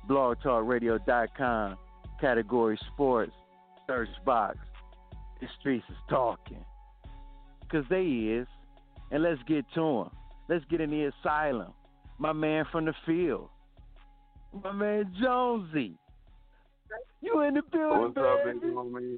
BlogTalkRadio.com, 0.09 1.77
category 2.19 2.79
sports, 2.93 3.33
search 3.85 4.09
box. 4.25 4.57
The 5.39 5.47
streets 5.59 5.85
is 5.89 5.95
talking. 6.09 6.65
Because 7.61 7.85
they 7.89 8.03
is. 8.03 8.47
And 9.11 9.23
let's 9.23 9.41
get 9.47 9.65
to 9.75 9.81
them. 9.81 10.09
Let's 10.49 10.65
get 10.65 10.81
in 10.81 10.89
the 10.89 11.11
asylum. 11.21 11.73
My 12.17 12.33
man 12.33 12.65
from 12.71 12.85
the 12.85 12.93
field. 13.05 13.49
My 14.63 14.71
man 14.71 15.13
Jonesy. 15.21 15.93
You 17.21 17.41
in 17.41 17.55
the 17.55 17.61
building, 17.71 18.13
What's 18.15 18.17
up, 18.17 18.45
baby? 18.45 18.59
big 18.59 18.73
homie? 18.73 19.17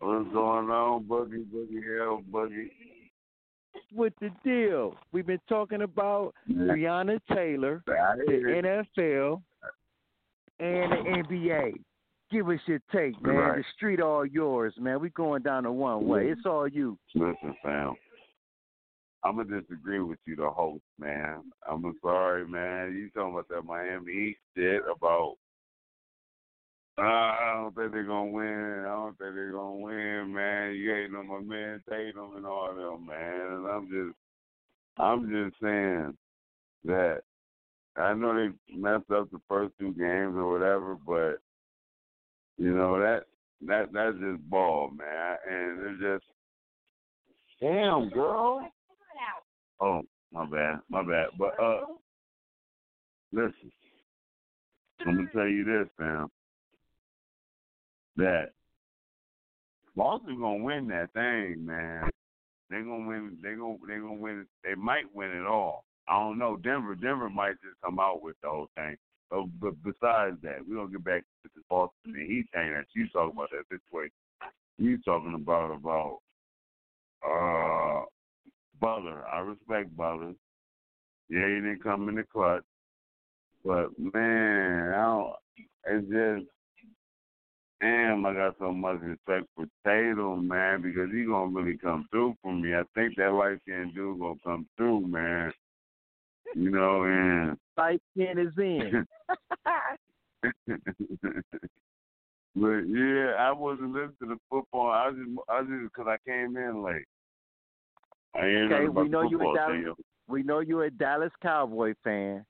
What's 0.00 0.32
going 0.32 0.70
on, 0.70 1.04
Boogie, 1.04 1.44
Boogie 1.44 1.82
Hill, 1.84 2.22
Boogie? 2.32 2.70
What 3.92 4.12
the 4.20 4.30
deal? 4.44 4.96
We've 5.12 5.26
been 5.26 5.40
talking 5.48 5.82
about 5.82 6.34
Breonna 6.50 7.20
Taylor, 7.32 7.82
the. 7.86 8.82
NFL, 8.98 9.42
and 10.60 10.92
the 10.92 11.24
NBA. 11.28 11.74
Give 12.30 12.48
us 12.48 12.60
your 12.66 12.80
take, 12.90 13.20
man. 13.22 13.34
Right. 13.34 13.58
The 13.58 13.64
street 13.76 14.00
all 14.00 14.24
yours, 14.24 14.72
man. 14.78 15.00
We 15.00 15.10
going 15.10 15.42
down 15.42 15.64
the 15.64 15.72
one 15.72 16.06
way. 16.06 16.28
It's 16.28 16.46
all 16.46 16.66
you. 16.66 16.96
Listen, 17.14 17.54
fam. 17.62 17.94
I'm 19.24 19.36
gonna 19.36 19.60
disagree 19.60 20.00
with 20.00 20.18
you, 20.26 20.36
the 20.36 20.50
host, 20.50 20.82
man. 20.98 21.44
I'm 21.68 21.94
sorry, 22.02 22.46
man. 22.46 22.94
You 22.94 23.08
talking 23.10 23.34
about 23.34 23.48
that 23.48 23.64
Miami 23.64 24.12
Heat 24.12 24.36
shit 24.56 24.82
about? 24.82 25.36
Uh, 26.98 27.02
I 27.02 27.52
don't 27.54 27.74
think 27.74 27.92
they're 27.92 28.02
gonna 28.02 28.30
win. 28.30 28.84
I 28.86 28.90
don't 28.90 29.16
think 29.18 29.34
they're 29.34 29.52
gonna 29.52 29.76
win, 29.76 30.34
man. 30.34 30.74
You 30.74 30.92
hating 30.92 31.14
on 31.14 31.28
my 31.28 31.40
man 31.40 31.82
Tatum 31.88 32.36
and 32.36 32.44
all 32.44 32.74
them, 32.74 33.06
man. 33.06 33.52
And 33.52 33.66
I'm 33.66 33.88
just, 33.88 34.16
I'm 34.98 35.30
just 35.30 35.60
saying 35.62 36.16
that 36.84 37.22
I 37.96 38.14
know 38.14 38.34
they 38.34 38.76
messed 38.76 39.10
up 39.10 39.30
the 39.30 39.40
first 39.48 39.72
two 39.78 39.92
games 39.92 40.34
or 40.36 40.50
whatever, 40.50 40.96
but 41.06 41.40
you 42.58 42.74
know 42.74 42.98
that 43.00 43.24
that 43.66 43.92
that's 43.92 44.18
just 44.18 44.50
ball, 44.50 44.90
man. 44.90 45.36
And 45.48 45.80
it's 45.86 46.02
just, 46.02 46.24
damn, 47.60 48.10
girl. 48.10 48.68
Oh, 49.82 50.02
my 50.32 50.46
bad, 50.46 50.78
my 50.88 51.02
bad. 51.02 51.26
But 51.36 51.60
uh, 51.60 51.80
listen, 53.32 53.72
I'm 55.00 55.16
gonna 55.16 55.28
tell 55.32 55.48
you 55.48 55.64
this, 55.64 55.88
fam. 55.98 56.28
That 58.16 58.52
Boston's 59.96 60.38
gonna 60.38 60.62
win 60.62 60.86
that 60.88 61.12
thing, 61.14 61.66
man. 61.66 62.08
They're 62.70 62.84
gonna 62.84 63.08
win. 63.08 63.38
They 63.42 63.54
gonna 63.54 63.76
they 63.88 63.96
gonna 63.96 64.14
win. 64.14 64.46
They 64.62 64.76
might 64.76 65.12
win 65.12 65.30
it 65.30 65.46
all. 65.46 65.84
I 66.08 66.18
don't 66.18 66.38
know. 66.38 66.56
Denver, 66.56 66.94
Denver 66.94 67.28
might 67.28 67.60
just 67.62 67.80
come 67.84 67.98
out 67.98 68.22
with 68.22 68.36
the 68.42 68.48
whole 68.48 68.68
thing. 68.76 68.96
But, 69.30 69.44
but 69.60 69.74
besides 69.82 70.36
that, 70.42 70.58
we're 70.68 70.76
gonna 70.76 70.92
get 70.92 71.04
back 71.04 71.22
to 71.42 71.50
the 71.54 71.62
Boston 71.68 72.14
and 72.14 72.30
Heat 72.30 72.46
thing 72.52 72.72
that 72.72 72.86
you 72.94 73.08
talking 73.08 73.32
about 73.36 73.50
that 73.50 73.64
situation. 73.68 74.12
You 74.78 74.98
talking 74.98 75.34
about 75.34 75.72
about 75.72 76.18
uh 77.26 77.61
Butler. 78.82 79.24
I 79.32 79.38
respect 79.38 79.96
Butler. 79.96 80.34
Yeah, 81.30 81.46
he 81.46 81.54
didn't 81.54 81.82
come 81.82 82.08
in 82.08 82.16
the 82.16 82.24
clutch. 82.24 82.64
But 83.64 83.90
man, 83.98 84.92
I 84.92 85.04
don't 85.04 85.34
it's 85.84 86.08
just 86.08 86.50
damn, 87.80 88.26
I 88.26 88.34
got 88.34 88.56
so 88.58 88.72
much 88.72 89.00
respect 89.00 89.46
for 89.54 89.66
Tatum, 89.86 90.48
man, 90.48 90.82
because 90.82 91.10
he 91.12 91.24
gonna 91.24 91.52
really 91.52 91.78
come 91.78 92.08
through 92.10 92.34
for 92.42 92.52
me. 92.52 92.74
I 92.74 92.82
think 92.94 93.16
that 93.16 93.32
light 93.32 93.58
skinned 93.62 93.94
dude 93.94 94.18
gonna 94.18 94.34
come 94.44 94.66
through, 94.76 95.06
man. 95.06 95.52
You 96.56 96.70
know, 96.70 97.04
and 97.04 97.56
Light 97.78 98.02
skin 98.12 98.38
is 98.38 98.52
in. 98.58 99.06
but 102.56 102.80
yeah, 102.88 103.34
I 103.38 103.52
wasn't 103.52 103.92
listening 103.92 104.16
to 104.20 104.26
the 104.26 104.36
football. 104.50 104.90
I 104.90 105.10
just, 105.12 105.30
I 105.48 105.60
just 105.60 105.94
because 105.94 106.08
I 106.08 106.18
came 106.28 106.56
in 106.56 106.82
late. 106.82 107.06
I 108.34 108.46
ain't 108.46 108.72
Okay, 108.72 108.88
we 108.88 109.08
know 109.08 109.22
you 109.22 109.38
a 109.40 109.54
Dallas. 109.54 109.96
We 110.28 110.42
know 110.42 110.60
you're 110.60 110.84
a 110.84 110.90
Dallas 110.90 111.32
Cowboy 111.42 111.94
fan, 112.02 112.44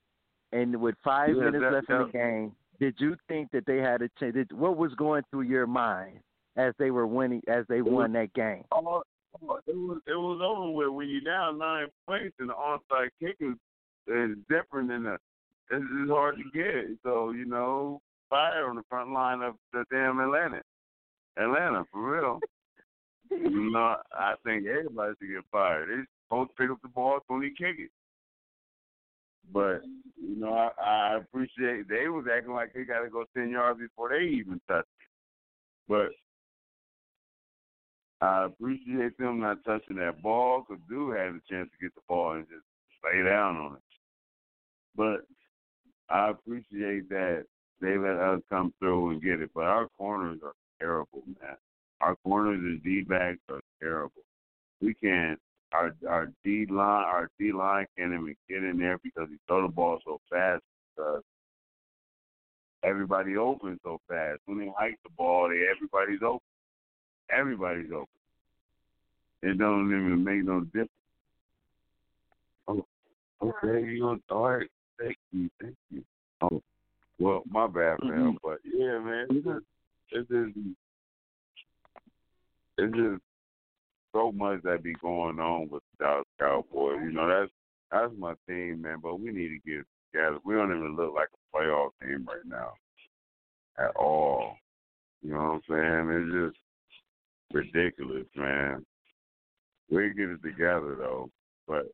and 0.52 0.80
with 0.80 0.94
five 1.02 1.30
Yeah, 1.30 1.44
minutes 1.44 1.62
that- 1.62 1.72
left 1.72 1.90
in 1.90 1.98
the 1.98 2.12
game, 2.12 2.56
did 2.78 3.00
you 3.00 3.16
think 3.28 3.50
that 3.52 3.66
they 3.66 3.78
had 3.78 4.02
a 4.02 4.08
chance? 4.20 4.34
Did, 4.34 4.52
what 4.52 4.76
was 4.76 4.94
going 4.94 5.24
through 5.30 5.42
your 5.42 5.66
mind 5.66 6.20
as 6.56 6.74
they 6.78 6.90
were 6.90 7.06
winning, 7.06 7.42
as 7.48 7.66
they 7.68 7.82
won 7.82 8.12
that 8.12 8.32
game? 8.34 8.64
Oh, 8.72 9.02
oh, 9.42 9.58
it 9.66 9.74
was 9.76 10.00
it 10.06 10.14
was 10.14 10.40
over 10.42 10.70
with 10.70 10.88
when 10.90 11.08
you're 11.08 11.20
down 11.22 11.58
nine 11.58 11.88
points 12.06 12.36
and 12.38 12.50
the 12.50 12.54
onside 12.54 13.10
kick 13.20 13.36
is, 13.40 13.56
is 14.06 14.36
different 14.48 14.88
than 14.88 15.04
the. 15.04 15.18
It's, 15.70 15.84
it's 15.90 16.10
hard 16.10 16.36
to 16.36 16.44
get. 16.52 16.98
So 17.02 17.30
you 17.30 17.46
know, 17.46 18.00
fire 18.28 18.68
on 18.68 18.76
the 18.76 18.82
front 18.88 19.12
line 19.12 19.40
of 19.42 19.54
the 19.72 19.84
damn 19.90 20.20
Atlanta. 20.20 20.62
Atlanta 21.38 21.84
for 21.90 22.12
real. 22.20 22.40
Know, 23.72 23.96
I 24.12 24.34
think 24.44 24.66
everybody 24.66 25.14
should 25.18 25.28
get 25.28 25.44
fired. 25.50 25.88
They 25.88 26.36
to 26.36 26.46
pick 26.58 26.70
up 26.70 26.80
the 26.82 26.88
ball 26.88 27.20
when 27.26 27.40
they 27.40 27.48
kick 27.48 27.76
it. 27.78 27.90
But 29.52 29.82
you 30.16 30.36
know, 30.36 30.52
I, 30.52 30.70
I 30.82 31.16
appreciate 31.16 31.88
they 31.88 32.08
was 32.08 32.24
acting 32.34 32.54
like 32.54 32.72
they 32.72 32.84
got 32.84 33.02
to 33.02 33.10
go 33.10 33.24
ten 33.36 33.50
yards 33.50 33.80
before 33.80 34.10
they 34.10 34.24
even 34.24 34.60
touched 34.68 34.88
it. 35.00 35.08
But 35.88 36.10
I 38.22 38.44
appreciate 38.44 39.18
them 39.18 39.40
not 39.40 39.64
touching 39.64 39.96
that 39.96 40.22
ball 40.22 40.64
because 40.66 40.82
dude 40.88 41.16
had 41.16 41.26
a 41.26 41.40
chance 41.50 41.68
to 41.70 41.82
get 41.82 41.94
the 41.94 42.00
ball 42.08 42.32
and 42.32 42.46
just 42.48 42.62
lay 43.04 43.22
down 43.22 43.56
on 43.56 43.72
it. 43.74 43.82
But 44.96 45.26
I 46.08 46.30
appreciate 46.30 47.08
that 47.08 47.44
they 47.80 47.98
let 47.98 48.16
us 48.16 48.40
come 48.48 48.72
through 48.78 49.10
and 49.10 49.22
get 49.22 49.40
it. 49.40 49.50
But 49.54 49.64
our 49.64 49.88
corners 49.98 50.38
are 50.44 50.54
terrible, 50.78 51.24
man. 51.40 51.56
Our 52.02 52.16
corners 52.16 52.58
and 52.58 52.82
D 52.82 53.02
backs 53.02 53.38
are 53.48 53.60
terrible. 53.80 54.22
We 54.80 54.94
can't. 54.94 55.38
Our 55.72 55.94
our 56.06 56.30
D 56.44 56.66
line 56.68 57.04
our 57.04 57.30
D 57.38 57.52
line 57.52 57.86
can't 57.96 58.12
even 58.12 58.36
get 58.48 58.62
in 58.62 58.78
there 58.78 58.98
because 59.02 59.28
he 59.30 59.38
throw 59.46 59.62
the 59.62 59.72
ball 59.72 60.00
so 60.04 60.20
fast 60.28 60.62
because 60.94 61.22
everybody 62.82 63.36
opens 63.36 63.78
so 63.82 64.00
fast. 64.08 64.40
When 64.46 64.58
they 64.58 64.70
hike 64.76 64.98
the 65.02 65.10
ball, 65.16 65.48
they 65.48 65.64
everybody's 65.74 66.22
open. 66.22 66.40
Everybody's 67.30 67.90
open. 67.92 68.06
It 69.42 69.58
don't 69.58 69.86
even 69.86 70.22
make 70.22 70.44
no 70.44 70.60
difference. 70.60 70.90
Oh, 72.68 72.84
okay, 73.42 73.86
you 73.86 74.00
gonna 74.00 74.42
right. 74.42 74.68
Thank 75.00 75.16
you, 75.32 75.48
thank 75.60 75.74
you. 75.90 76.04
Oh, 76.42 76.62
well, 77.18 77.42
my 77.50 77.66
bad, 77.66 77.98
man. 78.02 78.12
Mm-hmm. 78.12 78.36
But 78.42 78.58
yeah, 78.64 78.98
man, 78.98 79.26
it's 79.30 79.46
just, 79.46 79.64
it's 80.10 80.28
just, 80.28 80.58
it's 82.78 82.94
just 82.94 83.22
so 84.14 84.32
much 84.32 84.62
that 84.62 84.82
be 84.82 84.94
going 84.94 85.40
on 85.40 85.68
with 85.68 85.82
the 85.98 86.04
Dallas 86.04 86.26
Cowboys. 86.38 87.00
You 87.02 87.12
know, 87.12 87.28
that's 87.28 87.50
that's 87.90 88.12
my 88.18 88.34
team, 88.48 88.82
man. 88.82 88.98
But 89.02 89.20
we 89.20 89.30
need 89.32 89.48
to 89.48 89.58
get 89.66 89.84
together. 90.12 90.38
We 90.44 90.54
don't 90.54 90.76
even 90.76 90.96
look 90.96 91.14
like 91.14 91.28
a 91.32 91.56
playoff 91.56 91.90
team 92.02 92.26
right 92.28 92.46
now 92.46 92.72
at 93.78 93.94
all. 93.96 94.56
You 95.22 95.32
know 95.32 95.60
what 95.68 95.76
I'm 95.76 96.08
saying? 96.08 96.10
It's 96.10 96.54
just 96.54 96.62
ridiculous, 97.52 98.26
man. 98.34 98.84
We 99.90 100.12
get 100.14 100.30
it 100.30 100.42
together 100.42 100.96
though, 100.98 101.30
but 101.68 101.86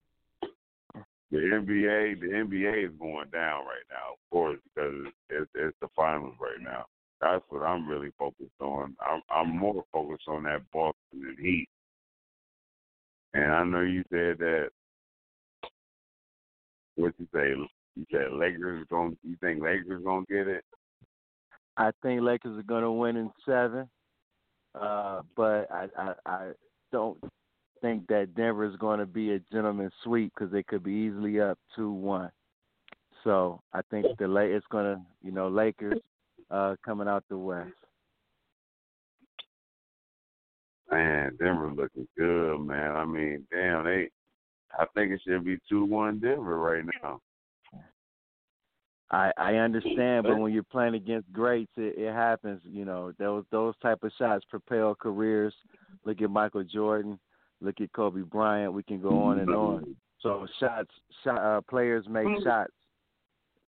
the 1.31 1.39
NBA, 1.39 2.20
the 2.20 2.26
NBA 2.26 2.87
is 2.87 2.99
going 2.99 3.29
down 3.31 3.66
right 3.66 3.85
now, 3.91 4.14
of 4.14 4.31
course, 4.31 4.59
because 4.74 5.12
it's, 5.29 5.51
it's 5.55 5.76
the 5.81 5.89
finals 5.95 6.35
right 6.41 6.62
now. 6.62 6.87
That's 7.21 7.45
what 7.49 7.62
I'm 7.62 7.89
really 7.89 8.11
focused 8.19 8.61
on. 8.61 8.97
I'm, 9.01 9.23
I'm 9.31 9.59
more 9.59 9.85
focused 9.93 10.29
on 10.29 10.45
that 10.45 10.62
Boston 10.73 10.95
and 11.14 11.39
Heat. 11.39 11.69
And 13.35 13.53
I 13.53 13.64
know 13.64 13.81
you 13.81 14.05
said 14.11 14.39
that. 14.39 14.69
What 16.97 17.14
you 17.19 17.27
say? 17.35 17.55
You 17.97 18.07
said 18.11 18.33
Lakers 18.33 18.87
going. 18.89 19.16
You 19.23 19.37
think 19.41 19.62
Lakers 19.62 20.03
gonna 20.05 20.25
get 20.29 20.49
it? 20.49 20.64
I 21.77 21.91
think 22.03 22.23
Lakers 22.23 22.59
are 22.59 22.62
going 22.64 22.83
to 22.83 22.91
win 22.91 23.16
in 23.16 23.31
seven, 23.47 23.89
uh, 24.75 25.23
but 25.37 25.71
I, 25.71 25.87
I 25.97 26.12
I 26.27 26.51
don't 26.91 27.19
think 27.81 28.09
that 28.09 28.35
Denver 28.35 28.64
is 28.64 28.75
going 28.77 28.99
to 28.99 29.07
be 29.07 29.33
a 29.33 29.39
gentleman's 29.53 29.93
sweep 30.03 30.33
because 30.35 30.53
they 30.53 30.64
could 30.64 30.83
be 30.83 30.93
easily 30.93 31.41
up 31.41 31.57
two 31.77 31.93
one. 31.93 32.31
So 33.23 33.61
I 33.73 33.81
think 33.91 34.07
the 34.19 34.27
La- 34.27 34.41
it's 34.41 34.66
going 34.71 34.97
to 34.97 35.03
you 35.23 35.31
know 35.31 35.49
Lakers 35.49 36.01
uh, 36.51 36.77
coming 36.85 37.09
out 37.09 37.25
the 37.29 37.39
West. 37.39 37.71
Man, 40.91 41.37
Denver 41.39 41.73
looking 41.75 42.09
good, 42.17 42.61
man. 42.61 42.97
I 42.97 43.05
mean, 43.05 43.47
damn, 43.53 43.85
they. 43.85 44.09
I 44.79 44.85
think 44.95 45.13
it 45.13 45.21
should 45.27 45.45
be 45.45 45.59
two 45.69 45.85
one 45.85 46.19
Denver 46.19 46.59
right 46.59 46.85
now. 47.03 47.21
I 49.11 49.33
I 49.37 49.55
understand, 49.57 50.25
but 50.25 50.39
when 50.39 50.53
you're 50.53 50.63
playing 50.63 50.95
against 50.95 51.33
greats, 51.33 51.73
it, 51.77 51.99
it 51.99 52.13
happens. 52.13 52.61
You 52.65 52.85
know, 52.85 53.13
those 53.19 53.45
those 53.51 53.75
type 53.83 54.03
of 54.03 54.13
shots 54.19 54.45
propel 54.49 54.95
careers. 54.95 55.55
Look 56.05 56.21
at 56.23 56.31
Michael 56.31 56.65
Jordan. 56.65 57.19
Look 57.61 57.81
at 57.81 57.93
Kobe 57.93 58.21
Bryant. 58.23 58.73
We 58.73 58.83
can 58.83 59.01
go 59.01 59.23
on 59.23 59.41
and 59.41 59.51
on. 59.51 59.97
So 60.21 60.47
shots, 60.61 60.91
shot, 61.25 61.39
uh, 61.39 61.61
players 61.69 62.07
make 62.09 62.27
shots. 62.45 62.73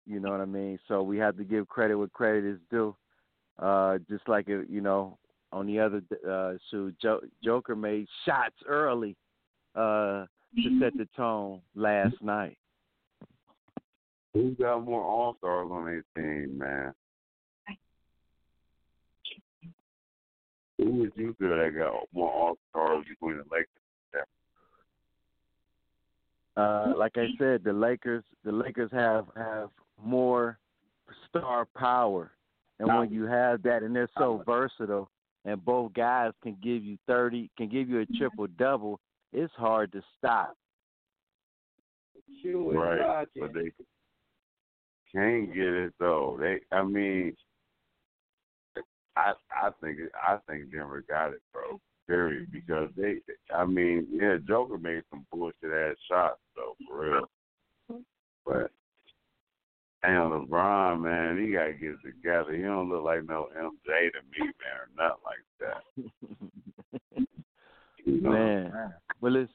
You 0.07 0.19
know 0.21 0.31
what 0.31 0.39
I 0.39 0.45
mean? 0.45 0.79
So 0.87 1.03
we 1.03 1.17
have 1.17 1.35
to 1.37 1.43
give 1.43 1.67
credit 1.67 1.95
where 1.95 2.07
credit 2.07 2.45
is 2.45 2.59
due. 2.71 2.95
Uh, 3.59 3.97
just 4.09 4.27
like 4.29 4.47
it, 4.47 4.69
you 4.69 4.81
know, 4.81 5.17
on 5.51 5.67
the 5.67 5.79
other 5.79 6.01
uh, 6.29 6.53
shoe, 6.69 6.93
jo- 7.01 7.21
Joker 7.43 7.75
made 7.75 8.07
shots 8.25 8.55
early 8.67 9.15
uh, 9.75 10.25
to 10.55 10.79
set 10.79 10.93
the 10.97 11.07
tone 11.15 11.61
last 11.75 12.15
night. 12.21 12.57
Who 14.33 14.51
got 14.51 14.85
more 14.85 15.03
All 15.03 15.35
Stars 15.39 15.69
on 15.71 15.85
their 15.85 16.03
team, 16.15 16.57
man? 16.57 16.93
Who 20.77 20.91
would 20.91 21.11
you 21.15 21.35
feel 21.39 21.49
that 21.49 21.73
got 21.75 21.93
more 22.13 22.31
All 22.31 22.57
Stars 22.69 23.05
between 23.09 23.37
the 23.37 23.43
Lakers? 23.51 23.67
Uh, 26.55 26.93
like 26.97 27.13
I 27.17 27.27
said, 27.37 27.63
the 27.63 27.71
Lakers, 27.71 28.23
the 28.43 28.51
Lakers 28.51 28.89
have 28.91 29.27
have 29.35 29.69
more 30.03 30.59
star 31.27 31.67
power, 31.75 32.31
and 32.79 32.87
when 32.87 33.11
you 33.11 33.23
have 33.23 33.63
that, 33.63 33.83
and 33.83 33.95
they're 33.95 34.09
so 34.17 34.43
versatile, 34.45 35.09
and 35.45 35.63
both 35.63 35.93
guys 35.93 36.31
can 36.43 36.57
give 36.61 36.83
you 36.83 36.97
thirty, 37.07 37.49
can 37.57 37.69
give 37.69 37.89
you 37.89 37.99
a 38.01 38.05
triple 38.17 38.47
double, 38.57 38.99
it's 39.33 39.53
hard 39.55 39.91
to 39.93 40.01
stop. 40.17 40.55
Right, 42.45 43.27
but 43.39 43.53
they 43.53 43.71
can't 45.11 45.53
get 45.53 45.73
it 45.73 45.93
though. 45.99 46.37
They, 46.39 46.59
I 46.71 46.83
mean, 46.83 47.35
I 49.15 49.33
I 49.51 49.69
think 49.81 49.97
I 50.15 50.37
think 50.47 50.71
Denver 50.71 51.03
got 51.07 51.33
it, 51.33 51.41
bro. 51.51 51.79
Period. 52.07 52.51
Because 52.51 52.89
they, 52.95 53.15
I 53.53 53.65
mean, 53.65 54.07
yeah, 54.11 54.37
Joker 54.47 54.77
made 54.77 55.03
some 55.09 55.25
bullshit 55.31 55.73
ass 55.73 55.95
shots 56.09 56.39
though, 56.55 56.75
for 56.87 57.25
real. 57.89 58.03
But 58.45 58.71
damn, 60.03 60.29
LeBron, 60.31 61.01
man, 61.01 61.43
he 61.43 61.51
gotta 61.51 61.73
get 61.73 61.91
it 61.91 61.97
together. 62.03 62.55
He 62.55 62.61
don't 62.61 62.89
look 62.89 63.03
like 63.03 63.23
no 63.25 63.47
MJ 63.57 64.11
to 64.11 64.21
me, 64.31 64.39
man, 64.41 64.77
or 64.79 64.89
nothing 64.97 65.23
like 65.25 65.45
that. 65.59 67.27
You 68.05 68.21
know? 68.21 68.29
Man, 68.29 68.93
well, 69.19 69.35
it's 69.35 69.51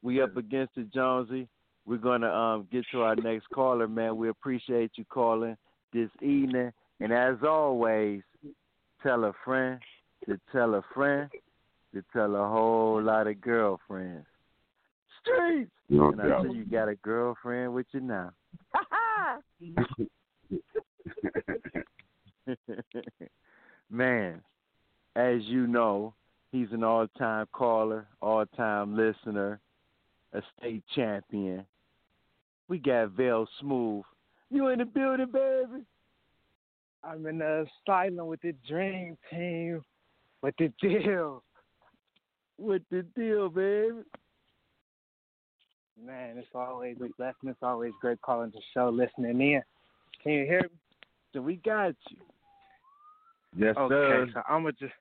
we 0.00 0.22
up 0.22 0.36
against 0.36 0.76
it, 0.76 0.92
Jonesy. 0.94 1.48
We're 1.86 1.96
gonna 1.96 2.30
um 2.30 2.68
get 2.70 2.84
to 2.92 3.00
our 3.02 3.16
next 3.16 3.48
caller, 3.52 3.88
man. 3.88 4.16
We 4.16 4.28
appreciate 4.28 4.92
you 4.94 5.04
calling 5.06 5.56
this 5.92 6.10
evening, 6.22 6.72
and 7.00 7.12
as 7.12 7.36
always, 7.42 8.22
tell 9.02 9.24
a 9.24 9.32
friend 9.44 9.80
to 10.26 10.38
tell 10.52 10.74
a 10.76 10.82
friend 10.94 11.28
to 11.94 12.04
tell 12.12 12.36
a 12.36 12.48
whole 12.48 13.02
lot 13.02 13.26
of 13.26 13.40
girlfriends. 13.40 14.26
Streets, 15.20 15.72
No 15.88 16.10
and 16.10 16.20
I 16.20 16.28
doubt. 16.28 16.46
see 16.46 16.52
you 16.58 16.64
got 16.64 16.88
a 16.88 16.94
girlfriend 16.96 17.74
with 17.74 17.86
you 17.90 18.00
now. 18.00 18.30
Man, 23.90 24.42
as 25.14 25.42
you 25.42 25.66
know, 25.66 26.14
he's 26.52 26.68
an 26.72 26.84
all-time 26.84 27.46
caller, 27.52 28.06
all-time 28.20 28.96
listener, 28.96 29.60
a 30.32 30.42
state 30.58 30.84
champion. 30.94 31.64
We 32.68 32.78
got 32.78 33.10
Vel 33.10 33.48
Smooth. 33.60 34.04
You 34.50 34.68
in 34.68 34.78
the 34.78 34.84
building, 34.84 35.30
baby? 35.32 35.84
I'm 37.02 37.26
in 37.26 37.38
the 37.38 37.66
asylum 37.86 38.26
with 38.26 38.42
the 38.42 38.54
dream 38.68 39.16
team. 39.30 39.82
With 40.42 40.54
the 40.58 40.72
deal. 40.80 41.42
What 42.56 42.82
the 42.90 43.02
deal, 43.14 43.48
baby? 43.48 44.02
Man, 46.04 46.36
it's 46.36 46.48
always 46.54 46.96
a 46.96 47.08
blessing. 47.16 47.48
It's 47.48 47.58
always 47.62 47.92
great 48.00 48.20
calling 48.20 48.50
the 48.50 48.60
show, 48.74 48.90
listening 48.90 49.40
in. 49.40 49.62
Can 50.22 50.32
you 50.32 50.44
hear 50.44 50.62
me? 50.62 50.78
So 51.32 51.40
we 51.40 51.56
got 51.56 51.94
you. 52.10 52.18
Yes, 53.56 53.74
okay, 53.76 53.94
sir. 53.94 54.22
Okay, 54.22 54.32
so 54.34 54.42
I'm 54.48 54.62
gonna 54.62 54.72
just 54.72 54.92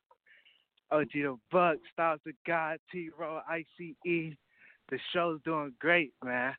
oh, 0.91 0.99
OG 1.01 1.09
the 1.13 1.37
Buck, 1.51 1.77
Styles 1.91 2.21
the 2.25 2.31
God, 2.47 2.77
T-Ro, 2.91 3.41
ICE. 3.49 3.65
The 4.05 4.99
show's 5.13 5.41
doing 5.43 5.73
great, 5.79 6.13
man. 6.23 6.53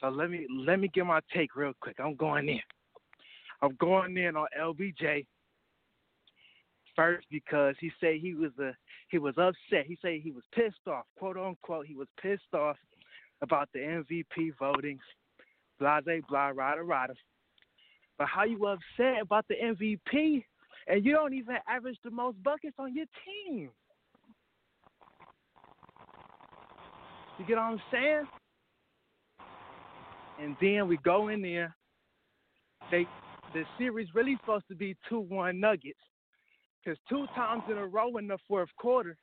So 0.00 0.08
let 0.08 0.30
me 0.30 0.46
let 0.50 0.78
me 0.78 0.88
get 0.88 1.06
my 1.06 1.20
take 1.34 1.56
real 1.56 1.72
quick. 1.80 1.96
I'm 1.98 2.16
going 2.16 2.48
in. 2.48 2.60
I'm 3.62 3.76
going 3.80 4.16
in 4.16 4.36
on 4.36 4.46
LBJ 4.60 5.24
first 6.94 7.26
because 7.30 7.74
he 7.80 7.90
said 8.00 8.16
he 8.20 8.34
was 8.34 8.52
a 8.60 8.72
he 9.08 9.18
was 9.18 9.34
upset. 9.38 9.86
He 9.86 9.96
said 10.02 10.20
he 10.22 10.32
was 10.32 10.44
pissed 10.54 10.86
off, 10.86 11.06
quote 11.18 11.38
unquote. 11.38 11.86
He 11.86 11.94
was 11.94 12.08
pissed 12.20 12.54
off 12.54 12.76
about 13.42 13.68
the 13.72 13.80
MVP 13.80 14.52
votings, 14.60 14.98
blase 15.78 16.22
blah 16.28 16.48
rada 16.48 16.82
rada. 16.82 17.14
But 18.18 18.28
how 18.28 18.44
you 18.44 18.66
upset 18.66 19.22
about 19.22 19.46
the 19.48 19.54
MVP 19.54 20.44
and 20.88 21.04
you 21.04 21.12
don't 21.12 21.34
even 21.34 21.56
average 21.68 21.98
the 22.02 22.10
most 22.10 22.42
buckets 22.42 22.76
on 22.78 22.94
your 22.94 23.06
team? 23.24 23.70
You 27.38 27.46
get 27.46 27.56
what 27.56 27.62
I'm 27.62 27.80
saying? 27.92 28.24
And 30.40 30.56
then 30.60 30.88
we 30.88 30.96
go 30.98 31.28
in 31.28 31.42
there. 31.42 31.74
They 32.90 33.06
the 33.54 33.64
series 33.78 34.08
really 34.14 34.36
supposed 34.40 34.66
to 34.68 34.74
be 34.74 34.96
two 35.08 35.20
one 35.20 35.60
Nuggets. 35.60 35.98
Because 36.84 36.98
two 37.08 37.26
times 37.34 37.62
in 37.70 37.76
a 37.76 37.86
row 37.86 38.16
in 38.16 38.26
the 38.26 38.38
fourth 38.46 38.68
quarter, 38.78 39.16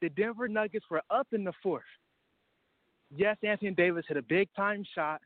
the 0.00 0.08
Denver 0.10 0.48
Nuggets 0.48 0.84
were 0.90 1.02
up 1.10 1.26
in 1.32 1.44
the 1.44 1.52
fourth. 1.62 1.82
Yes, 3.16 3.36
Anthony 3.42 3.70
Davis 3.70 4.04
hit 4.08 4.16
a 4.16 4.22
big 4.22 4.48
time 4.56 4.84
shot, 4.94 5.20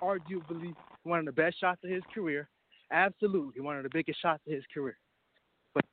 arguably 0.00 0.74
one 1.02 1.18
of 1.18 1.24
the 1.24 1.32
best 1.32 1.58
shots 1.58 1.80
of 1.82 1.90
his 1.90 2.02
career. 2.14 2.48
Absolutely, 2.92 3.60
one 3.60 3.76
of 3.76 3.82
the 3.82 3.90
biggest 3.92 4.20
shots 4.20 4.42
of 4.46 4.52
his 4.52 4.62
career. 4.72 4.96
But 5.74 5.84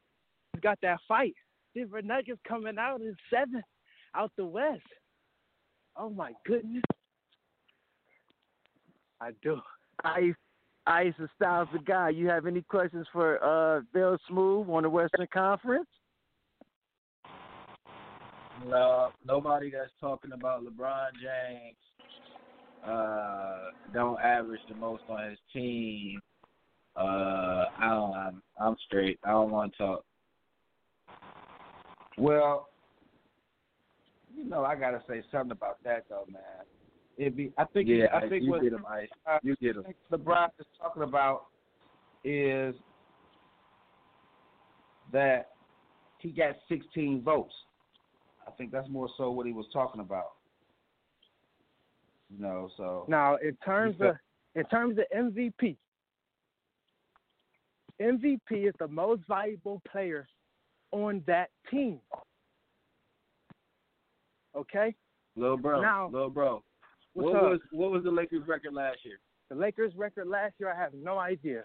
he's 0.54 0.62
got 0.62 0.78
that 0.82 1.00
fight. 1.08 1.34
Denver 1.76 2.02
Nuggets 2.02 2.40
coming 2.48 2.78
out 2.78 3.02
in 3.02 3.16
seven 3.32 3.64
out 4.16 4.32
the 4.38 4.46
West. 4.46 4.82
Oh 5.96 6.10
my 6.10 6.34
goodness. 6.46 6.84
I 9.22 9.32
do. 9.42 9.60
Ice, 10.04 10.34
Ice 10.86 11.14
and 11.18 11.30
Styles 11.36 11.68
the 11.74 11.80
guy. 11.80 12.10
You 12.10 12.28
have 12.28 12.46
any 12.46 12.62
questions 12.62 13.08
for 13.12 13.44
uh 13.44 13.82
Bill 13.94 14.18
Smooth 14.28 14.70
on 14.70 14.84
the 14.84 14.90
Western 14.90 15.28
Conference? 15.34 15.88
No, 18.68 19.10
nobody 19.26 19.72
that's 19.72 19.92
talking 20.00 20.32
about 20.34 20.64
LeBron 20.64 21.10
James 21.14 21.78
uh, 22.88 23.58
don't 23.94 24.20
average 24.20 24.62
the 24.70 24.76
most 24.76 25.04
on 25.10 25.30
his 25.30 25.40
team. 25.54 26.20
Uh, 26.96 27.66
I 27.78 27.90
don't. 27.90 28.14
I'm, 28.14 28.42
I'm 28.60 28.76
straight. 28.86 29.20
I 29.24 29.32
don't 29.32 29.52
want 29.52 29.74
to 29.74 29.78
talk. 29.78 30.06
Well, 32.18 32.70
you 34.36 34.44
know, 34.44 34.66
I 34.66 34.76
gotta 34.76 35.02
say 35.08 35.22
something 35.32 35.52
about 35.52 35.84
that 35.84 36.06
though, 36.10 36.26
man. 36.32 36.42
It 37.18 37.36
be, 37.36 37.52
I 37.58 37.66
think, 37.66 37.90
Yeah, 37.90 38.06
I 38.14 38.28
think 38.28 38.44
you 38.44 38.52
what 38.52 38.62
get 38.62 38.74
him, 38.74 38.86
Ice. 38.90 39.10
You 39.44 39.56
get 39.62 39.76
him. 39.76 39.84
LeBron 40.12 40.50
is 40.60 40.66
talking 40.82 41.04
about 41.04 41.48
is 42.24 42.76
that 45.12 45.50
he 46.20 46.30
got 46.30 46.56
16 46.70 47.22
votes. 47.22 47.54
I 48.50 48.58
think 48.58 48.72
that's 48.72 48.90
more 48.90 49.08
so 49.18 49.32
what 49.32 49.46
he 49.46 49.54
was 49.54 49.66
talking 49.72 50.02
about. 50.02 50.32
You 52.30 52.42
know, 52.42 52.70
so 52.78 53.06
Now, 53.08 53.36
in 53.38 53.56
terms 53.64 53.96
of 54.02 54.16
in 54.56 54.64
terms 54.66 54.98
of 54.98 55.06
MVP, 55.16 55.78
MVP 58.02 58.68
is 58.68 58.74
the 58.80 58.88
most 58.88 59.22
valuable 59.28 59.82
player 59.90 60.28
on 60.92 61.24
that 61.28 61.50
team. 61.70 62.00
Okay, 64.56 64.96
Little 65.36 65.58
bro, 65.58 65.82
Now- 65.82 66.10
little 66.10 66.30
bro. 66.30 66.64
What 67.14 67.36
up? 67.36 67.44
was 67.44 67.60
what 67.72 67.92
was 67.92 68.04
the 68.04 68.12
Lakers 68.12 68.48
record 68.48 68.74
last 68.74 68.98
year? 69.06 69.20
the 69.50 69.56
Lakers' 69.56 69.96
record 69.96 70.28
last 70.28 70.54
year, 70.60 70.72
I 70.72 70.78
have 70.78 70.94
no 70.94 71.18
idea. 71.18 71.64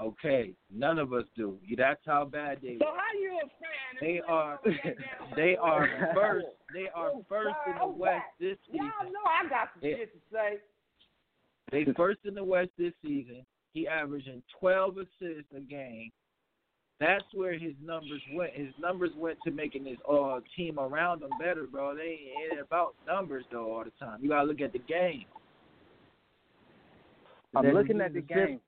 Okay, 0.00 0.52
none 0.72 0.98
of 0.98 1.12
us 1.12 1.24
do. 1.36 1.58
That's 1.76 2.00
how 2.06 2.24
bad 2.24 2.58
they 2.62 2.76
So 2.78 2.86
were. 2.86 2.96
how 2.96 3.18
you 3.20 3.38
a 3.38 3.46
fan? 3.46 4.00
They 4.00 4.20
are 4.28 4.60
they 5.36 5.56
are 5.56 5.88
first. 6.14 6.46
They 6.72 6.86
are 6.94 7.12
first 7.28 7.56
in 7.66 7.78
the 7.80 7.86
West 7.86 8.24
this 8.38 8.56
season. 8.66 8.86
Y'all 9.00 9.12
know 9.12 9.18
I 9.26 9.48
got 9.48 9.68
some 9.74 9.82
shit 9.82 10.12
to 10.12 10.20
say. 10.32 10.58
They 11.72 11.92
first 11.96 12.20
in 12.24 12.34
the 12.34 12.44
West 12.44 12.70
this 12.78 12.92
season. 13.04 13.44
He 13.72 13.86
averaging 13.88 14.42
12 14.60 14.98
assists 14.98 15.52
a 15.54 15.60
game. 15.60 16.10
That's 17.00 17.24
where 17.32 17.52
his 17.58 17.74
numbers 17.84 18.22
went. 18.34 18.54
His 18.54 18.72
numbers 18.80 19.10
went 19.16 19.38
to 19.44 19.50
making 19.50 19.84
his 19.84 19.98
uh, 20.10 20.40
team 20.56 20.78
around 20.78 21.22
him 21.22 21.30
better, 21.40 21.66
bro. 21.70 21.94
They 21.94 22.02
ain't 22.02 22.52
ain't 22.52 22.60
about 22.60 22.94
numbers 23.06 23.44
though 23.52 23.72
all 23.72 23.84
the 23.84 23.92
time. 24.04 24.18
You 24.22 24.28
gotta 24.30 24.46
look 24.46 24.60
at 24.60 24.72
the 24.72 24.80
game. 24.80 25.24
I'm 27.54 27.66
looking 27.66 28.00
at 28.00 28.12
the 28.14 28.20
game. 28.20 28.60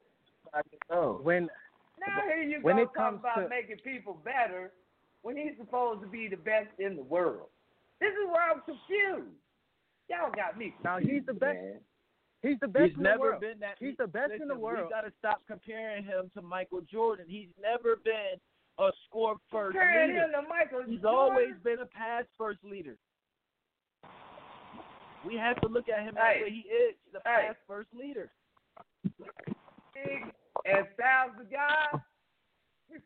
Oh. 0.90 1.20
When 1.22 1.48
Now 2.00 2.22
here 2.26 2.42
you 2.42 2.58
when 2.62 2.76
go 2.76 2.82
it 2.82 2.86
talk 2.86 2.94
comes 2.96 3.20
about 3.20 3.42
to 3.42 3.48
making 3.48 3.76
people 3.84 4.18
better 4.24 4.72
when 5.22 5.36
he's 5.36 5.52
supposed 5.58 6.00
to 6.02 6.06
be 6.08 6.28
the 6.28 6.36
best 6.36 6.68
in 6.78 6.96
the 6.96 7.02
world. 7.02 7.48
This 8.00 8.10
is 8.12 8.26
where 8.32 8.42
I'm 8.50 8.62
confused. 8.62 9.36
Y'all 10.08 10.32
got 10.34 10.56
me. 10.58 10.74
Confused, 10.80 10.84
now 10.84 10.98
he's 10.98 11.26
the 11.26 11.34
best. 11.34 11.58
man. 11.60 11.80
He's 12.42 12.56
the 12.60 12.68
best 12.68 12.88
He's 12.88 12.96
in 12.96 13.02
never 13.02 13.16
the 13.18 13.22
world. 13.36 13.40
been 13.42 13.58
that. 13.60 13.76
He's 13.78 13.96
the 13.98 14.06
best 14.06 14.30
listen, 14.32 14.42
in 14.42 14.48
the 14.48 14.56
world. 14.56 14.88
We 14.88 14.90
got 14.90 15.02
to 15.02 15.12
stop 15.18 15.42
comparing 15.46 16.04
him 16.04 16.30
to 16.34 16.40
Michael 16.40 16.80
Jordan. 16.90 17.26
He's 17.28 17.50
never 17.60 17.96
been 18.02 18.40
a 18.78 18.88
score 19.06 19.36
first 19.52 19.76
Comparing 19.76 20.16
leader. 20.16 20.24
him 20.24 20.30
to 20.42 20.48
Michael 20.48 20.80
He's 20.88 21.02
Jordan? 21.02 21.04
always 21.36 21.54
been 21.62 21.80
a 21.80 21.86
pass 21.86 22.24
first 22.38 22.64
leader. 22.64 22.96
We 25.26 25.36
have 25.36 25.60
to 25.60 25.68
look 25.68 25.90
at 25.90 26.00
him 26.02 26.16
Hey. 26.16 26.38
the 26.38 26.44
way 26.44 26.50
he 26.50 26.64
is. 26.72 26.94
He's 27.04 27.14
a 27.14 27.20
Hey. 27.28 27.48
pass 27.48 27.56
first 27.68 27.92
leader. 27.92 28.30
And 30.64 30.86
styles 30.94 31.32
the 31.38 31.44
guy. 31.44 31.98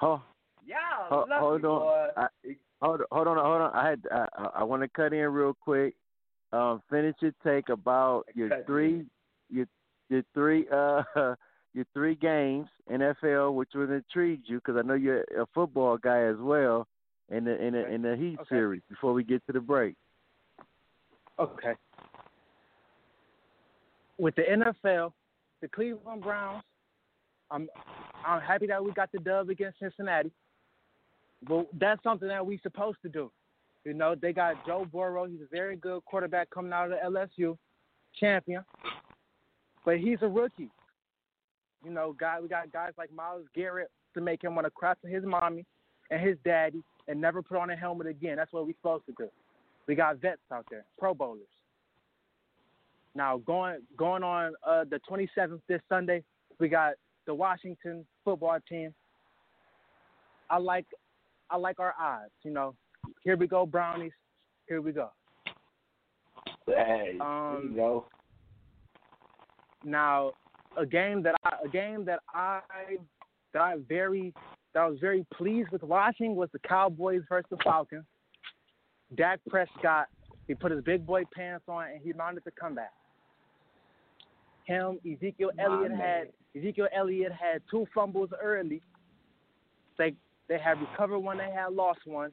Ho- 0.00 0.22
Y'all 0.66 1.08
ho- 1.08 1.26
lucky 1.28 1.40
hold 1.40 1.64
on. 1.64 1.80
boy. 1.80 2.08
I, 2.16 2.26
hold, 2.80 3.00
hold 3.12 3.28
on, 3.28 3.36
hold 3.36 3.62
on. 3.62 3.70
I 3.74 3.90
had 3.90 4.00
I, 4.10 4.26
I, 4.56 4.64
want 4.64 4.82
to 4.82 4.88
cut 4.88 5.12
in 5.12 5.28
real 5.30 5.54
quick. 5.54 5.94
Um, 6.52 6.82
finish 6.90 7.14
your 7.20 7.32
take 7.44 7.68
about 7.68 8.24
your 8.34 8.50
three, 8.66 9.04
your 9.50 9.66
your 10.08 10.22
three 10.32 10.66
uh 10.72 11.02
your 11.74 11.84
three 11.92 12.14
games 12.14 12.68
NFL, 12.90 13.54
which 13.54 13.70
would 13.74 13.90
intrigue 13.90 14.42
you 14.46 14.56
because 14.56 14.76
I 14.76 14.82
know 14.86 14.94
you're 14.94 15.20
a 15.38 15.46
football 15.54 15.96
guy 15.98 16.22
as 16.22 16.36
well. 16.38 16.86
In 17.30 17.44
the 17.44 17.62
in 17.62 17.72
the 17.74 17.86
in 17.86 18.02
the 18.02 18.16
Heat 18.16 18.38
Okay. 18.40 18.48
series 18.50 18.82
before 18.88 19.12
we 19.12 19.22
get 19.24 19.44
to 19.46 19.52
the 19.52 19.60
break. 19.60 19.96
Okay. 21.38 21.72
With 24.18 24.34
the 24.36 24.42
NFL, 24.42 25.12
the 25.60 25.68
Cleveland 25.68 26.22
Browns, 26.22 26.62
I'm 27.50 27.68
I'm 28.24 28.40
happy 28.40 28.66
that 28.68 28.82
we 28.84 28.92
got 28.92 29.12
the 29.12 29.18
dub 29.18 29.50
against 29.50 29.78
Cincinnati. 29.78 30.30
But 31.46 31.68
that's 31.78 32.02
something 32.02 32.28
that 32.28 32.44
we 32.44 32.58
supposed 32.62 32.98
to 33.02 33.08
do. 33.08 33.30
You 33.84 33.92
know, 33.92 34.14
they 34.14 34.32
got 34.32 34.66
Joe 34.66 34.86
Burrow. 34.90 35.26
He's 35.26 35.42
a 35.42 35.54
very 35.54 35.76
good 35.76 36.04
quarterback 36.06 36.48
coming 36.50 36.72
out 36.72 36.90
of 36.90 36.98
the 36.98 37.20
LSU, 37.40 37.58
champion. 38.18 38.64
But 39.84 39.98
he's 39.98 40.18
a 40.22 40.28
rookie. 40.28 40.70
You 41.84 41.90
know, 41.90 42.16
guy 42.18 42.40
we 42.40 42.48
got 42.48 42.72
guys 42.72 42.92
like 42.96 43.12
Myles 43.12 43.44
Garrett 43.54 43.90
to 44.14 44.22
make 44.22 44.42
him 44.42 44.54
want 44.54 44.66
to 44.66 44.70
cry 44.70 44.94
to 45.02 45.08
his 45.08 45.22
mommy 45.24 45.66
and 46.10 46.20
his 46.20 46.38
daddy 46.44 46.82
and 47.08 47.20
never 47.20 47.42
put 47.42 47.58
on 47.58 47.68
a 47.70 47.76
helmet 47.76 48.06
again. 48.06 48.36
That's 48.36 48.52
what 48.52 48.66
we're 48.66 48.74
supposed 48.80 49.04
to 49.06 49.14
do. 49.18 49.28
We 49.86 49.94
got 49.94 50.16
vets 50.16 50.40
out 50.50 50.64
there, 50.70 50.86
Pro 50.98 51.12
Bowlers. 51.12 51.42
Now 53.14 53.36
going 53.38 53.80
going 53.98 54.22
on 54.22 54.54
uh, 54.66 54.84
the 54.84 54.98
27th 55.08 55.60
this 55.68 55.80
Sunday, 55.90 56.24
we 56.58 56.68
got 56.68 56.94
the 57.26 57.34
Washington 57.34 58.04
football 58.24 58.58
team. 58.68 58.94
I 60.50 60.58
like 60.58 60.86
I 61.50 61.56
like 61.56 61.80
our 61.80 61.94
odds. 62.00 62.32
You 62.42 62.52
know, 62.52 62.74
here 63.22 63.36
we 63.36 63.46
go 63.46 63.66
Brownies. 63.66 64.12
Here 64.68 64.80
we 64.80 64.92
go. 64.92 65.10
Hey, 66.66 67.18
Um, 67.20 67.68
you 67.70 67.76
go. 67.76 68.06
Now, 69.84 70.32
a 70.78 70.86
game 70.86 71.22
that 71.22 71.34
I 71.44 71.56
a 71.64 71.68
game 71.68 72.04
that 72.06 72.20
I 72.32 72.60
that 73.52 73.62
I 73.62 73.76
very 73.88 74.32
that 74.72 74.80
I 74.80 74.88
was 74.88 74.98
very 74.98 75.24
pleased 75.34 75.70
with 75.70 75.82
watching 75.82 76.34
was 76.34 76.48
the 76.52 76.58
Cowboys 76.60 77.22
versus 77.28 77.46
the 77.50 77.58
Falcons. 77.62 78.04
Dak 79.16 79.40
Prescott, 79.48 80.08
he 80.46 80.54
put 80.54 80.72
his 80.72 80.82
big 80.82 81.06
boy 81.06 81.22
pants 81.34 81.64
on 81.68 81.84
and 81.84 82.00
he 82.02 82.12
mounted 82.12 82.42
the 82.44 82.50
comeback. 82.50 82.92
Him, 84.64 84.98
Ezekiel 85.04 85.50
My 85.56 85.64
Elliott 85.64 85.92
man. 85.92 86.00
had 86.00 86.28
Ezekiel 86.56 86.88
Elliott 86.94 87.32
had 87.32 87.62
two 87.70 87.86
fumbles 87.94 88.30
early. 88.40 88.80
They 89.98 90.14
they 90.48 90.58
had 90.58 90.80
recovered 90.80 91.20
one, 91.20 91.38
they 91.38 91.50
had 91.50 91.72
lost 91.72 92.00
one. 92.04 92.32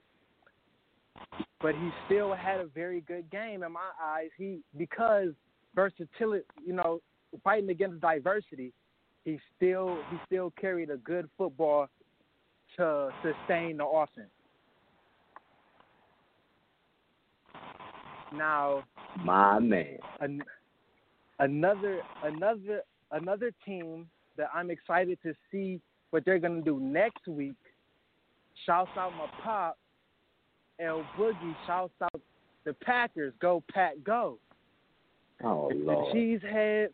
But 1.61 1.75
he 1.75 1.89
still 2.05 2.33
had 2.33 2.59
a 2.59 2.65
very 2.65 3.01
good 3.01 3.29
game 3.29 3.63
in 3.63 3.71
my 3.71 3.89
eyes. 4.01 4.29
He 4.37 4.59
because 4.77 5.29
versatility, 5.75 6.45
you 6.65 6.73
know, 6.73 7.01
fighting 7.43 7.69
against 7.69 8.01
diversity, 8.01 8.73
he 9.25 9.39
still 9.55 9.97
he 10.09 10.17
still 10.25 10.51
carried 10.59 10.89
a 10.89 10.97
good 10.97 11.29
football 11.37 11.87
to 12.77 13.09
sustain 13.23 13.77
the 13.77 13.85
offense. 13.85 14.29
Now, 18.33 18.83
My 19.23 19.59
man. 19.59 19.97
an, 20.21 20.41
another 21.39 22.01
another 22.23 22.81
another 23.11 23.51
team 23.65 24.07
that 24.37 24.49
I'm 24.53 24.71
excited 24.71 25.17
to 25.23 25.33
see 25.51 25.79
what 26.11 26.25
they're 26.25 26.39
gonna 26.39 26.61
do 26.61 26.79
next 26.79 27.27
week. 27.27 27.55
Shouts 28.65 28.91
out 28.97 29.13
my 29.15 29.27
pop, 29.43 29.77
El 30.79 31.03
Boogie. 31.17 31.55
Shouts 31.65 31.93
out 32.01 32.21
the 32.63 32.73
Packers. 32.73 33.33
Go 33.39 33.63
Pack, 33.71 33.95
go! 34.03 34.37
Oh 35.43 35.69
the 35.69 35.75
Lord. 35.75 36.15
cheeseheads, 36.15 36.89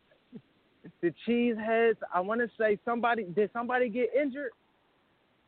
the 1.02 1.14
cheeseheads. 1.28 1.98
I 2.14 2.20
want 2.22 2.42
to 2.42 2.50
say 2.58 2.80
somebody 2.86 3.24
did 3.24 3.50
somebody 3.54 3.90
get 3.90 4.10
injured? 4.20 4.52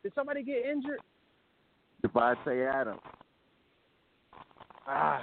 Did 0.03 0.13
somebody 0.15 0.43
get 0.43 0.65
injured? 0.65 0.99
Davante 2.05 2.73
Adams. 2.73 2.99
Ah, 4.87 5.21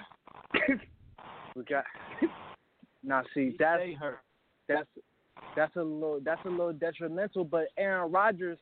we 1.57 1.65
got. 1.65 1.85
now 3.03 3.23
see 3.35 3.57
that's 3.59 3.83
Stay 3.83 3.95
hurt. 3.95 4.21
that's 4.69 4.89
that's 5.57 5.75
a 5.77 5.83
little 5.83 6.21
that's 6.23 6.45
a 6.45 6.51
little 6.51 6.73
detrimental. 6.73 7.45
But 7.45 7.69
Aaron 7.79 8.13
Rodgers, 8.13 8.59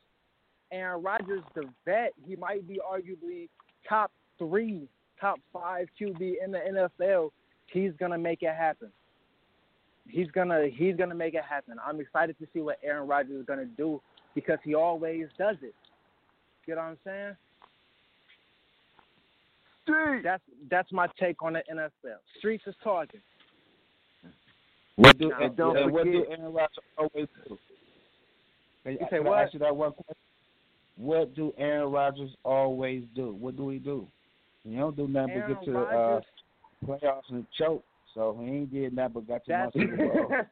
Aaron 0.71 1.03
Rodgers, 1.03 1.43
the 1.53 1.65
vet, 1.85 2.13
he 2.25 2.35
might 2.35 2.67
be 2.67 2.79
arguably 2.79 3.49
top 3.87 4.11
three, 4.39 4.87
top 5.19 5.39
five 5.53 5.87
QB 5.99 6.35
in 6.43 6.51
the 6.51 6.87
NFL. 6.99 7.29
He's 7.67 7.91
gonna 7.99 8.17
make 8.17 8.41
it 8.41 8.55
happen. 8.55 8.89
He's 10.07 10.31
gonna 10.31 10.67
he's 10.73 10.95
gonna 10.95 11.15
make 11.15 11.33
it 11.33 11.43
happen. 11.43 11.75
I'm 11.85 11.99
excited 11.99 12.37
to 12.39 12.47
see 12.53 12.61
what 12.61 12.79
Aaron 12.83 13.07
Rodgers 13.07 13.41
is 13.41 13.45
gonna 13.45 13.65
do 13.65 14.01
because 14.33 14.59
he 14.63 14.73
always 14.73 15.27
does 15.37 15.57
it. 15.61 15.75
You 16.65 16.75
know 16.75 16.81
what 16.81 16.87
I'm 16.87 16.97
saying? 17.03 17.35
That's 20.23 20.43
that's 20.69 20.91
my 20.91 21.07
take 21.19 21.43
on 21.43 21.53
the 21.53 21.63
NFL. 21.71 22.17
Streets 22.39 22.63
is 22.67 22.75
talking. 22.83 23.21
What 24.97 25.17
do 25.17 25.31
and 25.41 25.55
don't 25.57 25.75
yeah, 25.75 25.85
what 25.87 26.05
do 26.05 26.25
Aaron 26.29 26.53
Rodgers 26.53 26.77
always 26.97 27.27
do? 27.47 27.57
Can, 28.83 28.93
You 28.93 28.97
can 28.99 29.07
say 29.11 29.17
I 29.17 29.19
what? 29.19 29.39
ask 29.39 29.53
you 29.53 29.59
that 29.59 29.75
one 29.75 29.91
question? 29.91 30.15
What 30.97 31.35
do 31.35 31.53
Aaron 31.57 31.91
Rodgers 31.91 32.31
always 32.43 33.03
do? 33.15 33.33
What 33.33 33.57
do 33.57 33.69
he 33.69 33.79
do? 33.79 34.07
He 34.63 34.75
don't 34.75 34.95
do 34.95 35.07
nothing 35.07 35.31
Aaron 35.35 35.53
but 35.53 35.59
get 35.59 35.65
to 35.65 35.71
the 35.73 35.79
uh, 35.79 36.21
playoffs 36.85 37.29
and 37.29 37.45
choke. 37.57 37.83
So 38.13 38.37
he 38.41 38.47
ain't 38.49 38.71
did 38.73 38.95
nothing 38.95 39.13
but 39.15 39.27
got 39.27 39.45
to 39.45 39.51
my 39.51 39.57
That's- 39.57 39.73
Super 39.73 40.49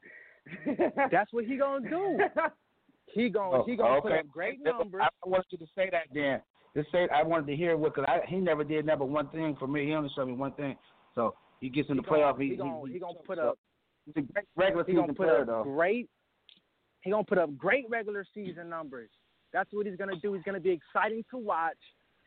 that's 1.12 1.32
what 1.32 1.46
he 1.46 1.58
gonna 1.58 1.90
do. 1.90 2.20
He 3.14 3.30
gonna 3.30 3.58
Oh, 3.58 3.64
he 3.66 3.76
gonna 3.76 4.02
put 4.02 4.12
okay. 4.12 4.20
up 4.22 4.30
great 4.32 4.58
I 4.66 4.72
numbers. 4.72 5.02
I 5.04 5.30
want 5.30 5.46
you 5.52 5.58
to 5.60 5.68
say 5.76 5.88
that 5.92 6.06
then. 6.16 6.42
Just 6.76 6.92
say 6.92 7.08
I 7.16 7.22
wanted 7.22 7.46
to 7.48 7.56
hear 7.56 7.78
what 7.78 7.94
because 7.94 8.10
he 8.28 8.38
never 8.38 8.64
did 8.64 8.88
nothing 8.88 9.00
but 9.00 9.10
one 9.10 9.28
thing 9.30 9.56
for 9.60 9.68
me. 9.68 9.86
He 9.86 9.94
only 9.94 10.10
showed 10.16 10.26
me 10.28 10.34
one 10.34 10.54
thing. 10.54 10.76
So 11.14 11.36
he 11.62 11.70
gets 11.70 11.90
in 11.92 11.98
the 11.98 12.02
He 12.02 12.10
gonna- 12.10 12.24
playoff. 12.34 12.42
he 12.42 12.50
he, 12.50 12.56
gonna 12.56 12.88
he, 12.88 12.94
he 12.94 13.00
gonna 13.00 13.14
put 13.28 13.38
so 13.38 13.50
up 13.50 13.60
He's 14.06 14.16
a 14.18 14.22
great 14.22 14.46
regular 14.56 14.84
he 14.86 14.92
season 14.92 15.02
gonna 15.04 15.14
put 15.14 15.18
player 15.28 15.42
up 15.42 15.48
though. 15.48 15.64
great 15.64 16.10
he 17.02 17.12
gonna 17.12 17.24
put 17.24 17.38
up 17.38 17.58
great 17.58 17.86
regular 17.90 18.26
season 18.34 18.70
numbers. 18.70 19.10
That's 19.52 19.70
what 19.74 19.86
he's 19.86 19.96
gonna 19.98 20.16
do. 20.22 20.34
He's 20.34 20.44
gonna 20.44 20.60
be 20.60 20.72
exciting 20.72 21.24
to 21.32 21.38
watch. 21.38 21.78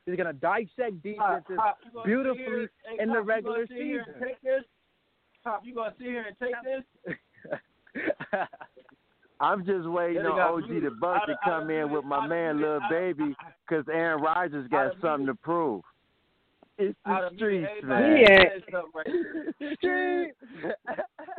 He's 0.04 0.16
gonna 0.16 0.32
dissect 0.32 1.02
defenses 1.02 1.56
Pop, 1.56 1.78
you 1.82 2.02
beautifully 2.04 2.44
here- 2.44 2.70
hey, 2.84 3.02
in 3.02 3.08
the 3.08 3.14
Pop, 3.14 3.22
you 3.24 3.28
regular 3.28 3.54
gonna 3.56 3.66
sit 3.68 3.76
here 3.78 3.98
and 4.00 4.14
season. 4.14 4.28
Take 4.28 4.40
this? 4.42 4.64
Pop, 5.44 5.60
you 5.64 5.74
gonna 5.74 5.94
sit 5.98 6.06
here 6.06 6.24
and 6.28 6.36
take 6.38 6.54
this? 6.64 7.16
I'm 9.40 9.66
just 9.66 9.86
waiting 9.88 10.24
on 10.24 10.38
OG 10.40 10.68
the 10.80 10.90
Buck 10.98 11.26
to 11.26 11.32
done- 11.32 11.38
I 11.42 11.44
come 11.44 11.70
in 11.70 11.90
with 11.90 12.04
my 12.04 12.26
man 12.26 12.56
muted- 12.56 12.80
Lil 12.82 12.88
Baby 12.88 13.36
because 13.68 13.86
Aaron 13.88 14.22
Rodgers 14.22 14.66
got 14.68 14.98
something 15.00 15.26
to 15.26 15.34
prove. 15.34 15.82
It's 16.78 16.98
I 17.04 17.14
the 17.14 17.20
done 17.30 17.36
muted 17.36 17.68
streets, 17.68 17.68
everybody 17.78 18.04
man. 18.04 18.14
that 18.14 18.30
Yeah. 18.30 18.44
said 18.52 18.62
something 18.72 18.92
right 18.94 19.06
Street. 19.78 20.32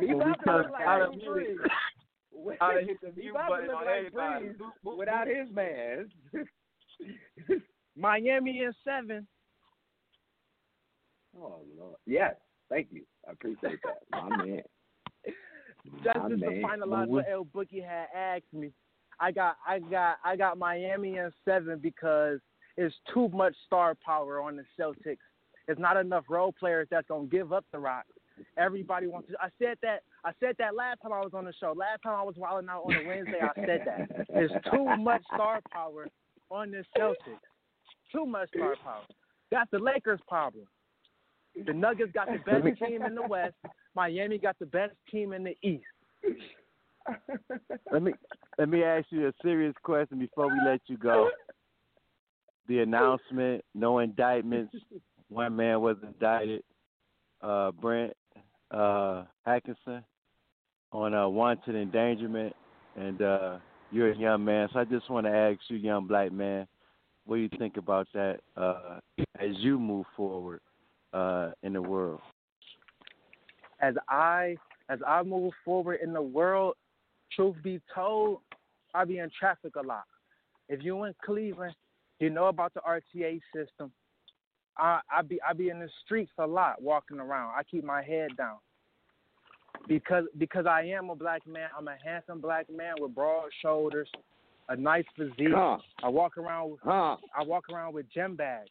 he 0.00 0.06
When 0.06 0.16
we 0.16 0.22
about 0.32 0.44
to 0.44 0.56
look 0.56 0.70
like 0.72 0.86
I 0.86 0.98
done 0.98 1.18
Drew 1.24 1.36
muted. 1.36 1.58
Brees. 1.58 2.56
I 2.60 2.80
hit 2.82 3.00
the 3.00 3.10
He 3.14 3.20
mute 3.22 3.30
about 3.30 3.42
to 3.44 3.50
button 3.50 3.66
look 3.68 3.76
on 3.76 3.84
like 3.86 3.96
everybody. 3.98 4.44
Brees 4.46 4.56
Boop, 4.56 4.72
boop, 4.84 4.96
without 4.98 5.26
his 5.28 5.50
man. 5.54 6.08
Miami 7.96 8.60
in 8.62 8.72
seven. 8.84 9.26
Oh 11.36 11.60
Lord. 11.78 11.96
Yes. 12.06 12.34
Thank 12.68 12.88
you. 12.90 13.02
I 13.28 13.32
appreciate 13.32 13.78
that. 13.84 13.98
My 14.10 14.44
man. 14.44 14.62
Just 16.04 16.16
My 16.16 16.28
just 16.28 16.40
to 16.42 16.50
man. 16.50 16.62
finalize 16.62 17.06
Well, 17.08 17.22
what 17.22 17.26
El 17.30 17.44
Boogie 17.46 17.84
had 17.84 18.06
asked 18.14 18.52
me, 18.52 18.72
I 19.20 19.32
got 19.32 19.56
I 19.66 19.78
got 19.78 20.16
I 20.24 20.36
got 20.36 20.58
Miami 20.58 21.16
in 21.16 21.30
seven 21.44 21.78
because 21.80 22.40
it's 22.78 22.94
too 23.12 23.28
much 23.30 23.54
star 23.66 23.94
power 23.94 24.40
on 24.40 24.56
the 24.56 24.64
Celtics. 24.78 25.18
It's 25.66 25.80
not 25.80 25.96
enough 25.96 26.24
role 26.28 26.52
players 26.52 26.86
that's 26.90 27.08
gonna 27.08 27.26
give 27.26 27.52
up 27.52 27.64
the 27.72 27.78
rock. 27.78 28.04
Everybody 28.56 29.08
wants 29.08 29.28
to. 29.28 29.34
I 29.40 29.48
said 29.58 29.78
that. 29.82 30.04
I 30.24 30.30
said 30.38 30.54
that 30.58 30.76
last 30.76 31.02
time 31.02 31.12
I 31.12 31.18
was 31.20 31.32
on 31.34 31.44
the 31.44 31.52
show. 31.60 31.74
Last 31.76 32.02
time 32.02 32.14
I 32.14 32.22
was 32.22 32.36
wilding 32.36 32.70
out 32.70 32.84
on 32.84 32.94
a 32.94 33.06
Wednesday, 33.06 33.40
I 33.42 33.66
said 33.66 33.82
that. 33.84 34.26
There's 34.32 34.52
too 34.72 34.84
much 34.96 35.22
star 35.34 35.60
power 35.72 36.06
on 36.50 36.70
this 36.70 36.86
Celtics. 36.96 37.16
Too 38.12 38.24
much 38.24 38.48
star 38.54 38.76
power. 38.82 39.02
That's 39.50 39.70
the 39.72 39.80
Lakers' 39.80 40.20
problem. 40.28 40.66
The 41.66 41.72
Nuggets 41.72 42.12
got 42.12 42.28
the 42.28 42.38
best 42.38 42.78
team 42.78 43.02
in 43.02 43.16
the 43.16 43.26
West. 43.26 43.56
Miami 43.96 44.38
got 44.38 44.56
the 44.60 44.66
best 44.66 44.94
team 45.10 45.32
in 45.32 45.42
the 45.42 45.56
East. 45.62 45.82
Let 47.92 48.02
me 48.02 48.12
let 48.58 48.68
me 48.68 48.84
ask 48.84 49.06
you 49.10 49.26
a 49.26 49.32
serious 49.42 49.74
question 49.82 50.20
before 50.20 50.46
we 50.46 50.60
let 50.64 50.80
you 50.86 50.96
go. 50.96 51.30
The 52.68 52.80
announcement, 52.80 53.64
no 53.74 53.98
indictments. 53.98 54.74
One 55.28 55.56
man 55.56 55.80
was 55.80 55.96
indicted. 56.02 56.62
Uh, 57.42 57.70
Brett 57.72 58.16
uh, 58.70 59.24
Hankison 59.46 60.04
on 60.92 61.14
uh, 61.14 61.28
wanton 61.28 61.76
endangerment, 61.76 62.54
and 62.96 63.20
uh, 63.22 63.58
you're 63.90 64.12
a 64.12 64.16
young 64.16 64.44
man, 64.44 64.68
so 64.72 64.80
I 64.80 64.84
just 64.84 65.08
want 65.10 65.26
to 65.26 65.32
ask 65.32 65.58
you, 65.68 65.76
young 65.76 66.06
black 66.06 66.32
man, 66.32 66.66
what 67.26 67.36
do 67.36 67.42
you 67.42 67.50
think 67.58 67.76
about 67.76 68.08
that 68.14 68.40
uh, 68.56 69.00
as 69.38 69.50
you 69.58 69.78
move 69.78 70.06
forward 70.16 70.60
uh, 71.12 71.50
in 71.62 71.74
the 71.74 71.82
world? 71.82 72.20
As 73.80 73.94
I 74.08 74.56
as 74.88 74.98
I 75.06 75.22
move 75.22 75.52
forward 75.64 76.00
in 76.02 76.12
the 76.12 76.22
world, 76.22 76.74
truth 77.36 77.56
be 77.62 77.80
told, 77.94 78.40
I 78.94 79.04
be 79.04 79.18
in 79.18 79.30
traffic 79.38 79.76
a 79.76 79.86
lot. 79.86 80.04
If 80.70 80.82
you 80.82 81.04
in 81.04 81.14
Cleveland, 81.22 81.74
you 82.20 82.30
know 82.30 82.46
about 82.46 82.74
the 82.74 82.80
RTA 82.80 83.40
system. 83.54 83.92
I 84.76 85.00
I 85.12 85.22
be 85.22 85.40
I 85.48 85.52
be 85.52 85.70
in 85.70 85.78
the 85.80 85.88
streets 86.04 86.32
a 86.38 86.46
lot, 86.46 86.80
walking 86.82 87.18
around. 87.20 87.54
I 87.56 87.62
keep 87.64 87.84
my 87.84 88.02
head 88.02 88.36
down 88.36 88.58
because 89.88 90.24
because 90.38 90.66
I 90.66 90.82
am 90.82 91.10
a 91.10 91.14
black 91.16 91.46
man. 91.46 91.68
I'm 91.76 91.88
a 91.88 91.96
handsome 92.04 92.40
black 92.40 92.66
man 92.70 92.94
with 93.00 93.14
broad 93.14 93.48
shoulders, 93.62 94.08
a 94.68 94.76
nice 94.76 95.04
physique. 95.16 95.48
Huh. 95.54 95.78
I 96.02 96.08
walk 96.08 96.38
around. 96.38 96.72
With, 96.72 96.80
Huh. 96.84 97.16
I 97.36 97.42
walk 97.44 97.64
around 97.72 97.94
with 97.94 98.06
gym 98.12 98.36
bags. 98.36 98.70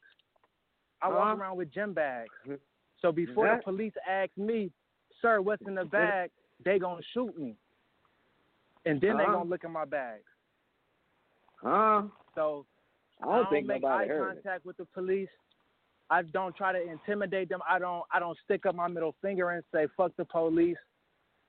I 1.02 1.08
Huh? 1.08 1.16
walk 1.16 1.38
around 1.40 1.58
with 1.58 1.72
gym 1.74 1.94
bags. 1.94 2.30
Mm-hmm. 2.44 2.56
So 3.02 3.12
before 3.12 3.46
That- 3.48 3.58
the 3.58 3.64
police 3.64 3.94
ask 4.08 4.36
me, 4.38 4.72
"Sir, 5.22 5.42
what's 5.42 5.62
in 5.64 5.76
the 5.76 5.86
bag?" 5.86 6.32
they 6.66 6.80
gonna 6.80 7.04
shoot 7.14 7.38
me, 7.38 7.56
and 8.86 9.00
then 9.00 9.18
they 9.18 9.26
gonna 9.26 9.44
look 9.44 9.64
at 9.64 9.70
my 9.72 9.86
bags. 9.86 10.26
Huh? 11.62 12.04
So 12.34 12.66
I 13.22 13.26
don't 13.26 13.48
I 13.48 13.50
think 13.50 13.68
make 13.68 13.82
nobody 13.82 14.06
eye 14.06 14.14
heard 14.14 14.38
it. 14.38 14.44
contact 14.44 14.66
with 14.66 14.78
the 14.78 14.86
police. 14.94 15.30
I 16.10 16.22
don't 16.22 16.56
try 16.56 16.72
to 16.72 16.82
intimidate 16.82 17.50
them. 17.50 17.60
I 17.70 17.80
don't 17.80 18.04
I 18.12 18.20
don't 18.20 18.38
stick 18.44 18.66
up 18.66 18.76
my 18.76 18.88
middle 18.88 19.16
finger 19.22 19.50
and 19.52 19.64
say 19.74 19.88
fuck 19.98 20.12
the 20.18 20.26
police. 20.26 20.78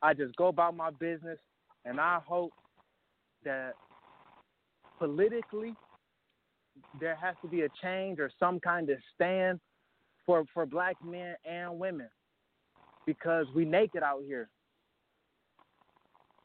I 0.02 0.14
just 0.14 0.34
go 0.36 0.48
about 0.48 0.76
my 0.76 0.90
business 0.90 1.38
and 1.84 2.00
I 2.00 2.20
hope 2.26 2.52
that 3.44 3.74
politically 4.98 5.74
there 7.00 7.16
has 7.16 7.34
to 7.42 7.48
be 7.48 7.62
a 7.62 7.68
change 7.82 8.18
or 8.18 8.30
some 8.38 8.60
kind 8.60 8.90
of 8.90 8.98
stand 9.14 9.60
for 10.26 10.44
for 10.52 10.66
black 10.66 10.96
men 11.04 11.34
and 11.48 11.78
women 11.78 12.08
because 13.06 13.46
we 13.54 13.64
naked 13.64 14.02
out 14.02 14.22
here. 14.26 14.48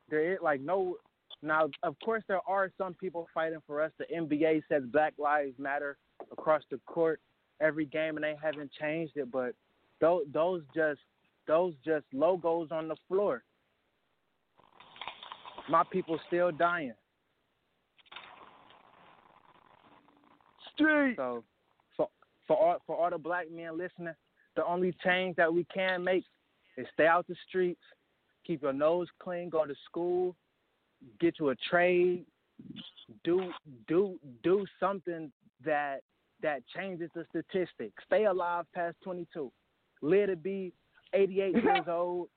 There 0.09 0.34
is 0.34 0.39
like 0.41 0.61
no 0.61 0.97
now 1.44 1.70
of 1.84 1.96
course 2.04 2.24
there 2.28 2.41
are 2.48 2.72
some 2.78 2.94
people 2.94 3.28
fighting 3.34 3.62
for 3.68 3.82
us. 3.82 3.91
The 4.00 4.06
NBA 4.16 4.64
says 4.70 4.84
Black 4.91 5.14
Lives 5.18 5.54
Matter 5.60 5.98
across 6.32 6.64
the 6.72 6.80
court 6.86 7.20
every 7.62 7.86
game 7.86 8.16
and 8.16 8.24
they 8.24 8.36
haven't 8.41 8.72
changed 8.80 9.14
it, 9.16 9.32
but 9.32 9.54
those 10.02 10.24
those 10.34 10.62
just 10.76 11.00
those 11.48 11.74
just 11.86 12.06
logos 12.14 12.70
on 12.72 12.88
the 12.88 12.96
floor. 13.08 13.44
My 15.70 15.84
people 15.91 16.20
still 16.28 16.52
dying. 16.52 16.94
Street. 20.74 21.16
So 21.18 21.44
for 21.96 22.10
for 22.48 22.58
all 22.58 22.78
for 22.86 22.96
all 22.96 23.10
the 23.10 23.18
black 23.18 23.52
men 23.52 23.78
listening, 23.78 24.14
the 24.56 24.66
only 24.66 24.96
change 25.04 25.36
that 25.38 25.54
we 25.54 25.66
can 25.74 26.04
make 26.04 26.26
is 26.78 26.88
stay 26.94 27.06
out 27.06 27.28
the 27.28 27.36
streets, 27.48 27.82
keep 28.46 28.62
your 28.62 28.74
nose 28.74 29.08
clean, 29.20 29.50
go 29.50 29.66
to 29.66 29.76
school, 29.86 30.36
get 31.20 31.39
you 31.39 31.49
a 31.49 31.56
trade, 31.70 32.26
do 33.24 33.51
do 33.88 34.20
do 34.43 34.66
something 34.80 35.32
that 35.66 36.01
that 36.41 36.62
changes 36.76 37.10
the 37.16 37.26
statistics. 37.30 38.04
Stay 38.06 38.26
alive 38.26 38.66
past 38.74 38.97
22. 39.04 39.51
Live 40.01 40.30
to 40.30 40.36
be 40.36 40.74
88 41.14 41.54
years 41.64 41.86
old 41.88 42.28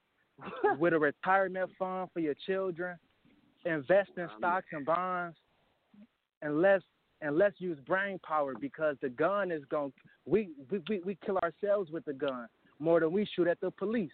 with 0.78 0.92
a 0.92 0.98
retirement 0.98 1.70
fund 1.78 2.08
for 2.12 2.20
your 2.20 2.34
children. 2.46 2.96
Invest 3.64 4.10
in 4.16 4.28
stocks 4.38 4.66
and 4.72 4.86
bonds, 4.86 5.36
and 6.42 6.62
let's 6.62 6.84
and 7.20 7.36
let's 7.36 7.60
use 7.60 7.78
brain 7.86 8.20
power 8.26 8.54
because 8.60 8.96
the 9.02 9.08
gun 9.08 9.50
is 9.50 9.62
going. 9.70 9.92
We, 10.24 10.50
we 10.70 10.80
we 10.88 11.00
we 11.00 11.18
kill 11.24 11.38
ourselves 11.38 11.90
with 11.90 12.04
the 12.04 12.12
gun 12.12 12.46
more 12.78 13.00
than 13.00 13.10
we 13.10 13.26
shoot 13.34 13.48
at 13.48 13.60
the 13.60 13.70
police. 13.70 14.10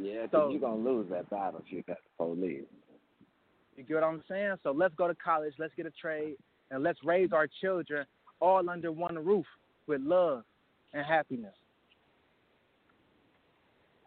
Yeah, 0.00 0.22
'cause 0.22 0.30
So- 0.30 0.48
you're 0.50 0.60
gonna 0.60 0.76
lose 0.76 1.08
that 1.10 1.28
battle 1.30 1.60
if 1.60 1.72
you 1.72 1.82
got 1.82 1.98
the 2.02 2.10
police. 2.16 2.66
You 3.76 3.84
get 3.84 3.94
what 3.94 4.04
I'm 4.04 4.22
saying? 4.24 4.56
So 4.62 4.72
let's 4.72 4.94
go 4.94 5.08
to 5.08 5.14
college, 5.14 5.54
let's 5.58 5.74
get 5.74 5.86
a 5.86 5.90
trade, 5.92 6.36
and 6.70 6.82
let's 6.82 7.02
raise 7.04 7.32
our 7.32 7.46
children 7.46 8.06
all 8.40 8.68
under 8.68 8.90
one 8.92 9.24
roof 9.24 9.46
with 9.86 10.00
love 10.00 10.44
and 10.92 11.04
happiness. 11.04 11.54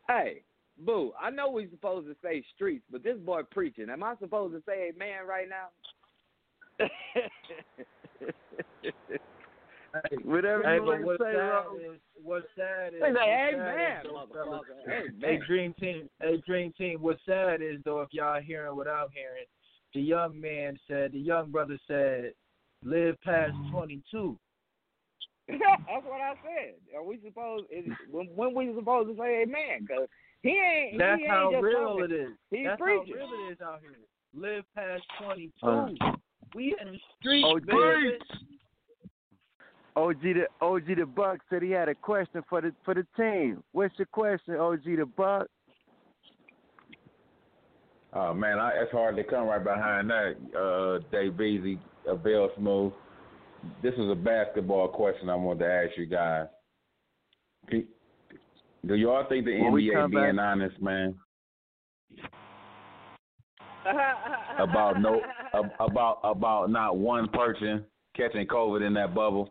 Hey, 0.07 0.43
boo, 0.79 1.13
I 1.19 1.29
know 1.29 1.49
we're 1.51 1.69
supposed 1.69 2.07
to 2.07 2.15
say 2.21 2.41
streets, 2.53 2.85
but 2.91 3.03
this 3.03 3.17
boy 3.19 3.43
preaching. 3.43 3.89
Am 3.89 4.03
I 4.03 4.15
supposed 4.17 4.53
to 4.55 4.61
say 4.63 4.89
amen 4.89 5.25
right 5.25 5.47
now? 5.47 5.69
Whatever 10.23 10.63
Hey, 10.63 10.75
you 10.75 10.81
but 10.81 10.87
want 10.87 10.99
to 11.01 11.05
what's 11.05 11.23
say, 11.23 11.31
sad 11.33 11.49
Ro. 11.49 11.77
is 11.77 11.99
what's 12.23 12.45
sad 12.55 12.93
is 12.93 13.01
Say, 13.01 13.11
what's 13.11 13.19
sad 13.19 13.53
amen, 13.53 13.97
is, 13.97 14.11
though, 14.33 14.59
motherfucker. 14.59 15.21
Hey, 15.21 15.39
Dream 15.47 15.73
Team, 15.79 16.09
hey, 16.21 16.41
Dream 16.45 16.73
Team. 16.77 17.01
What's 17.01 17.21
sad 17.25 17.61
is 17.61 17.77
though, 17.85 18.01
if 18.01 18.09
y'all 18.11 18.41
hearing 18.41 18.75
what 18.75 18.87
I'm 18.87 19.07
hearing, 19.13 19.45
the 19.93 20.01
young 20.01 20.39
man 20.39 20.77
said, 20.87 21.11
the 21.11 21.19
young 21.19 21.51
brother 21.51 21.77
said, 21.87 22.31
live 22.83 23.15
past 23.23 23.53
22. 23.71 24.37
That's 25.47 25.59
what 26.05 26.21
I 26.21 26.33
said. 26.43 26.75
Are 26.95 27.03
we 27.03 27.19
supposed? 27.25 27.65
Is, 27.71 27.83
when, 28.09 28.27
when 28.35 28.53
we 28.53 28.73
supposed 28.73 29.09
to 29.09 29.15
say 29.21 29.41
amen? 29.43 29.85
Cause 29.87 30.07
he 30.43 30.49
ain't. 30.51 30.97
That's 30.97 31.17
he 31.19 31.23
ain't 31.25 31.31
how 31.31 31.51
just 31.51 31.63
real 31.63 31.79
talking. 31.97 32.03
it 32.05 32.11
is. 32.13 32.29
He's 32.51 32.65
That's 32.67 32.79
preaching. 32.81 33.15
how 33.19 33.25
real 33.31 33.49
it 33.49 33.51
is 33.51 33.57
out 33.61 33.79
here. 33.81 33.91
Live 34.33 34.63
past 34.75 35.03
22. 35.21 35.51
Uh. 35.67 35.89
we 36.55 36.75
in 36.79 36.93
the 36.93 36.99
streets, 37.19 37.45
Oh, 37.49 37.59
baby. 37.59 38.17
OG 39.95 40.21
the 40.21 40.47
OG 40.61 40.85
the 40.97 41.05
Buck 41.05 41.39
said 41.49 41.61
he 41.61 41.71
had 41.71 41.89
a 41.89 41.95
question 41.95 42.43
for 42.49 42.61
the 42.61 42.73
for 42.85 42.93
the 42.93 43.05
team. 43.17 43.63
What's 43.73 43.97
your 43.97 44.05
question, 44.07 44.55
OG 44.55 44.83
the 44.83 45.05
Buck? 45.17 45.47
Oh 48.13 48.33
man, 48.33 48.59
I, 48.59 48.71
it's 48.75 48.91
hard 48.91 49.15
to 49.17 49.23
come 49.23 49.47
right 49.47 49.63
behind 49.63 50.09
that. 50.09 50.35
Uh, 50.57 50.99
Dave 51.11 51.33
Beasy, 51.33 51.79
uh, 52.09 52.15
Bill 52.15 52.49
Smooth. 52.57 52.93
This 53.83 53.93
is 53.93 54.09
a 54.09 54.15
basketball 54.15 54.87
question 54.87 55.29
I 55.29 55.35
wanted 55.35 55.59
to 55.59 55.71
ask 55.71 55.97
you 55.97 56.05
guys. 56.05 56.47
Do 57.69 57.83
do 58.87 58.95
y'all 58.95 59.25
think 59.29 59.45
the 59.45 59.61
When 59.61 59.73
NBA 59.73 60.09
being 60.11 60.35
back- 60.35 60.45
honest, 60.45 60.81
man, 60.81 61.15
about 64.59 64.99
no 65.01 65.21
about 65.79 66.19
about 66.23 66.69
not 66.69 66.97
one 66.97 67.27
person 67.29 67.85
catching 68.15 68.47
COVID 68.47 68.85
in 68.85 68.93
that 68.95 69.13
bubble? 69.13 69.49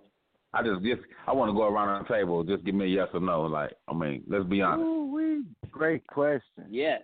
I 0.52 0.62
just 0.62 0.82
just 0.82 1.00
I 1.26 1.32
want 1.32 1.50
to 1.50 1.54
go 1.54 1.68
around 1.68 2.04
the 2.04 2.14
table. 2.14 2.42
Just 2.42 2.64
give 2.64 2.74
me 2.74 2.86
a 2.86 2.88
yes 2.88 3.08
or 3.14 3.20
no. 3.20 3.42
Like 3.42 3.72
I 3.88 3.94
mean, 3.94 4.22
let's 4.28 4.44
be 4.44 4.62
honest. 4.62 4.84
Ooh-wee. 4.86 5.42
Great 5.70 6.06
question. 6.08 6.64
Yes. 6.68 7.02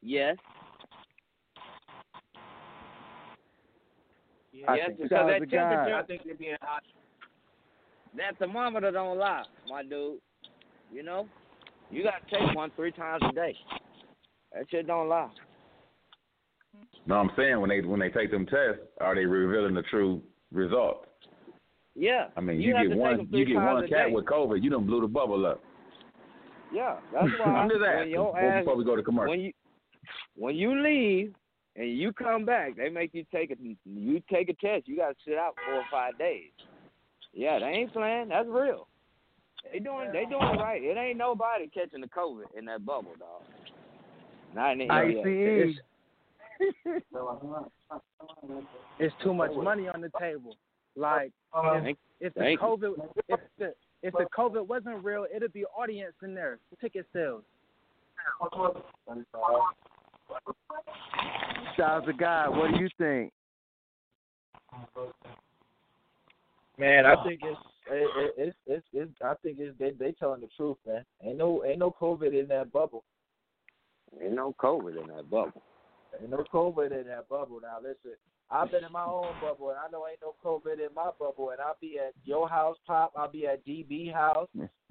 Yes. 0.00 0.36
I 4.68 4.76
yes, 4.76 4.86
think 4.88 5.02
because 5.02 5.26
that 5.28 5.40
the 5.40 5.46
guy- 5.46 5.56
temperature, 5.56 5.94
I 5.96 6.02
think 6.04 6.22
they're 6.24 6.34
being 6.34 6.56
hot. 6.60 6.82
that 8.16 8.38
thermometer 8.38 8.90
don't 8.90 9.18
lie, 9.18 9.42
my 9.68 9.82
dude. 9.82 10.18
You 10.92 11.02
know, 11.02 11.26
you 11.90 12.02
gotta 12.04 12.24
take 12.30 12.54
one 12.54 12.70
three 12.76 12.92
times 12.92 13.22
a 13.28 13.32
day. 13.32 13.56
That 14.52 14.64
shit 14.70 14.86
don't 14.86 15.08
lie. 15.08 15.30
No, 17.06 17.16
I'm 17.16 17.30
saying 17.36 17.60
when 17.60 17.70
they 17.70 17.80
when 17.80 17.98
they 17.98 18.10
take 18.10 18.30
them 18.30 18.46
tests, 18.46 18.82
are 19.00 19.14
they 19.14 19.24
revealing 19.24 19.74
the 19.74 19.82
true 19.82 20.22
result? 20.52 21.06
Yeah. 21.94 22.28
I 22.36 22.40
mean, 22.40 22.60
you, 22.60 22.76
you, 22.76 22.88
get 22.88 22.96
one 22.96 23.28
you 23.30 23.44
get 23.44 23.56
one 23.56 23.88
cat 23.88 24.06
day. 24.08 24.12
with 24.12 24.24
COVID, 24.26 24.62
you 24.62 24.70
done 24.70 24.86
blew 24.86 25.00
the 25.00 25.08
bubble 25.08 25.44
up. 25.46 25.60
Yeah, 26.72 26.96
that's 27.12 27.26
why 27.38 27.44
I'm 27.44 27.68
just 27.68 27.80
when 27.80 27.90
asking 27.90 28.12
your 28.12 28.32
before, 28.32 28.50
ass 28.50 28.60
before 28.60 28.76
we 28.76 28.84
go 28.84 28.96
to 28.96 29.02
commercial. 29.02 29.30
when 29.30 29.40
you 29.40 29.52
when 30.36 30.56
you 30.56 30.82
leave 30.82 31.34
and 31.76 31.96
you 31.96 32.12
come 32.12 32.44
back, 32.44 32.76
they 32.76 32.88
make 32.88 33.12
you 33.12 33.24
take 33.32 33.50
a 33.50 33.56
you 33.84 34.22
take 34.30 34.48
a 34.48 34.54
test. 34.54 34.88
You 34.88 34.96
got 34.96 35.10
to 35.10 35.14
sit 35.26 35.36
out 35.36 35.54
four 35.66 35.76
or 35.76 35.84
five 35.90 36.18
days. 36.18 36.50
Yeah, 37.34 37.58
they 37.58 37.66
ain't 37.66 37.92
playing. 37.92 38.28
That's 38.28 38.48
real. 38.48 38.88
They 39.70 39.78
doing 39.78 40.10
they 40.12 40.24
doing 40.24 40.58
right. 40.58 40.82
It 40.82 40.96
ain't 40.96 41.18
nobody 41.18 41.68
catching 41.68 42.00
the 42.00 42.08
COVID 42.08 42.58
in 42.58 42.64
that 42.66 42.84
bubble, 42.84 43.12
dog. 43.18 43.42
Not 44.54 44.72
in 44.72 44.78
the 44.78 44.90
ICE. 44.90 45.76
It's 48.98 49.14
too 49.22 49.34
much 49.34 49.50
money 49.54 49.88
on 49.88 50.00
the 50.00 50.10
table. 50.18 50.56
Like 50.96 51.32
oh, 51.54 51.80
if, 51.84 51.96
if 52.20 52.34
the 52.34 52.40
Thank 52.40 52.60
you. 52.60 52.66
COVID 52.66 52.94
if 53.28 53.40
the 53.58 53.74
if 54.02 54.12
the 54.14 54.26
COVID 54.36 54.66
wasn't 54.66 55.04
real, 55.04 55.26
it'd 55.34 55.52
be 55.52 55.64
audience 55.66 56.14
in 56.22 56.34
there, 56.34 56.58
ticket 56.80 57.06
sales. 57.12 57.42
Styles 61.74 62.08
of 62.08 62.18
God, 62.18 62.56
what 62.56 62.72
do 62.72 62.80
you 62.80 62.88
think? 62.98 63.32
Man, 66.78 67.06
I 67.06 67.22
think 67.24 67.40
it's 67.42 67.60
it, 67.90 68.10
it, 68.16 68.34
it's 68.36 68.56
it's 68.66 68.86
it's 68.92 69.12
I 69.22 69.34
think 69.42 69.58
it's 69.60 69.78
they 69.78 69.90
they 69.90 70.12
telling 70.12 70.40
the 70.40 70.48
truth, 70.56 70.76
man. 70.86 71.04
Ain't 71.22 71.38
no 71.38 71.64
ain't 71.64 71.78
no 71.78 71.94
COVID 72.00 72.38
in 72.38 72.48
that 72.48 72.72
bubble. 72.72 73.04
Ain't 74.20 74.34
no 74.34 74.54
COVID 74.60 75.00
in 75.00 75.08
that 75.14 75.30
bubble. 75.30 75.62
Ain't 76.20 76.30
no 76.30 76.44
COVID 76.52 76.98
in 76.98 77.06
that 77.08 77.28
bubble. 77.28 77.60
Now 77.60 77.78
listen, 77.80 78.16
I've 78.52 78.70
been 78.70 78.84
in 78.84 78.92
my 78.92 79.04
own 79.04 79.26
bubble, 79.40 79.70
and 79.70 79.78
I 79.78 79.88
know 79.90 80.06
ain't 80.06 80.20
no 80.20 80.34
COVID 80.44 80.74
in 80.74 80.94
my 80.94 81.10
bubble. 81.18 81.50
And 81.50 81.60
I'll 81.60 81.76
be 81.80 81.98
at 81.98 82.12
your 82.24 82.48
house, 82.48 82.76
Pop. 82.86 83.12
I'll 83.16 83.30
be 83.30 83.46
at 83.46 83.64
DB 83.66 84.12
house. 84.12 84.48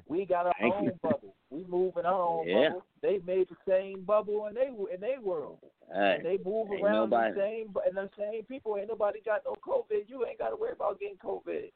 We 0.08 0.26
got 0.26 0.48
our 0.48 0.54
Thank 0.60 0.74
own 0.76 0.84
you. 0.86 1.00
bubble. 1.04 1.36
We 1.52 1.64
move 1.66 1.94
in 1.98 2.06
our 2.06 2.22
own 2.22 2.48
Yeah. 2.48 2.70
bubble. 2.70 2.84
They 3.02 3.20
made 3.26 3.48
the 3.50 3.56
same 3.68 4.02
bubble 4.04 4.48
in 4.48 4.56
they 4.56 4.68
in 4.68 5.00
they 5.00 5.18
world. 5.22 5.60
Hey, 5.94 6.16
and 6.18 6.26
they 6.26 6.38
move 6.44 6.72
ain't 6.72 6.84
around 6.84 7.12
nobody- 7.12 7.34
the 7.34 7.40
same 7.40 7.76
and 7.86 7.96
the 7.98 8.10
same 8.18 8.44
people. 8.46 8.78
Ain't 8.78 8.90
nobody 8.90 9.22
got 9.22 9.44
no 9.46 9.54
COVID. 9.66 10.10
You 10.10 10.26
ain't 10.26 10.40
got 10.40 10.50
to 10.50 10.56
worry 10.56 10.72
about 10.74 11.00
getting 11.00 11.18
COVID. 11.18 11.72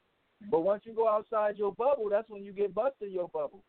But 0.50 0.60
once 0.60 0.84
you 0.84 0.92
go 0.92 1.08
outside 1.08 1.56
your 1.56 1.72
bubble, 1.72 2.08
that's 2.10 2.28
when 2.28 2.42
you 2.44 2.52
get 2.52 2.74
busted 2.74 3.10
your 3.12 3.28
bubble. 3.28 3.62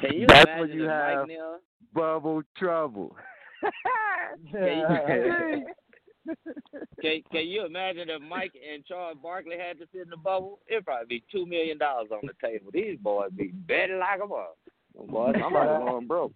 Can 0.00 0.14
you 0.14 0.26
That's 0.26 0.44
imagine 0.46 0.60
when 0.60 0.70
you 0.72 0.88
have 0.88 1.18
Mike 1.18 1.28
Neal? 1.28 1.58
bubble 1.92 2.42
trouble. 2.56 3.14
Can 4.50 4.78
you, 4.78 5.66
can, 7.00 7.22
can 7.32 7.46
you 7.46 7.64
imagine 7.66 8.10
if 8.10 8.22
Mike 8.22 8.52
and 8.72 8.84
Charles 8.86 9.18
Barkley 9.22 9.56
had 9.58 9.78
to 9.78 9.86
sit 9.92 10.02
in 10.02 10.10
the 10.10 10.16
bubble? 10.16 10.60
It'd 10.68 10.84
probably 10.84 11.06
be 11.06 11.24
two 11.32 11.46
million 11.46 11.78
dollars 11.78 12.08
on 12.12 12.20
the 12.22 12.34
table. 12.46 12.70
These 12.72 12.98
boys 12.98 13.30
be 13.36 13.48
betting 13.48 13.98
like 13.98 14.20
a 14.22 14.26
mother. 14.26 14.44
Them 14.96 15.06
Boys, 15.06 15.34
I'm 15.36 15.52
about 15.54 15.86
going 15.86 16.06
broke. 16.06 16.32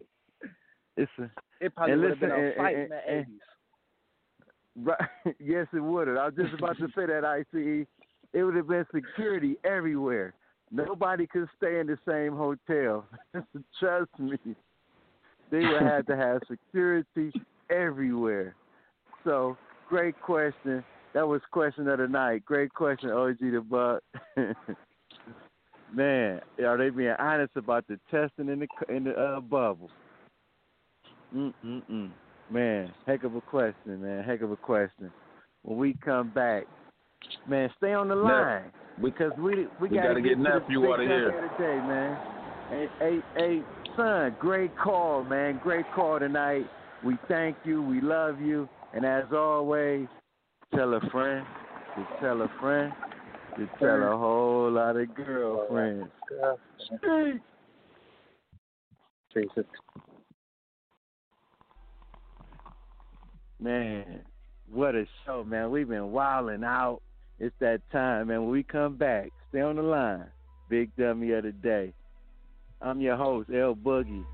It's 0.97 1.11
a, 1.19 1.31
It 1.61 1.75
probably 1.75 1.97
would 1.97 2.11
have 2.11 2.21
been 2.21 2.31
a 2.31 2.53
fight 2.57 2.75
and- 2.77 2.85
in 2.85 2.89
the 2.91 3.13
eighties. 3.21 3.41
Right. 4.77 5.09
yes, 5.41 5.67
it 5.73 5.81
would 5.81 6.09
have. 6.09 6.17
I 6.17 6.27
was 6.27 6.35
just 6.35 6.55
about 6.55 6.77
to 6.79 6.89
say 6.97 7.07
that, 7.07 7.25
ICE. 7.25 7.87
It 8.33 8.43
would 8.43 8.57
have 8.57 8.67
been 8.67 8.85
security 8.93 9.57
everywhere. 9.65 10.35
Nobody 10.73 11.27
could 11.29 11.49
stay 11.57 11.79
in 11.79 11.87
the 11.87 11.99
same 12.09 12.37
hotel. 12.37 13.07
Trust 13.79 14.11
me. 14.19 14.37
They 15.51 15.61
would 15.61 15.83
have 15.83 16.07
to 16.07 16.17
have 16.17 16.41
security 16.51 17.33
everywhere. 17.71 18.57
So, 19.23 19.57
great 19.89 20.21
question. 20.21 20.85
That 21.15 21.27
was 21.27 21.41
question 21.53 21.89
of 21.89 21.99
the 21.99 22.09
night. 22.09 22.45
Great 22.45 22.73
question, 22.75 23.11
OG 23.11 23.39
the 23.39 23.61
Buck. 23.61 24.03
Man, 25.95 26.41
are 26.65 26.77
they 26.77 26.91
being 26.91 27.15
honest 27.19 27.53
about 27.57 27.87
the 27.87 28.01
testing 28.11 28.49
in 28.49 28.59
the 28.59 28.95
in 28.95 29.05
the 29.05 29.13
uh, 29.13 29.41
bubble? 29.41 29.91
Mm 31.35 31.55
mm 31.65 31.83
mm. 31.91 32.11
Man, 32.51 32.93
heck 33.07 33.23
of 33.25 33.37
a 33.37 33.41
question, 33.41 34.03
man. 34.03 34.25
Heck 34.25 34.43
of 34.43 34.51
a 34.51 34.57
question. 34.57 35.11
When 35.63 35.79
we 35.79 35.95
come 36.05 36.31
back, 36.31 36.65
man, 37.49 37.71
stay 37.79 37.93
on 37.93 38.09
the 38.09 38.17
line 38.17 38.65
because 39.03 39.33
we 39.39 39.55
we, 39.55 39.67
we 39.83 39.89
get 39.89 40.15
to 40.15 40.21
this 40.21 40.37
nephew 40.37 40.81
big 40.83 40.91
outta 40.91 41.03
here. 41.05 41.31
topic 41.31 41.59
day, 41.59 41.77
man. 41.77 42.19
Hey, 42.71 42.89
hey, 42.99 43.19
hey, 43.37 43.63
son, 43.97 44.37
great 44.41 44.77
call, 44.77 45.23
man. 45.25 45.61
Great 45.63 45.87
call 45.95 46.19
tonight. 46.19 46.67
We 47.05 47.17
thank 47.29 47.57
you. 47.65 47.83
We 47.83 48.01
love 48.01 48.41
you. 48.41 48.69
And 48.95 49.05
as 49.05 49.25
always, 49.33 50.07
tell 50.75 50.95
a 50.95 51.01
friend 51.11 51.45
to 51.97 52.07
tell 52.21 52.43
a 52.43 52.49
friend 52.61 52.93
to 53.57 53.69
tell 53.79 54.03
a 54.03 54.17
whole 54.17 54.71
lot 54.71 54.97
of 54.97 55.15
girlfriends. 55.15 56.09
Man, 63.61 64.21
what 64.71 64.95
a 64.95 65.07
show, 65.25 65.45
man. 65.45 65.71
We've 65.71 65.89
been 65.89 66.13
wilding 66.13 66.65
out. 66.65 67.01
It's 67.41 67.55
that 67.61 67.81
time, 67.91 68.29
man. 68.29 68.43
When 68.43 68.51
we 68.51 68.63
come 68.63 68.97
back, 68.97 69.31
stay 69.49 69.61
on 69.61 69.77
the 69.77 69.83
line. 69.83 70.27
Big 70.69 70.95
dummy 70.97 71.33
of 71.33 71.45
the 71.45 71.53
day. 71.53 71.93
I'm 72.81 73.01
your 73.01 73.17
host, 73.17 73.51
El 73.51 73.75
Boogie, 73.75 74.25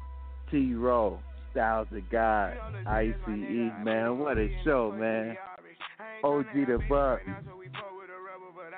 T-Ro, 0.51 1.19
Styles 1.53 1.89
of 1.93 2.11
God, 2.11 2.55
ICE, 2.87 3.15
man. 3.27 4.19
What 4.19 4.39
a 4.39 4.49
show, 4.65 4.95
man. 4.97 5.37
OG 6.23 6.47
the 6.55 6.79
Buck. 6.89 7.21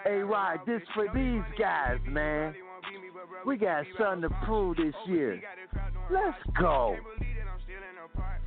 Hey, 0.05 0.19
Rod, 0.19 0.61
this 0.67 0.83
for 0.95 1.07
these 1.15 1.43
guys, 1.59 1.99
man. 2.09 2.55
We 3.47 3.57
got 3.57 3.85
something 3.99 4.29
to 4.29 4.37
prove 4.45 4.77
this 4.77 4.95
year. 5.07 5.43
Let's 6.11 6.39
go. 6.59 6.97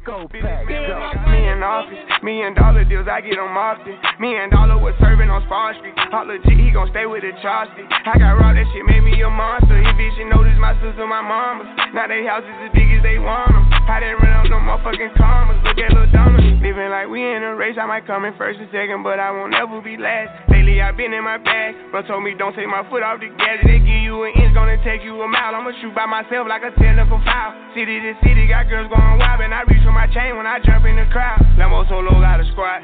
Go, 0.05 0.29
Pack, 0.29 0.69
go. 0.69 1.01
Me 1.33 1.49
in 1.49 1.65
office, 1.65 1.97
me 2.21 2.45
and 2.45 2.55
dollar 2.55 2.85
deals, 2.85 3.07
I 3.09 3.21
get 3.21 3.41
them 3.41 3.57
often. 3.57 3.97
Me 4.21 4.37
and 4.37 4.53
Dollar 4.53 4.77
was 4.77 4.93
serving 5.01 5.33
on 5.33 5.41
Spawn 5.49 5.73
Street. 5.81 5.97
Hot 6.13 6.29
legit, 6.29 6.61
he 6.61 6.69
gon' 6.69 6.93
stay 6.93 7.09
with 7.09 7.25
the 7.25 7.33
Charlie. 7.41 7.89
I 8.05 8.13
got 8.13 8.37
robbed, 8.37 8.61
that 8.61 8.69
shit 8.69 8.85
made 8.85 9.01
me 9.01 9.17
a 9.25 9.29
monster. 9.33 9.73
He 9.73 9.89
bitch, 9.97 10.13
you 10.21 10.29
notice 10.29 10.53
my 10.61 10.77
sister, 10.77 11.09
my 11.09 11.25
mama. 11.25 11.65
Now 11.97 12.05
they 12.05 12.21
houses 12.21 12.53
as 12.53 12.71
big 12.77 12.85
as 12.93 13.01
they 13.01 13.17
want 13.17 13.49
them. 13.49 13.64
I 13.85 14.01
didn't 14.01 14.17
run 14.17 14.33
up 14.33 14.49
no 14.49 14.57
motherfucking 14.57 15.13
commas. 15.13 15.61
Look 15.61 15.77
at 15.77 15.93
Lil 15.93 16.09
Donna. 16.09 16.41
Living 16.57 16.89
like 16.89 17.05
we 17.05 17.21
in 17.21 17.45
a 17.45 17.53
race, 17.53 17.77
I 17.77 17.85
might 17.85 18.09
come 18.09 18.25
in 18.25 18.33
first 18.33 18.57
and 18.57 18.65
second, 18.73 19.05
but 19.05 19.21
I 19.21 19.29
won't 19.29 19.53
ever 19.53 19.77
be 19.77 19.93
last. 19.93 20.49
Lately, 20.49 20.81
i 20.81 20.89
been 20.89 21.13
in 21.13 21.21
my 21.21 21.37
bag. 21.37 21.77
Bro 21.93 22.09
told 22.09 22.25
me 22.25 22.33
don't 22.33 22.57
take 22.57 22.65
my 22.65 22.81
foot 22.89 23.05
off 23.05 23.21
the 23.21 23.29
gas. 23.37 23.61
They 23.61 23.77
give 23.77 24.01
you 24.01 24.25
an 24.25 24.33
inch, 24.41 24.57
gonna 24.57 24.81
take 24.81 25.05
you 25.05 25.13
a 25.21 25.27
mile. 25.29 25.53
I'ma 25.53 25.69
shoot 25.77 25.93
by 25.93 26.09
myself 26.09 26.49
like 26.49 26.65
a 26.65 26.73
tender 26.81 27.05
for 27.05 27.21
foul. 27.21 27.53
City 27.77 28.01
to 28.01 28.17
city, 28.25 28.49
got 28.49 28.65
girls 28.65 28.89
going 28.89 29.21
wild, 29.21 29.45
and 29.45 29.53
I 29.53 29.61
reach 29.69 29.85
for 29.85 29.93
my 29.93 30.09
chain 30.09 30.33
when 30.33 30.49
I 30.49 30.57
jump 30.65 30.89
in 30.89 30.97
the 30.97 31.05
crowd. 31.13 31.37
Lambo 31.61 31.85
solo 31.85 32.17
got 32.17 32.41
a 32.41 32.45
squad. 32.57 32.81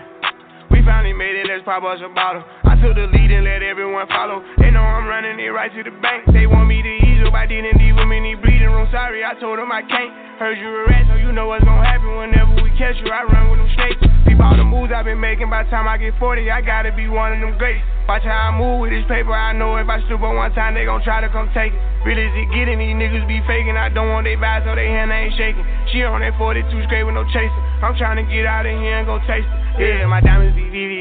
We 0.69 0.79
finally 0.85 1.11
made 1.11 1.35
it, 1.35 1.49
let's 1.49 1.65
pop 1.65 1.83
us 1.83 1.99
a 1.99 2.07
bottle. 2.13 2.45
I 2.63 2.79
took 2.79 2.95
the 2.95 3.09
lead 3.11 3.27
and 3.27 3.43
let 3.43 3.59
everyone 3.59 4.07
follow. 4.07 4.39
They 4.55 4.71
know 4.71 4.79
I'm 4.79 5.03
running 5.03 5.35
it 5.35 5.51
right 5.51 5.73
to 5.73 5.83
the 5.83 5.91
bank. 5.99 6.31
They 6.31 6.47
want 6.47 6.69
me 6.69 6.79
to 6.79 6.93
ease 7.03 7.10
up, 7.23 7.33
I 7.33 7.45
didn't 7.45 7.77
leave 7.77 7.95
them 7.95 8.11
in 8.11 8.23
the 8.23 8.35
bleeding 8.41 8.69
room. 8.69 8.87
Sorry, 8.91 9.23
I 9.23 9.33
told 9.39 9.59
them 9.59 9.71
I 9.71 9.81
can't. 9.81 10.11
Heard 10.41 10.57
you 10.57 10.69
rat, 10.89 11.05
so 11.05 11.15
you 11.21 11.29
know 11.31 11.45
what's 11.47 11.63
gonna 11.63 11.85
happen 11.85 12.17
whenever 12.17 12.57
we 12.57 12.73
catch 12.73 12.97
you. 12.97 13.13
I 13.13 13.21
run 13.29 13.53
with 13.53 13.61
them 13.61 13.69
snakes. 13.77 14.01
Peep 14.25 14.41
all 14.41 14.57
the 14.57 14.65
moves 14.65 14.89
I've 14.89 15.05
been 15.05 15.21
making. 15.21 15.53
By 15.53 15.63
the 15.63 15.69
time 15.69 15.85
I 15.85 16.01
get 16.01 16.17
40, 16.17 16.49
I 16.49 16.61
gotta 16.65 16.89
be 16.89 17.05
one 17.05 17.33
of 17.33 17.39
them 17.39 17.57
greats. 17.61 17.85
Watch 18.09 18.25
how 18.25 18.49
I 18.49 18.57
move 18.57 18.81
with 18.81 18.89
this 18.89 19.05
paper. 19.05 19.31
I 19.31 19.53
know 19.53 19.77
if 19.77 19.87
I 19.87 20.01
stoop 20.09 20.25
on 20.25 20.35
one 20.35 20.51
time, 20.57 20.73
they 20.73 20.83
gon' 20.83 21.05
try 21.05 21.21
to 21.21 21.29
come 21.29 21.47
take 21.53 21.71
it. 21.71 21.81
Really, 22.03 22.25
is 22.25 22.33
it 22.33 22.49
getting? 22.49 22.81
These 22.81 22.97
niggas 22.97 23.27
be 23.29 23.37
faking. 23.45 23.77
I 23.77 23.93
don't 23.93 24.09
want 24.09 24.25
they 24.25 24.35
buy, 24.35 24.65
so 24.65 24.73
they 24.73 24.89
hand 24.89 25.13
ain't 25.13 25.37
shaking. 25.37 25.63
She 25.93 26.01
on 26.01 26.25
that 26.25 26.33
42 26.41 26.65
straight 26.89 27.05
with 27.05 27.13
no 27.13 27.23
chaser. 27.29 27.61
I'm 27.85 27.93
trying 27.95 28.17
to 28.17 28.25
get 28.25 28.49
out 28.49 28.65
of 28.65 28.73
here 28.73 28.97
and 28.97 29.05
go 29.05 29.21
taste 29.29 29.45
it. 29.77 30.01
Yeah, 30.01 30.09
my 30.09 30.19
diamonds 30.19 30.57
be 30.57 30.65
VVs. 30.65 31.00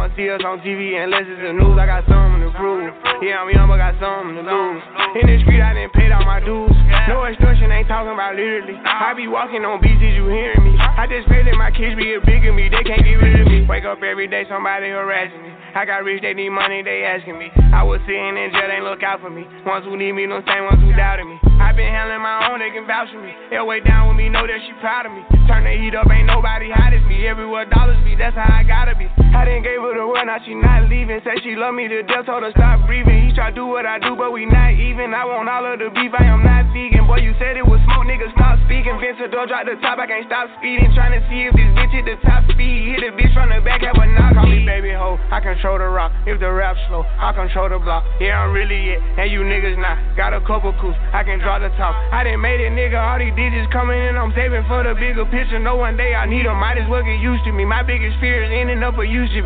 see 0.15 0.29
us 0.29 0.41
on 0.43 0.59
TV 0.59 0.97
unless 0.99 1.23
it's 1.27 1.41
the 1.41 1.53
news. 1.53 1.77
I 1.79 1.85
got 1.85 2.03
something 2.07 2.43
to 2.43 2.51
prove. 2.57 2.91
Yeah, 3.23 3.43
I'm 3.43 3.49
young, 3.53 3.69
but 3.69 3.77
got 3.77 3.95
something 4.01 4.35
to 4.39 4.43
lose. 4.43 4.83
In 5.21 5.25
the 5.27 5.37
street, 5.45 5.61
I 5.61 5.73
didn't 5.77 5.93
pay 5.93 6.11
all 6.11 6.25
my 6.25 6.39
dues. 6.39 6.73
No 7.07 7.23
extortion, 7.25 7.71
ain't 7.71 7.87
talking 7.87 8.13
about 8.13 8.35
literally. 8.35 8.75
I 8.81 9.13
be 9.13 9.27
walking 9.27 9.63
on 9.63 9.79
beats, 9.79 10.01
is 10.01 10.15
you 10.15 10.27
hearing 10.27 10.63
me? 10.63 10.73
I 10.79 11.07
just 11.07 11.27
pray 11.27 11.43
that 11.43 11.55
my 11.55 11.71
kids 11.71 11.95
be 11.95 12.13
a 12.15 12.21
bigger 12.21 12.51
me. 12.51 12.67
They 12.67 12.83
can't 12.83 13.03
get 13.03 13.17
rid 13.19 13.39
of 13.39 13.47
me. 13.47 13.65
Wake 13.67 13.85
up 13.85 14.01
every 14.03 14.27
day, 14.27 14.43
somebody 14.49 14.89
harassing 14.89 15.41
me. 15.43 15.51
I 15.71 15.87
got 15.87 16.03
rich, 16.03 16.19
they 16.21 16.35
need 16.35 16.51
money, 16.51 16.83
they 16.83 17.07
asking 17.07 17.39
me. 17.39 17.47
I 17.71 17.83
was 17.83 18.03
sitting 18.03 18.35
in 18.35 18.51
jail, 18.51 18.67
they 18.67 18.83
look 18.83 19.03
out 19.07 19.23
for 19.23 19.31
me. 19.31 19.47
Ones 19.63 19.87
who 19.87 19.95
need 19.95 20.11
me, 20.11 20.27
no 20.27 20.43
same 20.43 20.67
ones 20.67 20.83
who 20.83 20.91
doubted 20.91 21.23
me. 21.23 21.39
I 21.63 21.71
been 21.71 21.87
handling 21.87 22.19
my 22.19 22.51
own, 22.51 22.59
they 22.59 22.75
can 22.75 22.83
vouch 22.83 23.07
for 23.07 23.23
me. 23.23 23.31
They'll 23.47 23.63
way 23.63 23.79
down 23.79 24.11
with 24.11 24.19
me, 24.19 24.27
know 24.27 24.43
that 24.43 24.59
she 24.67 24.75
proud 24.83 25.07
of 25.07 25.15
me. 25.15 25.23
Turn 25.47 25.63
the 25.63 25.71
heat 25.71 25.95
up, 25.95 26.11
ain't 26.11 26.27
nobody 26.27 26.67
hot 26.67 26.91
as 26.91 26.99
me. 27.07 27.23
Everywhere 27.23 27.71
dollars 27.71 28.03
be, 28.03 28.19
that's 28.19 28.35
how 28.35 28.51
I 28.51 28.67
gotta 28.67 28.99
be. 28.99 29.07
I 29.31 29.47
didn't 29.47 29.63
gave 29.63 29.79
her 29.79 29.95
the 30.01 30.09
the 30.09 30.09
world, 30.09 30.25
now 30.25 30.41
she 30.41 30.57
not 30.57 30.89
leaving. 30.89 31.21
Say 31.21 31.37
she 31.45 31.53
love 31.53 31.77
me 31.77 31.85
to 31.85 32.01
death, 32.01 32.25
told 32.25 32.41
her 32.41 32.49
stop 32.57 32.89
breathing. 32.89 33.29
He 33.29 33.37
try 33.37 33.53
do 33.53 33.69
what 33.69 33.85
I 33.85 34.01
do, 34.01 34.17
but 34.17 34.33
we 34.33 34.49
not 34.49 34.73
even. 34.73 35.13
I 35.13 35.21
want 35.29 35.45
all 35.45 35.61
of 35.61 35.77
the 35.77 35.93
beef, 35.93 36.09
I 36.17 36.25
am 36.25 36.41
not 36.41 36.73
vegan. 36.73 37.05
Boy, 37.05 37.21
you 37.21 37.37
said 37.37 37.53
it 37.53 37.61
was 37.61 37.77
smoke, 37.85 38.09
niggas 38.09 38.33
stop 38.33 38.57
speaking. 38.65 38.97
Vince 38.97 39.21
door 39.29 39.45
drop 39.45 39.69
the 39.69 39.77
top, 39.77 40.01
I 40.01 40.09
can't 40.09 40.25
stop 40.25 40.49
speeding. 40.57 40.89
Trying 40.97 41.13
to 41.13 41.21
see 41.29 41.45
if 41.45 41.53
this 41.53 41.69
bitch 41.77 41.93
hit 41.93 42.05
the 42.09 42.17
top 42.25 42.49
speed. 42.49 42.97
Hit 42.97 43.05
a 43.05 43.13
bitch 43.13 43.29
from 43.37 43.53
the 43.53 43.61
back, 43.61 43.85
have 43.85 43.93
a 43.93 44.05
knock. 44.09 44.33
Call 44.33 44.49
me 44.49 44.65
baby 44.65 44.89
hoe, 44.89 45.21
I 45.29 45.37
control 45.37 45.77
the 45.77 45.85
rock. 45.85 46.09
If 46.25 46.41
the 46.41 46.49
rap 46.49 46.73
slow, 46.89 47.05
I 47.05 47.29
control 47.37 47.69
the 47.69 47.77
block. 47.77 48.01
Yeah, 48.17 48.41
I'm 48.41 48.57
really 48.57 48.97
it, 48.97 48.99
and 49.21 49.29
you 49.29 49.45
niggas 49.45 49.77
not. 49.77 50.01
Got 50.17 50.33
a 50.33 50.41
couple 50.41 50.73
coups, 50.81 50.97
I 51.13 51.21
can 51.21 51.37
draw 51.37 51.61
the 51.61 51.69
top. 51.77 51.93
I 52.09 52.25
done 52.25 52.41
made 52.41 52.57
it, 52.57 52.73
nigga. 52.73 52.97
All 52.97 53.21
these 53.21 53.37
digits 53.37 53.69
coming 53.69 54.01
in, 54.01 54.17
I'm 54.17 54.33
saving 54.33 54.65
for 54.65 54.81
the 54.81 54.97
bigger 54.97 55.29
picture. 55.29 55.61
No 55.61 55.77
one 55.77 55.93
day 55.93 56.17
I 56.17 56.25
need 56.25 56.49
them, 56.49 56.57
might 56.57 56.81
as 56.81 56.89
well 56.89 57.05
get 57.05 57.21
used 57.21 57.45
to 57.45 57.53
me. 57.53 57.69
My 57.69 57.85
biggest 57.85 58.17
fear 58.17 58.41
is 58.41 58.49
ending 58.49 58.81
up 58.81 58.97
a 58.97 59.05
used 59.05 59.37
to 59.37 59.45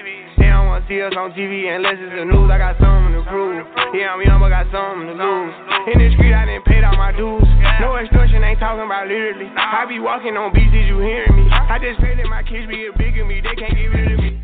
See 0.89 1.01
us 1.01 1.13
on 1.15 1.31
TV 1.31 1.69
unless 1.73 1.95
it's 1.99 2.11
the 2.11 2.25
news. 2.25 2.49
I 2.51 2.57
got 2.57 2.75
something 2.81 3.13
to 3.15 3.23
prove. 3.29 3.63
Yeah, 3.93 4.11
I'm 4.11 4.21
young, 4.25 4.41
but 4.41 4.49
got 4.49 4.67
something 4.73 5.07
to 5.07 5.15
lose. 5.15 5.53
In 5.93 5.97
the 6.03 6.09
street, 6.17 6.33
I 6.33 6.45
didn't 6.45 6.65
pay 6.65 6.83
all 6.83 6.97
my 6.97 7.15
dues. 7.15 7.47
No 7.79 7.95
extortion, 7.95 8.43
ain't 8.43 8.59
talking 8.59 8.83
about 8.83 9.07
literally. 9.07 9.47
I 9.55 9.85
be 9.87 9.99
walking 9.99 10.35
on 10.35 10.51
beats, 10.51 10.73
is 10.73 10.89
you 10.89 10.99
hearing 10.99 11.35
me? 11.35 11.47
I 11.51 11.79
just 11.79 11.99
pray 11.99 12.15
that 12.17 12.27
my 12.27 12.43
kids 12.43 12.67
be 12.67 12.87
a 12.87 12.97
bigger 12.97 13.23
me. 13.23 13.39
They 13.39 13.55
can't 13.55 13.75
get 13.75 13.87
rid 13.87 14.11
of 14.11 14.19
me. 14.19 14.41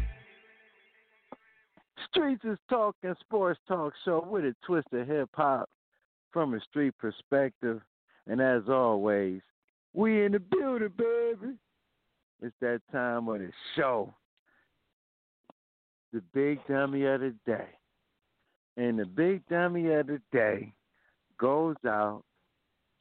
Streets 2.10 2.46
is 2.46 2.58
talking 2.70 3.14
sports 3.20 3.60
talk 3.68 3.94
show 4.06 4.26
with 4.30 4.46
a 4.46 4.56
twist 4.66 4.88
of 4.94 5.08
hip 5.08 5.30
hop 5.34 5.70
from 6.32 6.54
a 6.54 6.62
street 6.62 6.94
perspective. 6.98 7.82
And 8.28 8.40
as 8.40 8.64
always, 8.70 9.42
we 9.94 10.24
in 10.24 10.32
the 10.32 10.40
building, 10.40 10.94
baby. 10.96 11.56
It's 12.42 12.56
that 12.62 12.82
time 12.92 13.28
of 13.28 13.40
the 13.40 13.52
show. 13.76 14.14
The 16.14 16.22
big 16.34 16.60
dummy 16.68 17.06
of 17.06 17.22
the 17.22 17.34
day. 17.46 17.68
And 18.78 19.00
the 19.00 19.06
big 19.06 19.48
dummy 19.50 19.92
of 19.94 20.08
the 20.08 20.22
day 20.32 20.74
goes 21.40 21.76
out 21.86 22.24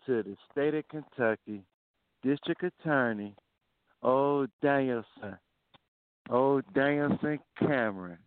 to 0.07 0.23
the 0.23 0.37
state 0.51 0.75
of 0.75 0.89
Kentucky 0.89 1.63
District 2.23 2.63
Attorney, 2.63 3.35
old 4.03 4.49
Danielson, 4.63 5.39
old 6.31 6.65
Danielson 6.75 7.39
Cameron, 7.59 8.19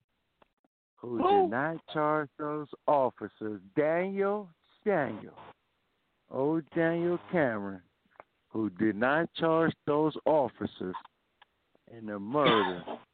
who 0.95 1.17
did 1.17 1.49
not 1.49 1.77
charge 1.93 2.29
those 2.37 2.67
officers. 2.87 3.59
Daniel 3.75 4.47
Daniel, 4.85 5.33
old 6.31 6.63
Daniel 6.75 7.19
Cameron, 7.31 7.81
who 8.49 8.69
did 8.71 8.95
not 8.95 9.31
charge 9.35 9.73
those 9.85 10.13
officers 10.25 10.95
in 11.95 12.05
the 12.05 12.19
murder 12.19 12.83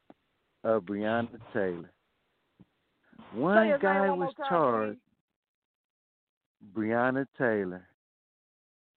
of 0.65 0.83
Breonna 0.83 1.29
Taylor. 1.53 1.91
One 3.33 3.69
his 3.69 3.81
guy 3.81 3.99
name 3.99 4.09
one 4.09 4.19
was 4.19 4.33
time, 4.35 4.49
charged, 4.49 4.99
Breonna 6.75 7.25
Taylor. 7.37 7.87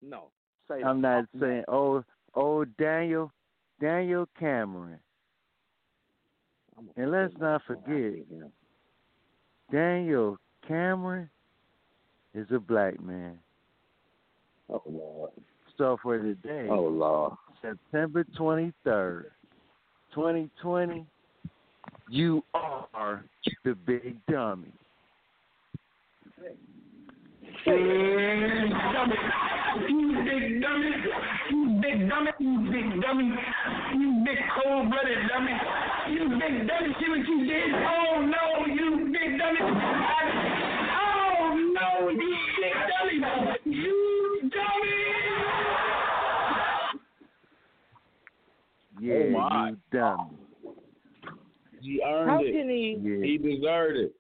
No. 0.02 0.24
Say 0.68 0.82
I'm 0.82 1.00
not 1.00 1.26
saying 1.38 1.64
oh 1.68 2.04
oh 2.34 2.64
Daniel 2.64 3.30
Daniel 3.80 4.26
Cameron. 4.38 4.98
And 6.96 7.10
let's 7.10 7.34
not 7.38 7.62
forget 7.66 8.24
Daniel 9.70 10.38
Cameron 10.66 11.28
is 12.34 12.46
a 12.50 12.58
black 12.58 13.00
man. 13.00 13.38
Oh 14.70 14.82
Lord. 14.86 15.32
So 15.76 15.98
for 16.02 16.18
today, 16.18 16.68
Oh 16.70 16.84
Lord. 16.84 17.32
September 17.60 18.24
twenty 18.36 18.72
third, 18.84 19.32
twenty 20.14 20.48
twenty, 20.62 21.04
you 22.10 22.42
are 22.54 23.24
the 23.64 23.74
big 23.86 24.16
dummy. 24.30 24.72
You 27.66 27.74
big 30.24 30.62
dummy. 30.62 30.90
You 31.50 31.80
big 31.82 32.08
dummy. 32.08 32.30
You 32.40 32.70
big 32.70 33.02
dummy. 33.02 33.32
You 33.94 34.24
big 34.24 34.38
cold 34.54 34.90
blooded 34.90 35.18
dummy. 35.28 35.52
You 36.10 36.28
big 36.30 36.66
dummy. 36.66 36.94
See 36.98 37.08
what 37.10 37.28
you 37.28 37.46
did? 37.46 37.74
Oh 37.74 38.24
no, 38.24 38.66
you 38.66 39.12
big 39.12 39.38
dummy. 39.38 39.60
Oh 41.00 41.54
no, 41.74 42.08
you 42.08 42.36
big 42.60 42.74
dummy. 42.88 43.16
You 43.64 44.50
dummy. 44.50 44.94
Yeah, 49.00 49.14
Oh, 49.36 49.66
you 49.66 49.76
dummy. 49.92 50.37
He 51.80 52.00
earned 52.04 52.30
How 52.30 52.40
it. 52.42 52.52
can 52.52 52.68
he? 52.68 52.98
Yeah. 53.00 53.24
He 53.24 53.38
deserved 53.38 53.96
it. 53.98 54.12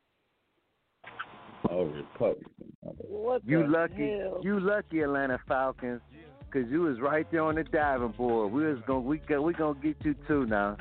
Oh, 1.70 1.84
Republican. 1.84 2.46
What 2.82 3.42
You 3.44 3.62
the 3.64 3.68
lucky, 3.68 4.18
hell? 4.18 4.40
you 4.42 4.60
lucky 4.60 5.00
Atlanta 5.00 5.38
Falcons, 5.48 6.00
cause 6.52 6.62
you 6.70 6.82
was 6.82 6.98
right 7.00 7.26
there 7.32 7.42
on 7.42 7.56
the 7.56 7.64
diving 7.64 8.12
board. 8.16 8.52
We 8.52 8.64
was 8.64 8.78
gonna, 8.86 9.00
we 9.00 9.18
got, 9.18 9.42
we 9.42 9.52
gonna 9.54 9.78
get 9.82 9.96
you 10.04 10.14
too 10.26 10.46
now. 10.46 10.76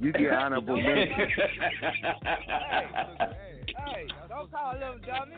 You 0.00 0.12
get 0.12 0.32
honorable 0.32 0.76
mention. 0.80 1.28
Hey, 3.86 4.06
don't 4.28 4.50
call 4.52 4.78
them 4.78 5.00
dummy. 5.06 5.36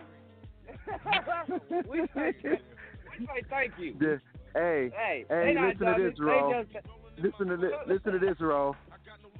we 1.88 2.00
say, 2.14 2.34
we 2.42 3.26
say 3.26 3.42
thank 3.48 3.72
you. 3.78 3.94
The- 3.98 4.20
hey, 4.54 4.90
Hey, 4.96 5.24
hey, 5.28 5.54
listen 5.58 5.86
to 5.86 6.02
this, 6.02 6.14
They 6.18 6.24
Ro. 6.24 6.64
just- 6.72 6.86
Listen 7.22 7.48
to 7.48 7.56
this, 7.58 7.70
listen 7.86 8.12
to 8.12 8.18
this, 8.18 8.36
Ro. 8.40 8.74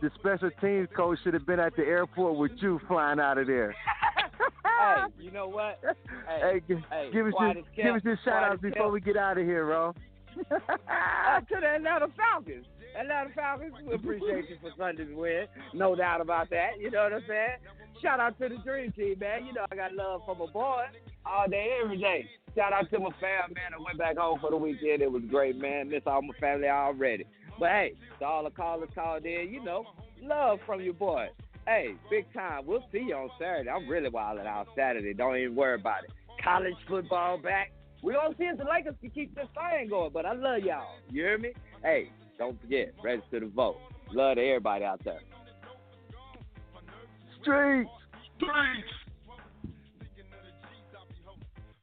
The 0.00 0.10
special 0.18 0.50
teams 0.60 0.88
coach 0.96 1.18
should 1.22 1.34
have 1.34 1.46
been 1.46 1.60
at 1.60 1.76
the 1.76 1.82
airport 1.82 2.36
with 2.36 2.52
you 2.60 2.80
flying 2.88 3.20
out 3.20 3.38
of 3.38 3.46
there. 3.46 3.74
hey, 4.64 4.96
you 5.18 5.30
know 5.30 5.48
what? 5.48 5.80
Hey, 6.26 6.60
Hey, 6.68 6.76
hey, 6.90 7.10
give 7.12 7.26
us 7.26 7.32
your, 7.38 7.54
give 7.74 7.94
us 7.96 8.02
your 8.04 8.18
shout 8.24 8.44
outs 8.44 8.62
before 8.62 8.90
we 8.90 9.00
get 9.00 9.16
out 9.16 9.36
of 9.36 9.44
here, 9.44 9.66
bro. 9.66 9.94
Uh, 10.50 11.40
to 11.40 11.56
the 11.60 11.66
Atlanta 11.66 12.06
Falcons. 12.16 12.66
Atlanta 12.98 13.30
Falcons, 13.34 13.74
we 13.86 13.94
appreciate 13.94 14.48
you 14.48 14.56
for 14.60 14.70
Sunday's 14.78 15.08
win. 15.12 15.46
No 15.74 15.96
doubt 15.96 16.20
about 16.20 16.50
that. 16.50 16.78
You 16.78 16.90
know 16.90 17.02
what 17.04 17.12
I'm 17.14 17.22
saying? 17.26 17.58
Shout 18.00 18.20
out 18.20 18.38
to 18.38 18.48
the 18.48 18.56
Dream 18.64 18.92
Team, 18.92 19.16
man. 19.18 19.44
You 19.46 19.52
know 19.52 19.66
I 19.70 19.76
got 19.76 19.92
love 19.92 20.22
for 20.24 20.34
my 20.36 20.46
boy 20.52 20.84
all 21.26 21.48
day, 21.48 21.78
every 21.82 21.98
day. 21.98 22.26
Shout 22.56 22.72
out 22.72 22.90
to 22.90 22.98
my 22.98 23.10
fam, 23.20 23.52
man. 23.54 23.74
I 23.78 23.82
went 23.82 23.98
back 23.98 24.16
home 24.16 24.38
for 24.40 24.50
the 24.50 24.56
weekend. 24.56 25.02
It 25.02 25.10
was 25.10 25.22
great, 25.28 25.56
man. 25.56 25.88
Miss 25.90 26.02
all 26.06 26.22
my 26.22 26.34
family 26.40 26.68
already. 26.68 27.26
But 27.60 27.68
hey, 27.68 27.92
to 28.18 28.24
all 28.24 28.42
the 28.42 28.50
callers 28.50 28.88
called 28.94 29.26
in, 29.26 29.50
you 29.52 29.62
know, 29.62 29.84
love 30.22 30.60
from 30.64 30.80
your 30.80 30.94
boy. 30.94 31.28
Hey, 31.66 31.94
big 32.10 32.24
time. 32.32 32.66
We'll 32.66 32.82
see 32.90 33.04
you 33.06 33.14
on 33.14 33.28
Saturday. 33.38 33.68
I'm 33.68 33.86
really 33.86 34.08
wilding 34.08 34.46
out 34.46 34.68
Saturday. 34.74 35.12
Don't 35.12 35.36
even 35.36 35.54
worry 35.54 35.78
about 35.78 36.04
it. 36.04 36.10
College 36.42 36.74
football 36.88 37.36
back. 37.36 37.70
We 38.02 38.14
gonna 38.14 38.34
see 38.38 38.44
if 38.44 38.56
the 38.56 38.64
Lakers 38.64 38.94
can 39.02 39.10
keep 39.10 39.34
this 39.34 39.46
thing 39.54 39.90
going, 39.90 40.10
but 40.12 40.24
I 40.24 40.32
love 40.32 40.62
y'all. 40.64 40.94
You 41.10 41.22
hear 41.22 41.38
me? 41.38 41.52
Hey, 41.82 42.10
don't 42.38 42.58
forget, 42.62 42.94
register 43.04 43.40
to 43.40 43.48
vote. 43.48 43.76
Love 44.10 44.36
to 44.36 44.42
everybody 44.42 44.84
out 44.84 45.04
there. 45.04 45.20
Streets. 47.42 47.90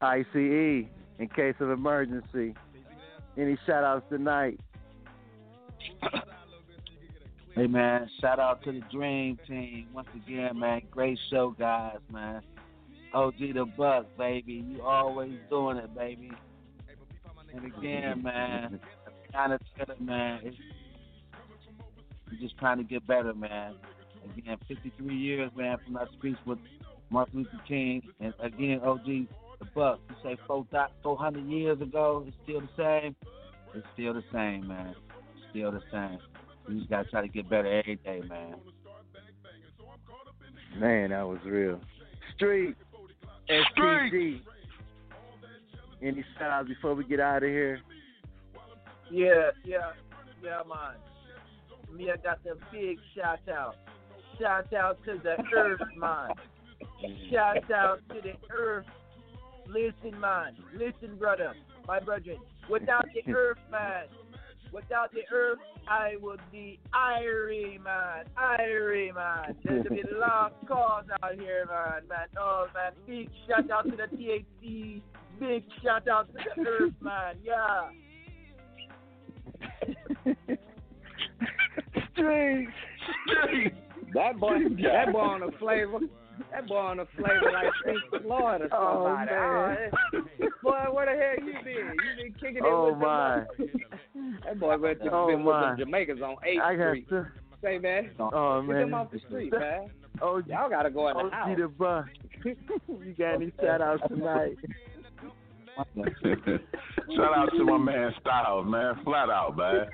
ICE 0.01 0.25
in 0.35 1.29
case 1.35 1.55
of 1.59 1.69
emergency. 1.69 2.55
Any 3.37 3.57
shout 3.67 3.83
outs 3.83 4.05
tonight? 4.09 4.59
Hey 7.55 7.65
man, 7.65 8.07
shout 8.21 8.39
out 8.39 8.63
to 8.65 8.71
the 8.71 8.81
Dream 8.91 9.39
Team 9.47 9.87
once 9.93 10.07
again, 10.15 10.59
man. 10.59 10.81
Great 10.91 11.17
show, 11.31 11.55
guys, 11.57 11.97
man. 12.11 12.41
OG 13.13 13.39
the 13.39 13.65
Buck, 13.77 14.05
baby. 14.17 14.63
You 14.67 14.83
always 14.83 15.33
doing 15.49 15.77
it, 15.77 15.95
baby. 15.95 16.31
And 17.53 17.65
again, 17.65 18.21
man, 18.21 18.79
kind 19.33 19.53
of 19.53 19.59
better, 19.77 19.95
man. 19.99 20.41
We're 22.29 22.39
just 22.39 22.57
trying 22.59 22.77
to 22.77 22.83
get 22.83 23.07
better, 23.07 23.33
man. 23.33 23.75
Again, 24.37 24.57
53 24.67 25.15
years, 25.15 25.49
man, 25.55 25.77
from 25.83 25.93
that 25.93 26.09
speech 26.13 26.37
with 26.45 26.59
Martin 27.09 27.39
Luther 27.39 27.63
King. 27.67 28.03
And 28.19 28.33
again, 28.39 28.81
OG 28.83 29.05
the 29.05 29.65
Buck. 29.73 29.99
You 30.09 30.15
say 30.23 30.37
400 30.45 31.43
years 31.45 31.81
ago, 31.81 32.23
it's 32.27 32.37
still 32.43 32.61
the 32.61 32.69
same. 32.77 33.15
It's 33.73 33.87
still 33.93 34.13
the 34.13 34.23
same, 34.31 34.67
man. 34.67 34.95
Still 35.51 35.71
the 35.71 35.81
same. 35.91 36.19
You 36.67 36.79
just 36.79 36.89
gotta 36.89 37.09
try 37.09 37.21
to 37.21 37.27
get 37.27 37.49
better 37.49 37.67
every 37.79 37.95
day, 37.95 38.21
man. 38.27 38.55
Man, 40.77 41.09
that 41.11 41.27
was 41.27 41.39
real. 41.45 41.79
Street. 42.35 42.75
STG. 43.49 44.41
Any 46.01 46.23
shout 46.37 46.51
outs 46.51 46.67
before 46.67 46.93
we 46.93 47.03
get 47.05 47.19
out 47.19 47.43
of 47.43 47.49
here? 47.49 47.79
Yeah, 49.09 49.49
yeah, 49.63 49.93
yeah, 50.43 50.61
man. 50.67 51.97
me, 51.97 52.11
I 52.11 52.17
got 52.17 52.43
the 52.43 52.57
big 52.71 52.99
shout 53.15 53.39
out. 53.49 53.75
Shout 54.39 54.71
out 54.73 55.03
to 55.05 55.19
the 55.23 55.37
Earth 55.55 55.79
man. 55.97 56.29
Shout 57.31 57.71
out 57.71 57.99
to 58.09 58.21
the 58.21 58.33
Earth. 58.55 58.85
Listen, 59.67 60.19
man. 60.19 60.55
Listen, 60.73 61.15
brother. 61.17 61.53
My 61.87 61.99
brethren. 61.99 62.37
Without 62.69 63.05
the 63.13 63.31
Earth 63.33 63.57
man, 63.71 64.05
without 64.73 65.11
the 65.13 65.21
Earth, 65.33 65.59
I 65.89 66.15
would 66.21 66.41
be 66.51 66.79
Irie 66.93 67.81
man. 67.81 68.25
Irie 68.37 69.13
man. 69.13 69.55
There's 69.63 69.85
a 69.85 69.89
bit 69.89 70.05
long 70.11 70.51
calls 70.67 71.05
out 71.23 71.35
here, 71.35 71.65
man. 71.67 72.07
Man, 72.09 72.27
oh 72.39 72.67
man. 72.73 72.93
Big 73.05 73.29
shout 73.47 73.69
out 73.71 73.85
to 73.85 73.95
the 73.95 74.07
THC. 74.15 75.01
Big 75.39 75.63
shout 75.83 76.07
out 76.07 76.27
to 76.27 76.39
the 76.55 76.61
Earth 76.67 76.93
man. 77.01 77.35
Yeah. 77.43 77.89
Strings. 82.13 82.69
That 84.13 84.39
boy, 84.39 84.59
that 84.83 85.11
boy 85.11 85.19
on 85.19 85.41
the 85.41 85.51
flavor. 85.59 85.99
That 86.51 86.67
boy 86.67 86.77
on 86.77 86.97
the 86.97 87.07
flavor 87.15 87.51
like 87.51 88.23
Pink 88.59 88.59
Floyd 88.59 88.61
or 88.61 88.69
Oh, 88.73 89.05
somebody. 89.05 89.31
man. 89.31 89.91
Oh, 90.13 90.49
boy, 90.63 90.93
where 90.93 91.05
the 91.05 91.21
hell 91.21 91.47
you 91.47 91.53
been? 91.63 91.95
You 91.95 92.23
been 92.23 92.33
kicking 92.33 92.57
it 92.57 92.63
Oh, 92.65 92.89
with 92.91 92.97
my. 92.99 93.43
them? 93.57 94.39
That 94.45 94.59
boy 94.59 94.77
went 94.77 95.01
to 95.03 95.11
Oh, 95.11 95.27
been 95.27 95.43
with 95.43 95.55
my. 95.55 95.69
them 95.69 95.77
Jamaicans 95.79 96.21
on 96.21 96.35
8th 96.47 96.61
I 96.61 96.75
got 96.75 96.89
Street. 96.91 97.09
to. 97.09 97.27
Say, 97.63 97.77
man. 97.79 98.11
Oh, 98.19 98.61
Get 98.61 98.67
man. 98.69 98.79
them 98.81 98.93
off 98.93 99.11
the 99.11 99.19
street, 99.19 99.51
man. 99.51 99.89
Oh, 100.21 100.41
Y'all 100.47 100.69
gotta 100.69 100.89
go 100.91 101.07
in 101.09 101.17
the 101.17 101.23
oh, 101.23 101.27
OG 101.27 101.31
house. 101.33 101.57
the 101.57 101.67
buck. 101.67 102.05
you 102.45 103.13
got 103.17 103.33
any 103.35 103.51
shout 103.61 103.81
outs 103.81 104.03
tonight? 104.07 104.57
shout 107.15 107.33
out 107.35 107.49
to 107.57 107.63
my 107.63 107.77
man 107.77 108.13
Styles, 108.21 108.65
man. 108.67 108.95
Flat 109.03 109.29
out, 109.29 109.55
man. 109.57 109.85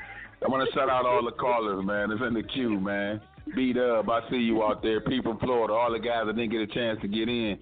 I 0.45 0.49
want 0.49 0.67
to 0.67 0.73
shout 0.75 0.89
out 0.89 1.05
all 1.05 1.23
the 1.23 1.31
callers, 1.31 1.85
man. 1.85 2.11
It's 2.11 2.21
in 2.25 2.33
the 2.33 2.43
queue, 2.43 2.79
man. 2.79 3.21
Beat 3.55 3.77
up. 3.77 4.07
I 4.09 4.29
see 4.29 4.37
you 4.37 4.63
out 4.63 4.81
there. 4.83 4.99
People 5.01 5.33
from 5.33 5.39
Florida. 5.47 5.73
All 5.73 5.91
the 5.91 5.99
guys 5.99 6.23
that 6.25 6.35
didn't 6.35 6.51
get 6.51 6.61
a 6.61 6.67
chance 6.67 6.99
to 7.01 7.07
get 7.07 7.27
in. 7.29 7.57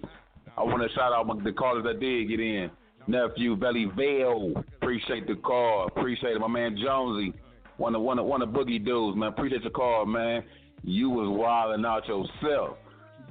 I 0.56 0.62
want 0.62 0.82
to 0.82 0.88
shout 0.94 1.12
out 1.12 1.26
my- 1.26 1.42
the 1.42 1.52
callers 1.52 1.84
that 1.84 2.00
did 2.00 2.28
get 2.28 2.40
in. 2.40 2.70
Nephew 3.06 3.56
Belly 3.56 3.86
Vale. 3.96 4.52
Appreciate 4.80 5.26
the 5.26 5.34
call. 5.36 5.86
Appreciate 5.88 6.36
it. 6.36 6.40
My 6.40 6.46
man 6.48 6.76
Jonesy. 6.76 7.32
One 7.78 7.94
of 7.94 8.02
one 8.02 8.18
of 8.18 8.26
one 8.26 8.42
of 8.42 8.50
Boogie 8.50 8.84
dudes, 8.84 9.16
man. 9.16 9.30
Appreciate 9.30 9.62
your 9.62 9.70
call, 9.72 10.06
man. 10.06 10.44
You 10.84 11.10
was 11.10 11.28
wilding 11.28 11.84
out 11.84 12.06
yourself. 12.06 12.76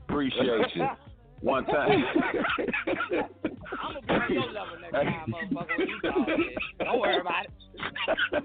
Appreciate 0.10 0.76
you. 0.76 0.88
One 1.42 1.66
time. 1.66 1.90
I'm 1.90 3.16
gonna 3.18 4.02
bring 4.08 4.34
your 4.34 4.52
level 4.52 4.78
next 4.80 4.92
time, 4.94 5.26
motherfucker. 5.28 5.78
When 5.78 5.88
you 5.88 6.00
call 6.02 6.26
it. 6.28 6.54
Don't 6.86 7.00
worry 7.00 7.20
about 7.20 7.46
it. 7.46 8.44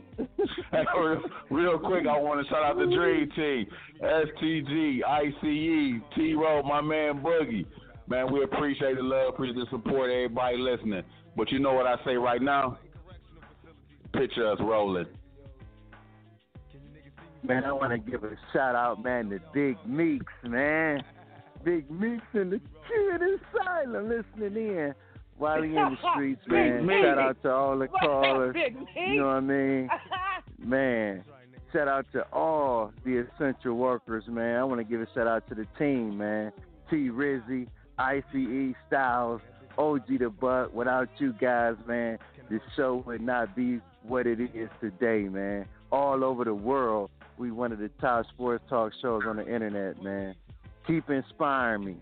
Hey, 0.73 0.85
real, 0.98 1.20
real 1.51 1.78
quick, 1.78 2.07
I 2.07 2.19
want 2.19 2.43
to 2.43 2.48
shout 2.51 2.62
out 2.62 2.78
the 2.78 2.86
Dream 2.86 3.31
Team, 3.36 3.66
STG, 4.03 5.05
ICE, 5.05 6.03
T-Ro, 6.15 6.62
my 6.62 6.81
man 6.81 7.20
Boogie. 7.23 7.66
Man, 8.09 8.33
we 8.33 8.43
appreciate 8.45 8.97
the 8.97 9.03
love, 9.03 9.35
appreciate 9.35 9.57
the 9.57 9.66
support, 9.70 10.11
everybody 10.11 10.59
listening. 10.59 11.03
But 11.37 11.51
you 11.51 11.59
know 11.59 11.73
what 11.73 11.87
I 11.87 11.97
say 12.05 12.15
right 12.15 12.41
now? 12.41 12.78
Picture 14.12 14.51
us 14.51 14.59
rolling. 14.61 15.07
Man, 17.43 17.65
I 17.65 17.73
want 17.73 17.93
to 17.93 17.99
give 17.99 18.24
a 18.24 18.37
shout 18.53 18.74
out, 18.74 19.03
man, 19.03 19.31
to 19.31 19.41
Big 19.53 19.77
Meeks, 19.87 20.33
man. 20.45 21.03
Big 21.65 21.91
Meeks 21.91 22.24
in 22.35 22.51
the 22.51 22.61
kid 22.89 23.20
asylum 23.23 24.09
listening 24.09 24.57
in 24.57 24.95
while 25.37 25.62
he 25.62 25.70
in 25.70 25.74
the 25.74 25.97
streets, 26.12 26.43
man. 26.47 26.89
Shout 26.89 27.19
out 27.19 27.43
to 27.43 27.51
all 27.51 27.78
the 27.78 27.89
callers. 27.89 28.57
You 28.97 29.19
know 29.19 29.27
what 29.27 29.35
I 29.35 29.41
mean? 29.41 29.89
Man, 30.59 31.23
shout 31.73 31.87
out 31.87 32.07
to 32.12 32.23
all 32.33 32.91
the 33.05 33.27
essential 33.27 33.74
workers, 33.74 34.24
man. 34.27 34.57
I 34.57 34.65
want 34.65 34.81
to 34.81 34.85
give 34.85 35.01
a 35.03 35.07
shout 35.15 35.27
out 35.27 35.47
to 35.51 35.55
the 35.55 35.66
team, 35.78 36.16
man. 36.16 36.51
T 36.91 37.11
Rizzy, 37.11 37.69
ICE 37.98 38.74
Styles, 38.86 39.40
OG 39.78 40.18
the 40.18 40.31
Buck. 40.31 40.74
Without 40.74 41.09
you 41.18 41.32
guys, 41.32 41.74
man, 41.86 42.18
this 42.51 42.60
show 42.77 43.02
would 43.06 43.20
not 43.20 43.56
be 43.56 43.81
what 44.02 44.27
it 44.27 44.40
is 44.40 44.68
today, 44.81 45.28
man. 45.28 45.66
All 45.90 46.24
over 46.24 46.44
the 46.44 46.55
world, 46.55 47.10
we 47.39 47.51
one 47.51 47.73
of 47.73 47.78
the 47.78 47.90
top 48.01 48.27
sports 48.28 48.64
talk 48.68 48.93
shows 49.01 49.23
on 49.27 49.36
the 49.36 49.47
internet, 49.47 50.02
man. 50.02 50.35
Keep 50.86 51.10
inspiring 51.10 51.85
me, 51.85 51.97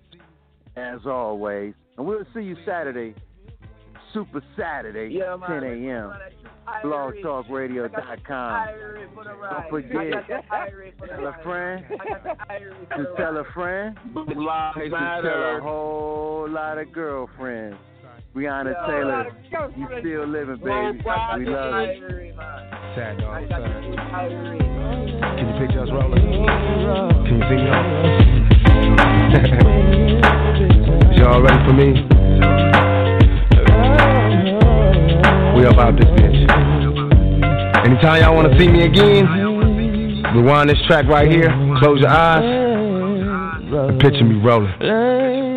as 0.76 1.00
always. 1.06 1.74
And 1.96 2.06
we'll 2.06 2.26
see 2.34 2.42
you 2.42 2.56
Saturday, 2.66 3.14
Super 4.14 4.42
Saturday, 4.56 5.08
Yeah, 5.12 5.36
man. 5.36 5.60
10 5.60 5.64
a.m. 5.88 6.12
Blogtalkradio.com. 6.84 8.52
Irie 8.54 9.08
Don't 9.14 9.68
forget, 9.68 10.00
I 10.00 10.10
got 10.10 10.26
the 10.28 10.34
Irie 10.54 10.92
for 10.98 11.06
the 11.06 11.12
tell 11.14 11.26
a 11.26 11.34
friend 11.42 11.84
I 11.90 11.92
got 12.08 12.22
the 12.22 12.30
Irie 12.48 12.88
for 12.88 12.96
to 12.96 13.04
tell 13.16 13.36
a 13.36 13.44
friend 13.52 13.98
to 14.14 14.34
tell 14.34 15.56
a 15.56 15.60
whole 15.60 16.48
lot 16.48 16.78
of 16.78 16.92
girlfriends. 16.92 17.76
Breonna 18.34 18.72
Yeah. 18.72 18.86
Taylor, 18.86 19.26
you 19.76 19.86
still 20.00 20.26
living, 20.26 20.56
baby. 20.56 21.02
We 21.38 21.44
love 21.46 21.86
you. 21.86 22.32
Sad 22.94 23.18
dog, 23.18 23.34
I 23.34 23.36
got 23.48 23.60
sad. 23.60 23.82
the 23.82 23.96
Irie. 23.98 24.58
Can 25.38 25.44
you 25.48 25.54
picture 25.66 25.82
us 25.82 25.90
rolling? 25.90 26.22
Can 27.26 27.34
you 27.34 27.44
see 27.50 27.56
me 27.56 27.68
on? 27.68 27.84
Y'all 31.18 31.42
ready 31.42 31.60
for 31.64 31.72
me? 31.72 32.93
We 35.54 35.64
up 35.66 35.78
out 35.78 35.96
this 35.96 36.06
bitch. 36.06 36.50
Anytime 37.86 38.22
y'all 38.22 38.34
wanna 38.34 38.58
see 38.58 38.68
me 38.68 38.82
again, 38.82 39.26
rewind 40.34 40.68
this 40.68 40.78
track 40.86 41.06
right 41.06 41.30
here, 41.30 41.50
close 41.78 42.00
your 42.00 42.10
eyes, 42.10 42.42
and 42.42 44.00
picture 44.00 44.24
me 44.24 44.40
rolling. 44.40 45.53